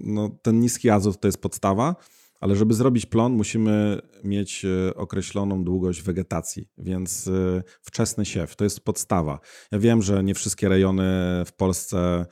no, 0.00 0.30
ten 0.42 0.60
niski 0.60 0.90
azot 0.90 1.20
to 1.20 1.28
jest 1.28 1.38
podstawa 1.38 1.96
ale 2.44 2.56
żeby 2.56 2.74
zrobić 2.74 3.06
plon, 3.06 3.32
musimy 3.32 4.00
mieć 4.24 4.64
e, 4.64 4.94
określoną 4.94 5.64
długość 5.64 6.02
wegetacji, 6.02 6.68
więc 6.78 7.28
e, 7.28 7.62
wczesny 7.82 8.24
siew 8.24 8.56
to 8.56 8.64
jest 8.64 8.80
podstawa. 8.80 9.38
Ja 9.72 9.78
wiem, 9.78 10.02
że 10.02 10.24
nie 10.24 10.34
wszystkie 10.34 10.68
rejony 10.68 11.02
w 11.46 11.52
Polsce 11.56 12.26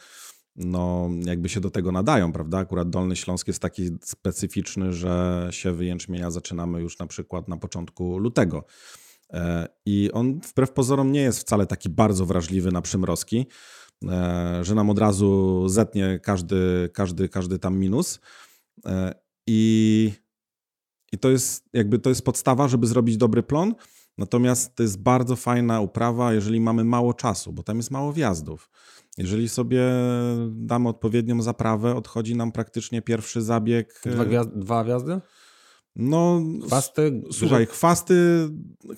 no, 0.56 1.08
jakby 1.24 1.48
się 1.48 1.60
do 1.60 1.70
tego 1.70 1.92
nadają, 1.92 2.32
prawda? 2.32 2.58
Akurat 2.58 2.90
Dolny 2.90 3.16
Śląsk 3.16 3.46
jest 3.48 3.62
taki 3.62 3.90
specyficzny, 4.02 4.92
że 4.92 5.48
siewy 5.50 5.84
jęczmienia 5.84 6.30
zaczynamy 6.30 6.80
już 6.80 6.98
na 6.98 7.06
przykład 7.06 7.48
na 7.48 7.56
początku 7.56 8.18
lutego. 8.18 8.64
E, 9.30 9.68
I 9.86 10.10
on 10.12 10.40
wbrew 10.40 10.72
pozorom 10.72 11.12
nie 11.12 11.20
jest 11.20 11.40
wcale 11.40 11.66
taki 11.66 11.88
bardzo 11.88 12.26
wrażliwy 12.26 12.72
na 12.72 12.82
przymrozki, 12.82 13.46
że 14.62 14.74
nam 14.74 14.90
od 14.90 14.98
razu 14.98 15.62
zetnie 15.68 16.20
każdy, 16.22 16.90
każdy, 16.94 17.28
każdy 17.28 17.58
tam 17.58 17.78
minus. 17.78 18.20
I, 19.46 20.12
I 21.12 21.18
to 21.18 21.30
jest 21.30 21.64
jakby 21.72 21.98
to 21.98 22.08
jest 22.08 22.24
podstawa, 22.24 22.68
żeby 22.68 22.86
zrobić 22.86 23.16
dobry 23.16 23.42
plon. 23.42 23.74
Natomiast 24.18 24.74
to 24.74 24.82
jest 24.82 25.02
bardzo 25.02 25.36
fajna 25.36 25.80
uprawa, 25.80 26.32
jeżeli 26.32 26.60
mamy 26.60 26.84
mało 26.84 27.14
czasu, 27.14 27.52
bo 27.52 27.62
tam 27.62 27.76
jest 27.76 27.90
mało 27.90 28.12
wjazdów. 28.12 28.70
Jeżeli 29.18 29.48
sobie 29.48 29.82
damy 30.50 30.88
odpowiednią 30.88 31.42
zaprawę, 31.42 31.96
odchodzi 31.96 32.36
nam 32.36 32.52
praktycznie 32.52 33.02
pierwszy 33.02 33.42
zabieg. 33.42 34.02
Dwa, 34.06 34.24
gwiazdy, 34.24 34.60
dwa 34.60 34.84
wjazdy? 34.84 35.20
No, 35.96 36.42
chwasty. 36.66 37.22
Słuchaj, 37.32 37.66
chwasty, 37.66 38.48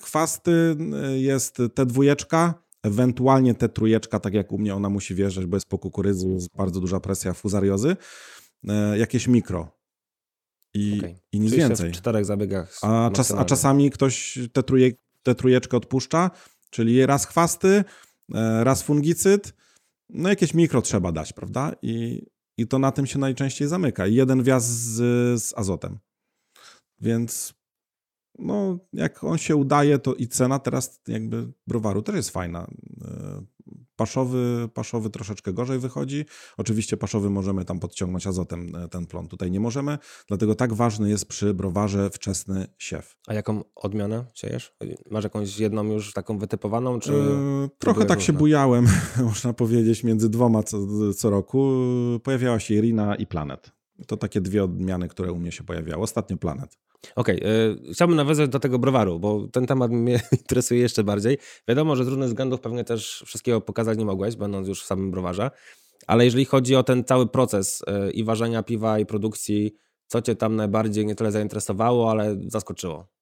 chwasty 0.01 0.77
e, 1.03 1.17
jest 1.19 1.57
te 1.73 1.85
dwójeczka, 1.85 2.53
ewentualnie 2.83 3.55
te 3.55 3.69
trójeczka, 3.69 4.19
tak 4.19 4.33
jak 4.33 4.51
u 4.51 4.57
mnie 4.57 4.75
ona 4.75 4.89
musi 4.89 5.15
wjeżdżać, 5.15 5.45
bo 5.45 5.57
jest 5.57 5.69
po 5.69 5.79
kukurydzy, 5.79 6.29
jest 6.29 6.55
bardzo 6.55 6.79
duża 6.79 6.99
presja 6.99 7.33
fuzariozy. 7.33 7.95
E, 8.67 8.97
jakieś 8.97 9.27
mikro, 9.27 9.74
i, 10.75 10.99
okay. 10.99 11.15
i 11.31 11.39
nic 11.39 11.49
Czyli 11.49 11.61
więcej. 11.61 11.89
w 11.89 11.93
czterech 11.93 12.25
zabiegach. 12.25 12.79
A, 12.81 13.11
czas, 13.13 13.31
a 13.31 13.45
czasami 13.45 13.91
ktoś 13.91 14.39
tę 14.53 14.63
truje, 14.63 14.91
te 15.23 15.35
trójeczkę 15.35 15.77
odpuszcza, 15.77 16.31
czyli 16.69 17.05
raz 17.05 17.25
chwasty, 17.25 17.83
e, 18.33 18.63
raz 18.63 18.83
fungicyd, 18.83 19.53
no 20.09 20.29
jakieś 20.29 20.53
mikro 20.53 20.81
trzeba 20.81 21.11
dać, 21.11 21.33
prawda? 21.33 21.71
I, 21.81 22.25
i 22.57 22.67
to 22.67 22.79
na 22.79 22.91
tym 22.91 23.05
się 23.05 23.19
najczęściej 23.19 23.67
zamyka. 23.67 24.07
I 24.07 24.15
jeden 24.15 24.43
wjazd 24.43 24.69
z, 24.69 24.95
z 25.43 25.53
azotem. 25.57 25.99
Więc 27.01 27.53
no, 28.39 28.79
jak 28.93 29.23
on 29.23 29.37
się 29.37 29.55
udaje, 29.55 29.99
to 29.99 30.13
i 30.13 30.27
cena 30.27 30.59
teraz 30.59 30.99
jakby 31.07 31.51
browaru 31.67 32.01
też 32.01 32.15
jest 32.15 32.29
fajna. 32.29 32.67
Paszowy, 33.95 34.69
paszowy 34.73 35.09
troszeczkę 35.09 35.53
gorzej 35.53 35.79
wychodzi. 35.79 36.25
Oczywiście 36.57 36.97
paszowy 36.97 37.29
możemy 37.29 37.65
tam 37.65 37.79
podciągnąć 37.79 38.27
azotem 38.27 38.75
e, 38.75 38.87
ten 38.87 39.05
plon. 39.05 39.27
Tutaj 39.27 39.51
nie 39.51 39.59
możemy, 39.59 39.97
dlatego 40.27 40.55
tak 40.55 40.73
ważny 40.73 41.09
jest 41.09 41.25
przy 41.25 41.53
browarze 41.53 42.09
wczesny 42.09 42.67
siew. 42.77 43.17
A 43.27 43.33
jaką 43.33 43.63
odmianę 43.75 44.25
siejesz? 44.33 44.75
Masz 45.11 45.23
jakąś 45.23 45.59
jedną 45.59 45.83
już 45.83 46.13
taką 46.13 46.37
wytypowaną? 46.37 46.99
Czy 46.99 47.11
yy, 47.11 47.69
trochę 47.79 47.99
tak 47.99 48.17
różne? 48.17 48.21
się 48.21 48.33
bujałem, 48.33 48.87
można 49.23 49.53
powiedzieć, 49.53 50.03
między 50.03 50.29
dwoma 50.29 50.63
co, 50.63 50.77
co 51.13 51.29
roku. 51.29 51.71
Pojawiała 52.23 52.59
się 52.59 52.73
Irina 52.73 53.15
i 53.15 53.27
Planet. 53.27 53.71
To 54.07 54.17
takie 54.17 54.41
dwie 54.41 54.63
odmiany, 54.63 55.07
które 55.07 55.31
u 55.31 55.39
mnie 55.39 55.51
się 55.51 55.63
pojawiały. 55.63 56.03
Ostatnio 56.03 56.37
Planet. 56.37 56.77
Okej, 57.15 57.37
okay, 57.37 57.93
chciałbym 57.93 58.17
nawiązać 58.17 58.49
do 58.49 58.59
tego 58.59 58.79
browaru, 58.79 59.19
bo 59.19 59.47
ten 59.51 59.65
temat 59.65 59.91
mnie 59.91 60.19
interesuje 60.41 60.79
jeszcze 60.81 61.03
bardziej. 61.03 61.37
Wiadomo, 61.67 61.95
że 61.95 62.05
z 62.05 62.07
różnych 62.07 62.27
względów 62.27 62.61
pewnie 62.61 62.83
też 62.83 63.23
wszystkiego 63.25 63.61
pokazać 63.61 63.97
nie 63.97 64.05
mogłeś, 64.05 64.35
będąc 64.35 64.67
już 64.67 64.83
w 64.83 64.85
samym 64.85 65.11
browarze, 65.11 65.51
ale 66.07 66.25
jeżeli 66.25 66.45
chodzi 66.45 66.75
o 66.75 66.83
ten 66.83 67.03
cały 67.03 67.27
proces 67.27 67.81
y, 67.81 68.11
i 68.11 68.23
ważenia 68.23 68.63
piwa, 68.63 68.99
i 68.99 69.05
produkcji, 69.05 69.75
co 70.07 70.21
cię 70.21 70.35
tam 70.35 70.55
najbardziej 70.55 71.05
nie 71.05 71.15
tyle 71.15 71.31
zainteresowało, 71.31 72.11
ale 72.11 72.37
zaskoczyło? 72.47 73.14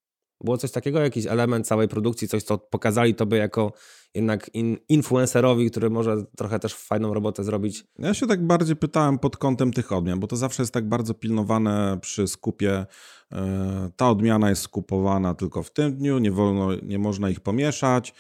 Było 0.44 0.58
coś 0.58 0.72
takiego, 0.72 1.00
jakiś 1.00 1.26
element 1.28 1.68
całej 1.68 1.88
produkcji, 1.88 2.28
coś, 2.28 2.44
co 2.44 2.58
pokazali 2.58 3.16
tobie 3.16 3.38
jako 3.38 3.74
jednak 4.14 4.50
in, 4.54 4.78
influencerowi, 4.90 5.72
który 5.72 5.90
może 5.90 6.24
trochę 6.38 6.60
też 6.60 6.74
fajną 6.74 7.14
robotę 7.14 7.44
zrobić? 7.44 7.84
Ja 8.00 8.14
się 8.14 8.28
tak 8.28 8.48
bardziej 8.48 8.76
pytałem 8.76 9.20
pod 9.20 9.38
kątem 9.38 9.74
tych 9.74 9.92
odmian, 9.92 10.20
bo 10.20 10.28
to 10.28 10.36
zawsze 10.36 10.64
jest 10.64 10.74
tak 10.74 10.90
bardzo 10.90 11.14
pilnowane 11.14 11.98
przy 12.02 12.28
skupie. 12.28 12.86
E, 13.32 13.90
ta 13.96 14.10
odmiana 14.10 14.50
jest 14.50 14.62
skupowana 14.62 15.34
tylko 15.34 15.64
w 15.64 15.72
tym 15.72 15.96
dniu, 15.96 16.20
nie, 16.20 16.32
wolno, 16.32 16.70
nie 16.84 17.00
można 17.00 17.30
ich 17.30 17.40
pomieszać. 17.40 18.14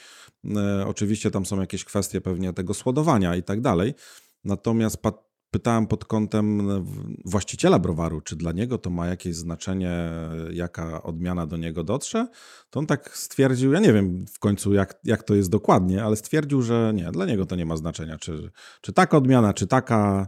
E, 0.55 0.87
oczywiście 0.87 1.31
tam 1.31 1.45
są 1.45 1.61
jakieś 1.61 1.85
kwestie 1.85 2.21
pewnie 2.21 2.53
tego 2.53 2.73
słodowania 2.73 3.35
i 3.35 3.43
tak 3.43 3.61
dalej. 3.61 3.93
Natomiast 4.43 5.01
pytałem 5.53 5.87
pod 5.87 6.05
kątem 6.05 6.71
e, 6.71 6.85
właściciela 7.25 7.79
browaru, 7.79 8.21
czy 8.21 8.35
dla 8.35 8.51
niego 8.51 8.77
to 8.77 8.89
ma 8.89 9.07
jakieś 9.07 9.35
znaczenie, 9.35 10.09
jaka 10.51 11.03
odmiana 11.03 11.47
do 11.47 11.57
niego 11.57 11.83
dotrze, 11.83 12.27
to 12.69 12.79
on 12.79 12.85
tak 12.85 13.17
stwierdził, 13.17 13.73
ja 13.73 13.79
nie 13.79 13.93
wiem 13.93 14.25
w 14.33 14.39
końcu 14.39 14.73
jak, 14.73 14.99
jak 15.03 15.23
to 15.23 15.35
jest 15.35 15.49
dokładnie, 15.49 16.03
ale 16.03 16.15
stwierdził, 16.15 16.61
że 16.61 16.91
nie, 16.95 17.11
dla 17.11 17.25
niego 17.25 17.45
to 17.45 17.55
nie 17.55 17.65
ma 17.65 17.77
znaczenia, 17.77 18.17
czy, 18.17 18.51
czy 18.81 18.93
taka 18.93 19.17
odmiana, 19.17 19.53
czy 19.53 19.67
taka, 19.67 20.27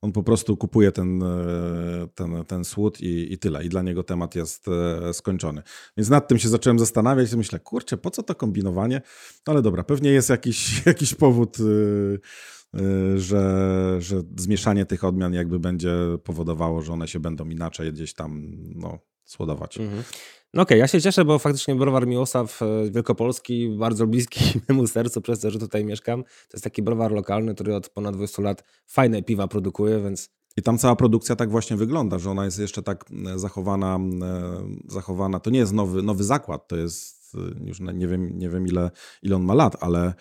on 0.00 0.12
po 0.12 0.22
prostu 0.22 0.56
kupuje 0.56 0.92
ten, 0.92 1.22
e, 1.22 1.26
ten, 2.14 2.44
ten 2.44 2.64
słód 2.64 3.00
i, 3.00 3.32
i 3.32 3.38
tyle. 3.38 3.64
I 3.64 3.68
dla 3.68 3.82
niego 3.82 4.02
temat 4.02 4.34
jest 4.34 4.66
e, 4.68 5.14
skończony. 5.14 5.62
Więc 5.96 6.08
nad 6.08 6.28
tym 6.28 6.38
się 6.38 6.48
zacząłem 6.48 6.78
zastanawiać 6.78 7.32
i 7.32 7.36
myślę, 7.36 7.60
kurczę, 7.60 7.96
po 7.96 8.10
co 8.10 8.22
to 8.22 8.34
kombinowanie? 8.34 9.02
No 9.46 9.52
ale 9.52 9.62
dobra, 9.62 9.84
pewnie 9.84 10.10
jest 10.10 10.30
jakiś, 10.30 10.72
jakiś 10.86 11.14
powód 11.14 11.60
Y, 11.60 12.20
że, 13.16 13.96
że 13.98 14.22
zmieszanie 14.36 14.86
tych 14.86 15.04
odmian 15.04 15.34
jakby 15.34 15.58
będzie 15.58 15.92
powodowało, 16.24 16.82
że 16.82 16.92
one 16.92 17.08
się 17.08 17.20
będą 17.20 17.48
inaczej 17.48 17.92
gdzieś 17.92 18.14
tam 18.14 18.42
no, 18.74 18.98
słodować. 19.24 19.78
Mhm. 19.78 20.02
No 20.54 20.62
okej, 20.62 20.74
okay, 20.74 20.78
ja 20.78 20.88
się 20.88 21.00
cieszę, 21.00 21.24
bo 21.24 21.38
faktycznie 21.38 21.74
browar 21.74 22.06
Miłosław 22.06 22.62
e, 22.62 22.90
Wielkopolski, 22.90 23.76
bardzo 23.78 24.06
bliski 24.06 24.40
memu 24.68 24.86
sercu, 24.86 25.20
przez 25.20 25.40
to, 25.40 25.50
że 25.50 25.58
tutaj 25.58 25.84
mieszkam. 25.84 26.22
To 26.22 26.52
jest 26.52 26.64
taki 26.64 26.82
browar 26.82 27.12
lokalny, 27.12 27.54
który 27.54 27.74
od 27.74 27.88
ponad 27.88 28.16
20 28.16 28.42
lat 28.42 28.64
fajne 28.86 29.22
piwa 29.22 29.48
produkuje, 29.48 30.00
więc... 30.00 30.30
I 30.56 30.62
tam 30.62 30.78
cała 30.78 30.96
produkcja 30.96 31.36
tak 31.36 31.50
właśnie 31.50 31.76
wygląda, 31.76 32.18
że 32.18 32.30
ona 32.30 32.44
jest 32.44 32.58
jeszcze 32.58 32.82
tak 32.82 33.04
e, 33.26 33.38
zachowana, 33.38 33.98
e, 34.22 34.62
zachowana. 34.88 35.40
To 35.40 35.50
nie 35.50 35.58
jest 35.58 35.72
nowy, 35.72 36.02
nowy 36.02 36.24
zakład, 36.24 36.68
to 36.68 36.76
jest 36.76 37.16
już 37.64 37.80
nie 37.80 38.08
wiem, 38.08 38.38
nie 38.38 38.50
wiem 38.50 38.66
ile, 38.66 38.90
ile 39.22 39.36
on 39.36 39.42
ma 39.42 39.54
lat, 39.54 39.76
ale 39.80 40.14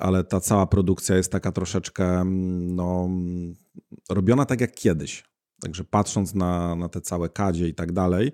ale 0.00 0.24
ta 0.24 0.40
cała 0.40 0.66
produkcja 0.66 1.16
jest 1.16 1.32
taka 1.32 1.52
troszeczkę 1.52 2.04
mm, 2.04 2.74
no, 2.74 3.08
robiona 4.10 4.46
tak 4.46 4.60
jak 4.60 4.74
kiedyś. 4.74 5.24
Także 5.60 5.84
patrząc 5.84 6.34
na, 6.34 6.76
na 6.76 6.88
te 6.88 7.00
całe 7.00 7.28
kadzie 7.28 7.68
i 7.68 7.74
tak 7.74 7.92
dalej, 7.92 8.32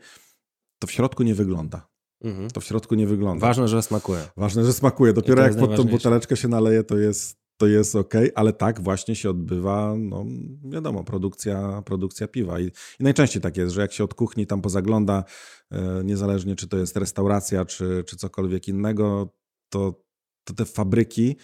to 0.79 0.87
w 0.87 0.93
środku 0.93 1.23
nie 1.23 1.35
wygląda. 1.35 1.89
Mhm. 2.25 2.51
To 2.51 2.61
w 2.61 2.65
środku 2.65 2.95
nie 2.95 3.07
wygląda. 3.07 3.47
Ważne, 3.47 3.69
że 3.69 3.83
smakuje. 3.83 4.21
Ważne, 4.37 4.65
że 4.65 4.73
smakuje. 4.73 5.13
Dopiero 5.13 5.43
jak 5.43 5.57
pod 5.57 5.77
tą 5.77 5.85
buteleczkę 5.85 6.37
się 6.37 6.49
naleje, 6.49 6.85
to 6.85 6.99
jest, 6.99 7.37
to 7.57 7.67
jest 7.67 7.97
ok, 7.97 8.15
ale 8.35 8.53
tak 8.53 8.81
właśnie 8.81 9.17
się 9.17 9.31
odbywa, 9.31 9.95
no 9.99 10.25
wiadomo, 10.65 11.05
produkcja, 11.05 11.83
produkcja 11.83 12.29
piwa. 12.29 12.61
I, 12.61 12.67
I, 13.01 13.05
najczęściej 13.05 13.43
tak 13.43 13.57
jest, 13.57 13.75
że 13.75 13.81
jak 13.81 13.93
się 13.93 14.05
od 14.05 14.15
kuchni 14.15 14.47
tam 14.47 14.61
pozagląda, 14.61 15.25
e, 15.71 16.05
niezależnie 16.05 16.57
czy 16.57 16.69
to 16.69 16.77
jest 16.79 16.97
restauracja, 16.97 17.65
czy, 17.65 18.05
czy 18.07 18.17
cokolwiek 18.17 18.69
innego, 18.69 19.35
to 19.69 20.08
to 20.49 20.55
te 20.55 20.65
fabryki, 20.65 21.37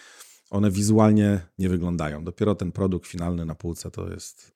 one 0.51 0.71
wizualnie 0.71 1.41
nie 1.59 1.69
wyglądają. 1.69 2.25
Dopiero 2.25 2.55
ten 2.55 2.73
produkt 2.73 3.07
finalny 3.07 3.45
na 3.45 3.55
półce 3.55 3.91
to 3.91 4.11
jest 4.11 4.55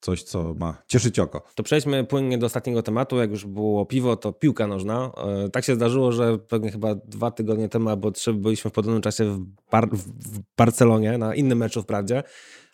coś, 0.00 0.22
co 0.22 0.54
ma 0.54 0.82
cieszyć 0.86 1.18
oko. 1.18 1.42
To 1.54 1.62
przejdźmy 1.62 2.04
płynnie 2.04 2.38
do 2.38 2.46
ostatniego 2.46 2.82
tematu. 2.82 3.16
Jak 3.16 3.30
już 3.30 3.46
było 3.46 3.86
piwo, 3.86 4.16
to 4.16 4.32
piłka 4.32 4.66
nożna. 4.66 5.12
E, 5.44 5.48
tak 5.50 5.64
się 5.64 5.74
zdarzyło, 5.74 6.12
że 6.12 6.38
pewnie 6.38 6.70
chyba 6.70 6.94
dwa 6.94 7.30
tygodnie 7.30 7.68
temu 7.68 7.88
albo 7.88 8.10
trzy 8.10 8.32
byliśmy 8.32 8.70
w 8.70 8.74
podobnym 8.74 9.02
czasie 9.02 9.24
w, 9.24 9.46
Bar 9.70 9.88
w 9.92 10.40
Barcelonie, 10.56 11.18
na 11.18 11.34
innym 11.34 11.58
meczu 11.58 11.82
wprawdzie. 11.82 12.22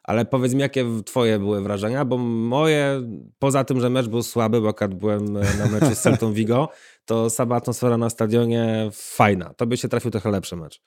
Ale 0.02 0.24
powiedz 0.24 0.54
mi, 0.54 0.60
jakie 0.60 0.86
twoje 1.04 1.38
były 1.38 1.62
wrażenia, 1.62 2.04
bo 2.04 2.18
moje, 2.18 3.02
poza 3.38 3.64
tym, 3.64 3.80
że 3.80 3.90
mecz 3.90 4.08
był 4.08 4.22
słaby, 4.22 4.60
bo 4.60 4.68
akurat 4.68 4.94
byłem 4.94 5.32
na 5.32 5.66
meczu 5.72 5.94
z 5.94 6.00
Celtą 6.00 6.32
Vigo, 6.32 6.68
to 7.04 7.30
sama 7.30 7.56
atmosfera 7.56 7.96
na 7.96 8.10
stadionie 8.10 8.90
fajna. 8.92 9.54
To 9.54 9.66
by 9.66 9.76
się 9.76 9.88
trafił 9.88 10.10
trochę 10.10 10.30
lepszy 10.30 10.56
mecz. 10.56 10.82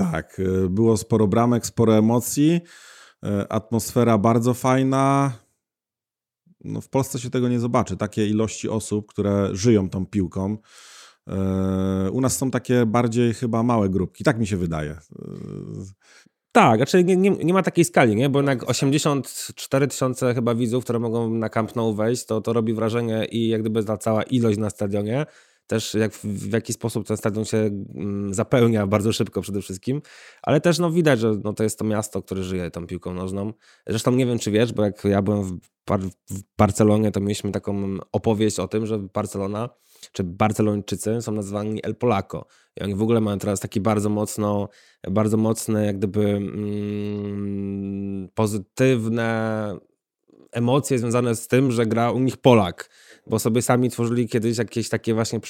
Tak, 0.00 0.40
e, 0.40 0.68
było 0.68 0.96
sporo 0.96 1.26
bramek, 1.26 1.66
sporo 1.66 1.98
emocji, 1.98 2.60
e, 3.24 3.52
atmosfera 3.52 4.18
bardzo 4.18 4.54
fajna. 4.54 5.32
No 6.64 6.80
w 6.80 6.88
Polsce 6.88 7.18
się 7.18 7.30
tego 7.30 7.48
nie 7.48 7.60
zobaczy, 7.60 7.96
takie 7.96 8.26
ilości 8.26 8.68
osób, 8.68 9.06
które 9.06 9.48
żyją 9.52 9.90
tą 9.90 10.06
piłką. 10.06 10.56
E, 11.28 12.10
u 12.10 12.20
nas 12.20 12.36
są 12.36 12.50
takie 12.50 12.86
bardziej 12.86 13.34
chyba 13.34 13.62
małe 13.62 13.88
grupki, 13.88 14.24
tak 14.24 14.38
mi 14.38 14.46
się 14.46 14.56
wydaje. 14.56 14.96
Tak, 16.52 16.78
znaczy 16.78 17.04
nie, 17.04 17.16
nie, 17.16 17.30
nie, 17.30 17.54
ma 17.54 17.62
takiej 17.62 17.84
skali, 17.84 18.16
nie? 18.16 18.28
bo 18.28 18.38
jednak 18.38 18.70
84 18.70 19.88
tysiące 19.88 20.34
chyba 20.34 20.54
widzów, 20.54 20.84
które 20.84 20.98
mogą 20.98 21.30
na 21.30 21.48
Camp 21.48 21.76
Nou 21.76 21.94
wejść, 21.94 22.26
to, 22.26 22.40
to 22.40 22.52
robi 22.52 22.74
wrażenie 22.74 23.24
i 23.24 23.48
jak 23.48 23.60
gdyby 23.60 23.84
ta 23.84 23.96
cała 23.96 24.22
ilość 24.22 24.58
na 24.58 24.70
stadionie 24.70 25.26
też 25.70 25.94
jak, 25.94 26.12
w 26.12 26.52
jaki 26.52 26.72
sposób 26.72 27.06
ten 27.06 27.16
stadion 27.16 27.44
się 27.44 27.58
mm, 27.58 28.34
zapełnia 28.34 28.86
bardzo 28.86 29.12
szybko 29.12 29.40
przede 29.40 29.62
wszystkim, 29.62 30.02
ale 30.42 30.60
też 30.60 30.78
no, 30.78 30.90
widać, 30.90 31.20
że 31.20 31.32
no, 31.44 31.52
to 31.52 31.62
jest 31.62 31.78
to 31.78 31.84
miasto, 31.84 32.22
które 32.22 32.42
żyje 32.42 32.70
tą 32.70 32.86
piłką 32.86 33.14
nożną. 33.14 33.52
Zresztą 33.86 34.12
nie 34.12 34.26
wiem, 34.26 34.38
czy 34.38 34.50
wiesz, 34.50 34.72
bo 34.72 34.84
jak 34.84 35.04
ja 35.04 35.22
byłem 35.22 35.42
w, 35.42 35.58
Bar 35.86 36.00
w 36.30 36.42
Barcelonie, 36.58 37.10
to 37.10 37.20
mieliśmy 37.20 37.52
taką 37.52 37.98
opowieść 38.12 38.58
o 38.58 38.68
tym, 38.68 38.86
że 38.86 38.98
Barcelona 38.98 39.68
czy 40.12 40.24
Barcelończycy 40.24 41.22
są 41.22 41.32
nazywani 41.32 41.84
El 41.84 41.96
Polaco. 41.96 42.46
I 42.76 42.82
oni 42.82 42.94
w 42.94 43.02
ogóle 43.02 43.20
mają 43.20 43.38
teraz 43.38 43.60
taki 43.60 43.80
bardzo 43.80 44.08
mocno, 44.08 44.68
bardzo 45.10 45.36
mocne, 45.36 45.86
jak 45.86 45.98
gdyby 45.98 46.26
mm, 46.26 48.28
pozytywne 48.34 49.78
emocje 50.52 50.98
związane 50.98 51.34
z 51.34 51.48
tym, 51.48 51.72
że 51.72 51.86
gra 51.86 52.12
u 52.12 52.18
nich 52.18 52.36
Polak 52.36 52.88
bo 53.26 53.38
sobie 53.38 53.62
sami 53.62 53.90
tworzyli 53.90 54.28
kiedyś 54.28 54.58
jakieś 54.58 54.88
takie 54.88 55.14
właśnie 55.14 55.40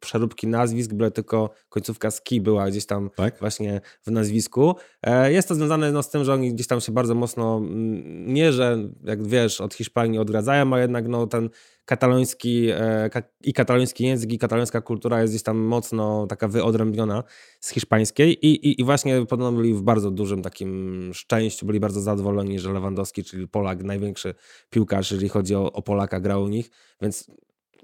przeróbki 0.00 0.46
nazwisk, 0.46 0.92
byle 0.92 1.10
tylko 1.10 1.50
końcówka 1.68 2.10
ski 2.10 2.40
była 2.40 2.70
gdzieś 2.70 2.86
tam 2.86 3.10
tak? 3.16 3.38
właśnie 3.40 3.80
w 4.02 4.10
nazwisku. 4.10 4.74
E, 5.02 5.32
jest 5.32 5.48
to 5.48 5.54
związane 5.54 5.92
no, 5.92 6.02
z 6.02 6.10
tym, 6.10 6.24
że 6.24 6.32
oni 6.32 6.54
gdzieś 6.54 6.66
tam 6.66 6.80
się 6.80 6.92
bardzo 6.92 7.14
mocno, 7.14 7.56
mm, 7.56 8.34
nie 8.34 8.52
że 8.52 8.78
jak 9.04 9.26
wiesz, 9.26 9.60
od 9.60 9.74
Hiszpanii 9.74 10.18
odgradzają, 10.18 10.74
a 10.74 10.80
jednak 10.80 11.08
no, 11.08 11.26
ten 11.26 11.50
kataloński 11.84 12.68
e, 12.70 13.10
i 13.44 13.52
kataloński 13.52 14.04
język 14.04 14.32
i 14.32 14.38
katalońska 14.38 14.80
kultura 14.80 15.20
jest 15.20 15.32
gdzieś 15.32 15.42
tam 15.42 15.58
mocno 15.58 16.26
taka 16.26 16.48
wyodrębniona 16.48 17.24
z 17.60 17.70
hiszpańskiej 17.70 18.46
i, 18.46 18.68
i, 18.68 18.80
i 18.80 18.84
właśnie 18.84 19.26
podobno 19.26 19.52
byli 19.52 19.74
w 19.74 19.82
bardzo 19.82 20.10
dużym 20.10 20.42
takim 20.42 21.10
szczęściu, 21.14 21.66
byli 21.66 21.80
bardzo 21.80 22.00
zadowoleni, 22.00 22.58
że 22.58 22.72
Lewandowski, 22.72 23.24
czyli 23.24 23.48
Polak, 23.48 23.82
największy 23.82 24.34
piłkarz, 24.70 25.10
jeżeli 25.10 25.28
chodzi 25.28 25.54
o, 25.54 25.72
o 25.72 25.82
Polaka, 25.82 26.20
grał 26.20 26.42
u 26.42 26.48
nich, 26.48 26.70
więc 27.02 27.30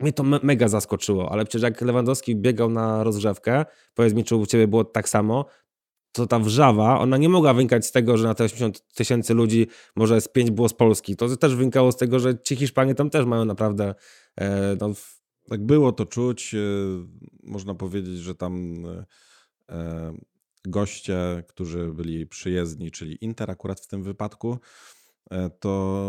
mnie 0.00 0.12
to 0.12 0.22
me 0.22 0.40
mega 0.42 0.68
zaskoczyło, 0.68 1.32
ale 1.32 1.44
przecież 1.44 1.62
jak 1.62 1.80
Lewandowski 1.80 2.36
biegał 2.36 2.70
na 2.70 3.04
rozgrzewkę, 3.04 3.64
powiedz 3.94 4.14
mi, 4.14 4.24
czy 4.24 4.36
u 4.36 4.46
Ciebie 4.46 4.68
było 4.68 4.84
tak 4.84 5.08
samo, 5.08 5.44
to 6.12 6.26
ta 6.26 6.38
wrzawa, 6.38 6.98
ona 6.98 7.16
nie 7.16 7.28
mogła 7.28 7.54
wynikać 7.54 7.86
z 7.86 7.92
tego, 7.92 8.16
że 8.16 8.26
na 8.26 8.34
te 8.34 8.44
80 8.44 8.94
tysięcy 8.94 9.34
ludzi 9.34 9.66
może 9.96 10.20
z 10.20 10.28
5 10.28 10.50
było 10.50 10.68
z 10.68 10.74
Polski. 10.74 11.16
To 11.16 11.36
też 11.36 11.54
wynikało 11.54 11.92
z 11.92 11.96
tego, 11.96 12.18
że 12.18 12.38
ci 12.38 12.56
Hiszpanie 12.56 12.94
tam 12.94 13.10
też 13.10 13.26
mają 13.26 13.44
naprawdę... 13.44 13.94
E, 14.36 14.76
no, 14.80 14.90
tak 15.48 15.66
było 15.66 15.92
to 15.92 16.06
czuć. 16.06 16.54
E, 16.54 16.58
można 17.42 17.74
powiedzieć, 17.74 18.18
że 18.18 18.34
tam 18.34 18.84
e, 19.68 20.14
goście, 20.64 21.44
którzy 21.48 21.92
byli 21.92 22.26
przyjezdni, 22.26 22.90
czyli 22.90 23.24
Inter 23.24 23.50
akurat 23.50 23.80
w 23.80 23.86
tym 23.86 24.02
wypadku, 24.02 24.58
to 25.60 26.00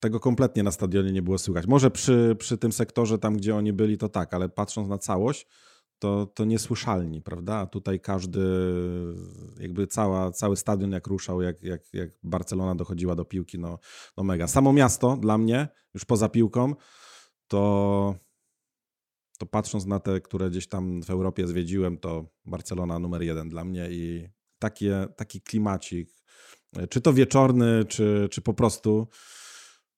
tego 0.00 0.20
kompletnie 0.20 0.62
na 0.62 0.70
stadionie 0.70 1.12
nie 1.12 1.22
było 1.22 1.38
słychać. 1.38 1.66
Może 1.66 1.90
przy, 1.90 2.36
przy 2.38 2.58
tym 2.58 2.72
sektorze, 2.72 3.18
tam 3.18 3.36
gdzie 3.36 3.56
oni 3.56 3.72
byli, 3.72 3.98
to 3.98 4.08
tak, 4.08 4.34
ale 4.34 4.48
patrząc 4.48 4.88
na 4.88 4.98
całość, 4.98 5.46
to, 6.00 6.26
to 6.26 6.44
niesłyszalni, 6.44 7.22
prawda? 7.22 7.56
A 7.56 7.66
tutaj 7.66 8.00
każdy, 8.00 8.40
jakby 9.60 9.86
cała, 9.86 10.30
cały 10.32 10.56
stadion 10.56 10.92
jak 10.92 11.06
ruszał, 11.06 11.42
jak, 11.42 11.62
jak, 11.62 11.94
jak 11.94 12.10
Barcelona 12.22 12.74
dochodziła 12.74 13.14
do 13.14 13.24
piłki, 13.24 13.58
no, 13.58 13.78
no 14.16 14.24
mega. 14.24 14.46
Samo 14.46 14.72
miasto 14.72 15.16
dla 15.16 15.38
mnie, 15.38 15.68
już 15.94 16.04
poza 16.04 16.28
piłką, 16.28 16.74
to, 17.48 18.14
to 19.38 19.46
patrząc 19.46 19.86
na 19.86 20.00
te, 20.00 20.20
które 20.20 20.50
gdzieś 20.50 20.68
tam 20.68 21.02
w 21.02 21.10
Europie 21.10 21.46
zwiedziłem, 21.46 21.98
to 21.98 22.26
Barcelona 22.44 22.98
numer 22.98 23.22
jeden 23.22 23.48
dla 23.48 23.64
mnie 23.64 23.88
i 23.90 24.28
takie, 24.58 25.06
taki 25.16 25.40
klimacik, 25.40 26.10
czy 26.90 27.00
to 27.00 27.12
wieczorny, 27.12 27.84
czy, 27.84 28.28
czy 28.30 28.42
po 28.42 28.54
prostu 28.54 29.08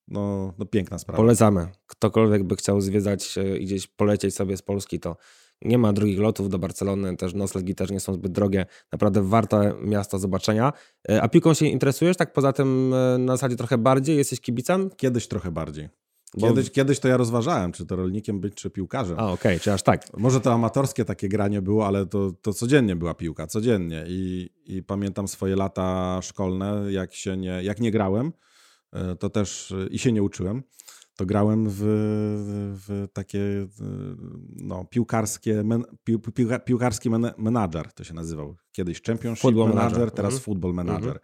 no, 0.09 0.55
no 0.59 0.67
piękna 0.67 0.99
sprawa. 0.99 1.17
Polecamy. 1.17 1.69
Ktokolwiek 1.87 2.45
by 2.45 2.57
chciał 2.57 2.81
zwiedzać 2.81 3.39
e, 3.39 3.59
i 3.59 3.65
gdzieś 3.65 3.87
polecieć 3.87 4.35
sobie 4.35 4.57
z 4.57 4.63
Polski, 4.63 5.01
to 5.01 5.17
nie 5.65 5.79
ma 5.79 5.93
drugich 5.93 6.19
lotów 6.19 6.49
do 6.49 6.59
Barcelony, 6.59 7.17
też 7.17 7.35
noclegi 7.35 7.75
też 7.75 7.91
nie 7.91 8.01
są 8.01 8.15
zbyt 8.15 8.33
drogie. 8.33 8.67
Naprawdę 8.93 9.23
warte 9.23 9.75
miasta 9.83 10.19
zobaczenia. 10.19 10.73
E, 11.09 11.23
a 11.23 11.29
piłką 11.29 11.55
się 11.55 11.67
interesujesz 11.67 12.17
tak 12.17 12.33
poza 12.33 12.53
tym 12.53 12.95
e, 12.95 13.19
na 13.19 13.37
zasadzie 13.37 13.57
trochę 13.57 13.79
bardziej? 13.79 14.17
Jesteś 14.17 14.41
kibicem? 14.41 14.91
Kiedyś 14.97 15.29
trochę 15.29 15.51
bardziej. 15.51 15.89
Bo... 16.39 16.49
Kiedyś, 16.49 16.71
kiedyś 16.71 17.01
to 17.01 17.09
ja 17.09 17.17
rozważałem, 17.17 17.73
czy 17.73 17.87
to 17.87 17.97
rolnikiem 17.97 18.41
być, 18.41 18.55
czy 18.55 18.71
piłkarzem. 18.71 19.19
A, 19.19 19.23
okej, 19.23 19.35
okay, 19.35 19.61
czy 19.61 19.73
aż 19.73 19.83
tak. 19.83 20.19
Może 20.19 20.41
to 20.41 20.53
amatorskie 20.53 21.05
takie 21.05 21.29
granie 21.29 21.63
było, 21.63 21.87
ale 21.87 22.07
to, 22.07 22.33
to 22.43 22.53
codziennie 22.53 22.97
była 22.97 23.15
piłka, 23.15 23.47
codziennie. 23.47 24.05
I, 24.09 24.51
I 24.65 24.83
pamiętam 24.83 25.29
swoje 25.29 25.57
lata 25.57 26.19
szkolne, 26.23 26.93
jak 26.93 27.15
się 27.15 27.37
nie, 27.37 27.63
jak 27.63 27.81
nie 27.81 27.91
grałem, 27.91 28.33
e, 28.93 29.17
to 29.17 29.31
też 29.31 29.75
i 29.91 29.99
się 29.99 30.13
nie 30.13 30.23
uczyłem, 30.23 30.63
to 31.17 31.27
grałem 31.27 31.67
w, 31.69 31.81
w 32.87 33.09
takie 33.13 33.67
no, 34.57 34.85
piłkarskie, 34.85 35.65
men, 35.65 35.85
piłka, 36.35 36.59
piłkarski 36.59 37.11
men, 37.11 37.31
menadżer, 37.39 37.93
to 37.93 38.05
się 38.05 38.15
nazywał. 38.15 38.57
Kiedyś 38.73 39.03
Championship 39.03 39.43
Football 39.43 39.69
Manager, 39.69 40.11
teraz 40.11 40.33
mhm. 40.33 40.41
Football 40.43 40.75
Manager. 40.75 41.09
Mhm 41.09 41.19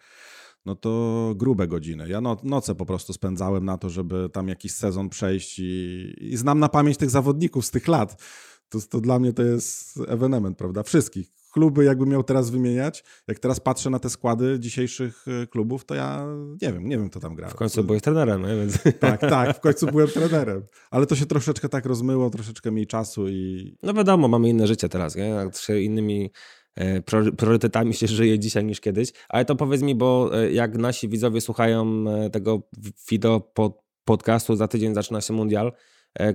no 0.69 0.75
to 0.75 1.35
grube 1.37 1.67
godziny. 1.67 2.09
Ja 2.09 2.21
no, 2.21 2.37
noce 2.43 2.75
po 2.75 2.87
prostu 2.87 3.13
spędzałem 3.13 3.65
na 3.65 3.79
to, 3.79 3.91
żeby 3.91 4.29
tam 4.33 4.49
jakiś 4.49 4.73
sezon 4.73 5.09
przejść 5.09 5.59
i, 5.59 6.15
i 6.21 6.37
znam 6.37 6.59
na 6.59 6.69
pamięć 6.69 6.97
tych 6.97 7.11
zawodników 7.11 7.67
z 7.67 7.71
tych 7.71 7.89
lat. 7.89 8.23
To, 8.69 8.79
to 8.91 9.01
dla 9.01 9.19
mnie 9.19 9.33
to 9.33 9.43
jest 9.43 10.01
ewenement, 10.09 10.59
prawda? 10.59 10.83
Wszystkich. 10.83 11.38
Kluby 11.59 11.85
jakbym 11.85 12.09
miał 12.09 12.23
teraz 12.23 12.51
wymieniać, 12.51 13.05
jak 13.29 13.39
teraz 13.39 13.61
patrzę 13.61 13.91
na 13.91 13.99
te 13.99 14.11
składy 14.11 14.61
dzisiejszych 14.61 15.25
e, 15.43 15.47
klubów, 15.47 15.85
to 15.85 15.95
ja 15.95 16.27
nie 16.63 16.73
wiem, 16.73 16.89
nie 16.89 16.99
wiem 16.99 17.11
kto 17.11 17.21
tam 17.21 17.35
gra. 17.35 17.49
W 17.49 17.55
końcu 17.55 17.85
byłeś 17.85 18.03
trenerem, 18.03 18.43
nie? 18.43 18.57
Więc... 18.57 18.79
Tak, 19.01 19.21
tak, 19.21 19.57
w 19.57 19.61
końcu 19.61 19.87
byłem 19.93 20.09
trenerem. 20.09 20.63
Ale 20.91 21.07
to 21.07 21.17
się 21.17 21.27
troszeczkę 21.27 21.69
tak 21.69 21.87
rozmyło, 21.87 22.31
troszeczkę 22.31 22.71
mniej 22.71 22.87
czasu 22.87 23.29
i... 23.29 23.77
No 23.83 23.95
wiadomo, 23.95 24.29
mamy 24.29 24.49
inne 24.49 24.67
życie 24.67 24.89
teraz, 24.89 25.17
nie? 25.17 25.51
Się 25.55 25.81
innymi 25.81 26.31
E, 26.79 27.03
priorytetami 27.37 27.95
się 27.95 28.07
żyje 28.07 28.39
dzisiaj 28.39 28.65
niż 28.65 28.81
kiedyś. 28.81 29.13
Ale 29.29 29.45
to 29.45 29.57
powiedz 29.57 29.83
mi, 29.83 29.95
bo 29.95 30.31
e, 30.33 30.53
jak 30.53 30.79
nasi 30.79 31.09
widzowie 31.09 31.41
słuchają 31.41 32.05
tego 32.33 32.63
wideo 33.11 33.41
pod, 33.41 33.83
podcastu, 34.05 34.57
za 34.57 34.69
tydzień 34.69 34.95
zaczyna 34.95 35.21
się 35.21 35.33
mundial. 35.33 35.73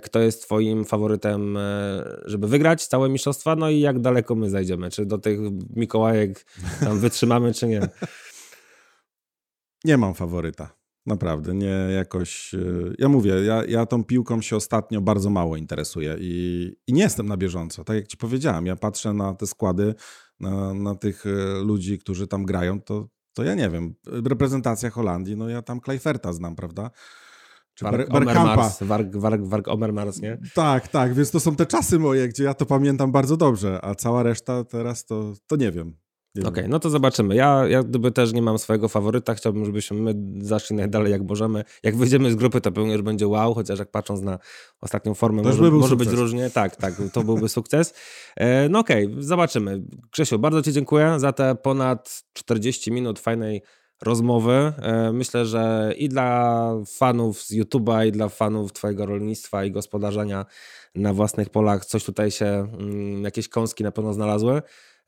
Kto 0.04 0.20
jest 0.20 0.44
twoim 0.44 0.86
faworytem, 0.86 1.58
żeby 2.26 2.48
wygrać 2.48 2.88
całe 2.88 3.10
mistrzostwa? 3.10 3.56
No 3.56 3.70
i 3.70 3.80
jak 3.80 4.00
daleko 4.00 4.36
my 4.36 4.50
zajdziemy? 4.50 4.90
Czy 4.90 5.06
do 5.06 5.18
tych 5.18 5.40
Mikołajek 5.76 6.46
tam 6.80 7.00
wytrzymamy, 7.00 7.54
czy 7.54 7.68
nie? 7.68 7.82
Nie 9.86 9.98
mam 9.98 10.14
faworyta. 10.14 10.84
Naprawdę, 11.06 11.54
nie 11.54 11.76
jakoś. 11.96 12.56
Ja 12.98 13.10
mówię, 13.10 13.32
ja, 13.32 13.66
ja 13.66 13.86
tą 13.86 14.04
piłką 14.04 14.42
się 14.42 14.56
ostatnio 14.56 15.02
bardzo 15.02 15.30
mało 15.30 15.58
interesuję 15.58 16.16
i, 16.20 16.72
i 16.88 16.94
nie 16.94 17.04
jestem 17.04 17.28
na 17.28 17.38
bieżąco. 17.38 17.84
Tak 17.84 17.96
jak 17.96 18.08
ci 18.08 18.18
powiedziałem, 18.18 18.66
ja 18.66 18.76
patrzę 18.76 19.14
na 19.14 19.34
te 19.34 19.48
składy 19.48 19.96
na, 20.40 20.74
na 20.74 20.96
tych 20.96 21.26
e, 21.26 21.64
ludzi, 21.64 22.00
którzy 22.00 22.28
tam 22.28 22.46
grają, 22.46 22.82
to, 22.82 23.08
to 23.34 23.44
ja 23.44 23.56
nie 23.56 23.70
wiem. 23.70 23.96
Reprezentacja 24.08 24.90
Holandii, 24.90 25.38
no 25.38 25.50
ja 25.50 25.62
tam 25.62 25.80
Kleiferta 25.80 26.34
znam, 26.34 26.56
prawda? 26.56 26.92
Czy 27.76 27.86
Warg, 27.86 28.10
Bergkampa. 28.10 28.72
Warg, 28.82 29.16
Warg, 29.16 29.42
Warg 29.44 29.68
Omermars, 29.68 30.22
nie? 30.22 30.38
Tak, 30.54 30.88
tak, 30.88 31.14
więc 31.14 31.32
to 31.32 31.40
są 31.40 31.56
te 31.56 31.66
czasy 31.66 32.00
moje, 32.00 32.28
gdzie 32.28 32.44
ja 32.44 32.54
to 32.54 32.66
pamiętam 32.66 33.12
bardzo 33.12 33.38
dobrze, 33.38 33.80
a 33.86 33.96
cała 33.96 34.24
reszta 34.24 34.64
teraz 34.64 35.06
to, 35.06 35.34
to 35.48 35.56
nie 35.56 35.72
wiem. 35.72 36.04
Okej, 36.40 36.50
okay, 36.50 36.68
no 36.68 36.80
to 36.80 36.90
zobaczymy. 36.90 37.36
Ja, 37.36 37.68
ja 37.68 37.84
gdyby 37.84 38.12
też 38.12 38.34
nie 38.34 38.42
mam 38.42 38.60
swojego 38.60 38.88
faworyta, 38.88 39.34
chciałbym, 39.34 39.66
żebyśmy 39.66 39.98
my 39.98 40.16
zaszli 40.46 40.76
najdalej 40.76 41.12
jak 41.12 41.22
możemy. 41.22 41.64
Jak 41.84 41.98
wyjdziemy 41.98 42.32
z 42.32 42.36
grupy, 42.36 42.62
to 42.62 42.72
pewnie 42.72 42.94
już 42.94 43.02
będzie 43.02 43.28
wow, 43.28 43.54
chociaż 43.54 43.80
jak 43.80 43.92
patrząc 43.92 44.22
na 44.22 44.40
ostatnią 44.82 45.14
formę, 45.14 45.44
to 45.44 45.50
może, 45.50 45.72
może 45.72 45.96
być 45.96 46.10
różnie. 46.10 46.50
Tak, 46.50 46.76
tak, 46.76 46.94
to 47.14 47.24
byłby 47.24 47.50
sukces. 47.50 47.94
E, 48.36 48.70
no 48.70 48.80
okej, 48.80 49.06
okay, 49.06 49.24
zobaczymy. 49.24 49.82
Grzesiu, 50.12 50.40
bardzo 50.40 50.62
Ci 50.62 50.74
dziękuję 50.74 51.20
za 51.20 51.34
te 51.34 51.56
ponad 51.56 52.24
40 52.34 52.92
minut 52.92 53.20
fajnej 53.20 53.62
rozmowy. 54.02 54.74
E, 54.78 55.12
myślę, 55.14 55.46
że 55.46 55.94
i 55.98 56.10
dla 56.10 56.70
fanów 56.86 57.42
z 57.42 57.52
YouTube'a, 57.52 58.08
i 58.08 58.12
dla 58.12 58.30
fanów 58.30 58.74
Twojego 58.74 59.06
rolnictwa 59.06 59.66
i 59.66 59.72
gospodarzenia 59.72 60.46
na 60.96 61.14
własnych 61.14 61.50
polach 61.50 61.86
coś 61.86 62.04
tutaj 62.04 62.32
się, 62.32 62.46
mm, 62.46 63.24
jakieś 63.24 63.50
kąski 63.50 63.84
na 63.84 63.92
pewno 63.92 64.14
znalazły. 64.14 64.62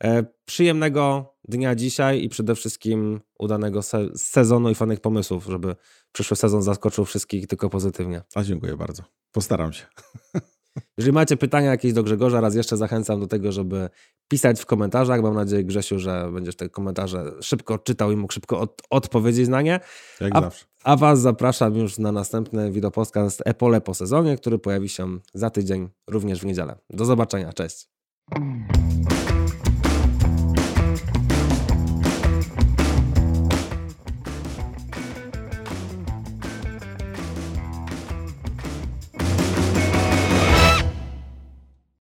E, 0.04 0.24
przyjemnego 0.44 1.34
dnia 1.48 1.74
dzisiaj 1.74 2.22
i 2.22 2.28
przede 2.28 2.54
wszystkim 2.54 3.20
udanego 3.38 3.82
se 3.82 4.08
sezonu 4.16 4.70
i 4.70 4.74
fajnych 4.74 5.00
pomysłów, 5.00 5.46
żeby 5.46 5.76
przyszły 6.12 6.36
sezon 6.36 6.62
zaskoczył 6.62 7.04
wszystkich 7.04 7.46
tylko 7.46 7.70
pozytywnie. 7.70 8.22
A 8.34 8.42
dziękuję 8.42 8.76
bardzo. 8.76 9.02
Postaram 9.32 9.72
się. 9.72 9.86
Jeżeli 10.98 11.12
macie 11.12 11.36
pytania 11.36 11.70
jakieś 11.70 11.92
do 11.92 12.02
Grzegorza, 12.02 12.40
raz 12.40 12.54
jeszcze 12.54 12.76
zachęcam 12.76 13.20
do 13.20 13.26
tego, 13.26 13.52
żeby 13.52 13.88
pisać 14.28 14.60
w 14.60 14.66
komentarzach. 14.66 15.22
Mam 15.22 15.34
nadzieję, 15.34 15.64
Grzesiu, 15.64 15.98
że 15.98 16.30
będziesz 16.32 16.56
te 16.56 16.68
komentarze 16.68 17.32
szybko 17.40 17.78
czytał 17.78 18.12
i 18.12 18.16
mógł 18.16 18.32
szybko 18.32 18.60
od 18.60 18.82
odpowiedzieć 18.90 19.48
na 19.48 19.62
nie. 19.62 19.80
Jak 20.20 20.36
a, 20.36 20.40
zawsze. 20.40 20.64
A 20.84 20.96
Was 20.96 21.20
zapraszam 21.20 21.76
już 21.76 21.98
na 21.98 22.12
następny 22.12 22.72
wideopodcast 22.72 23.42
Epole 23.44 23.80
po 23.80 23.94
sezonie, 23.94 24.36
który 24.36 24.58
pojawi 24.58 24.88
się 24.88 25.18
za 25.34 25.50
tydzień, 25.50 25.88
również 26.06 26.40
w 26.40 26.46
niedzielę. 26.46 26.78
Do 26.90 27.04
zobaczenia. 27.04 27.52
Cześć. 27.52 27.88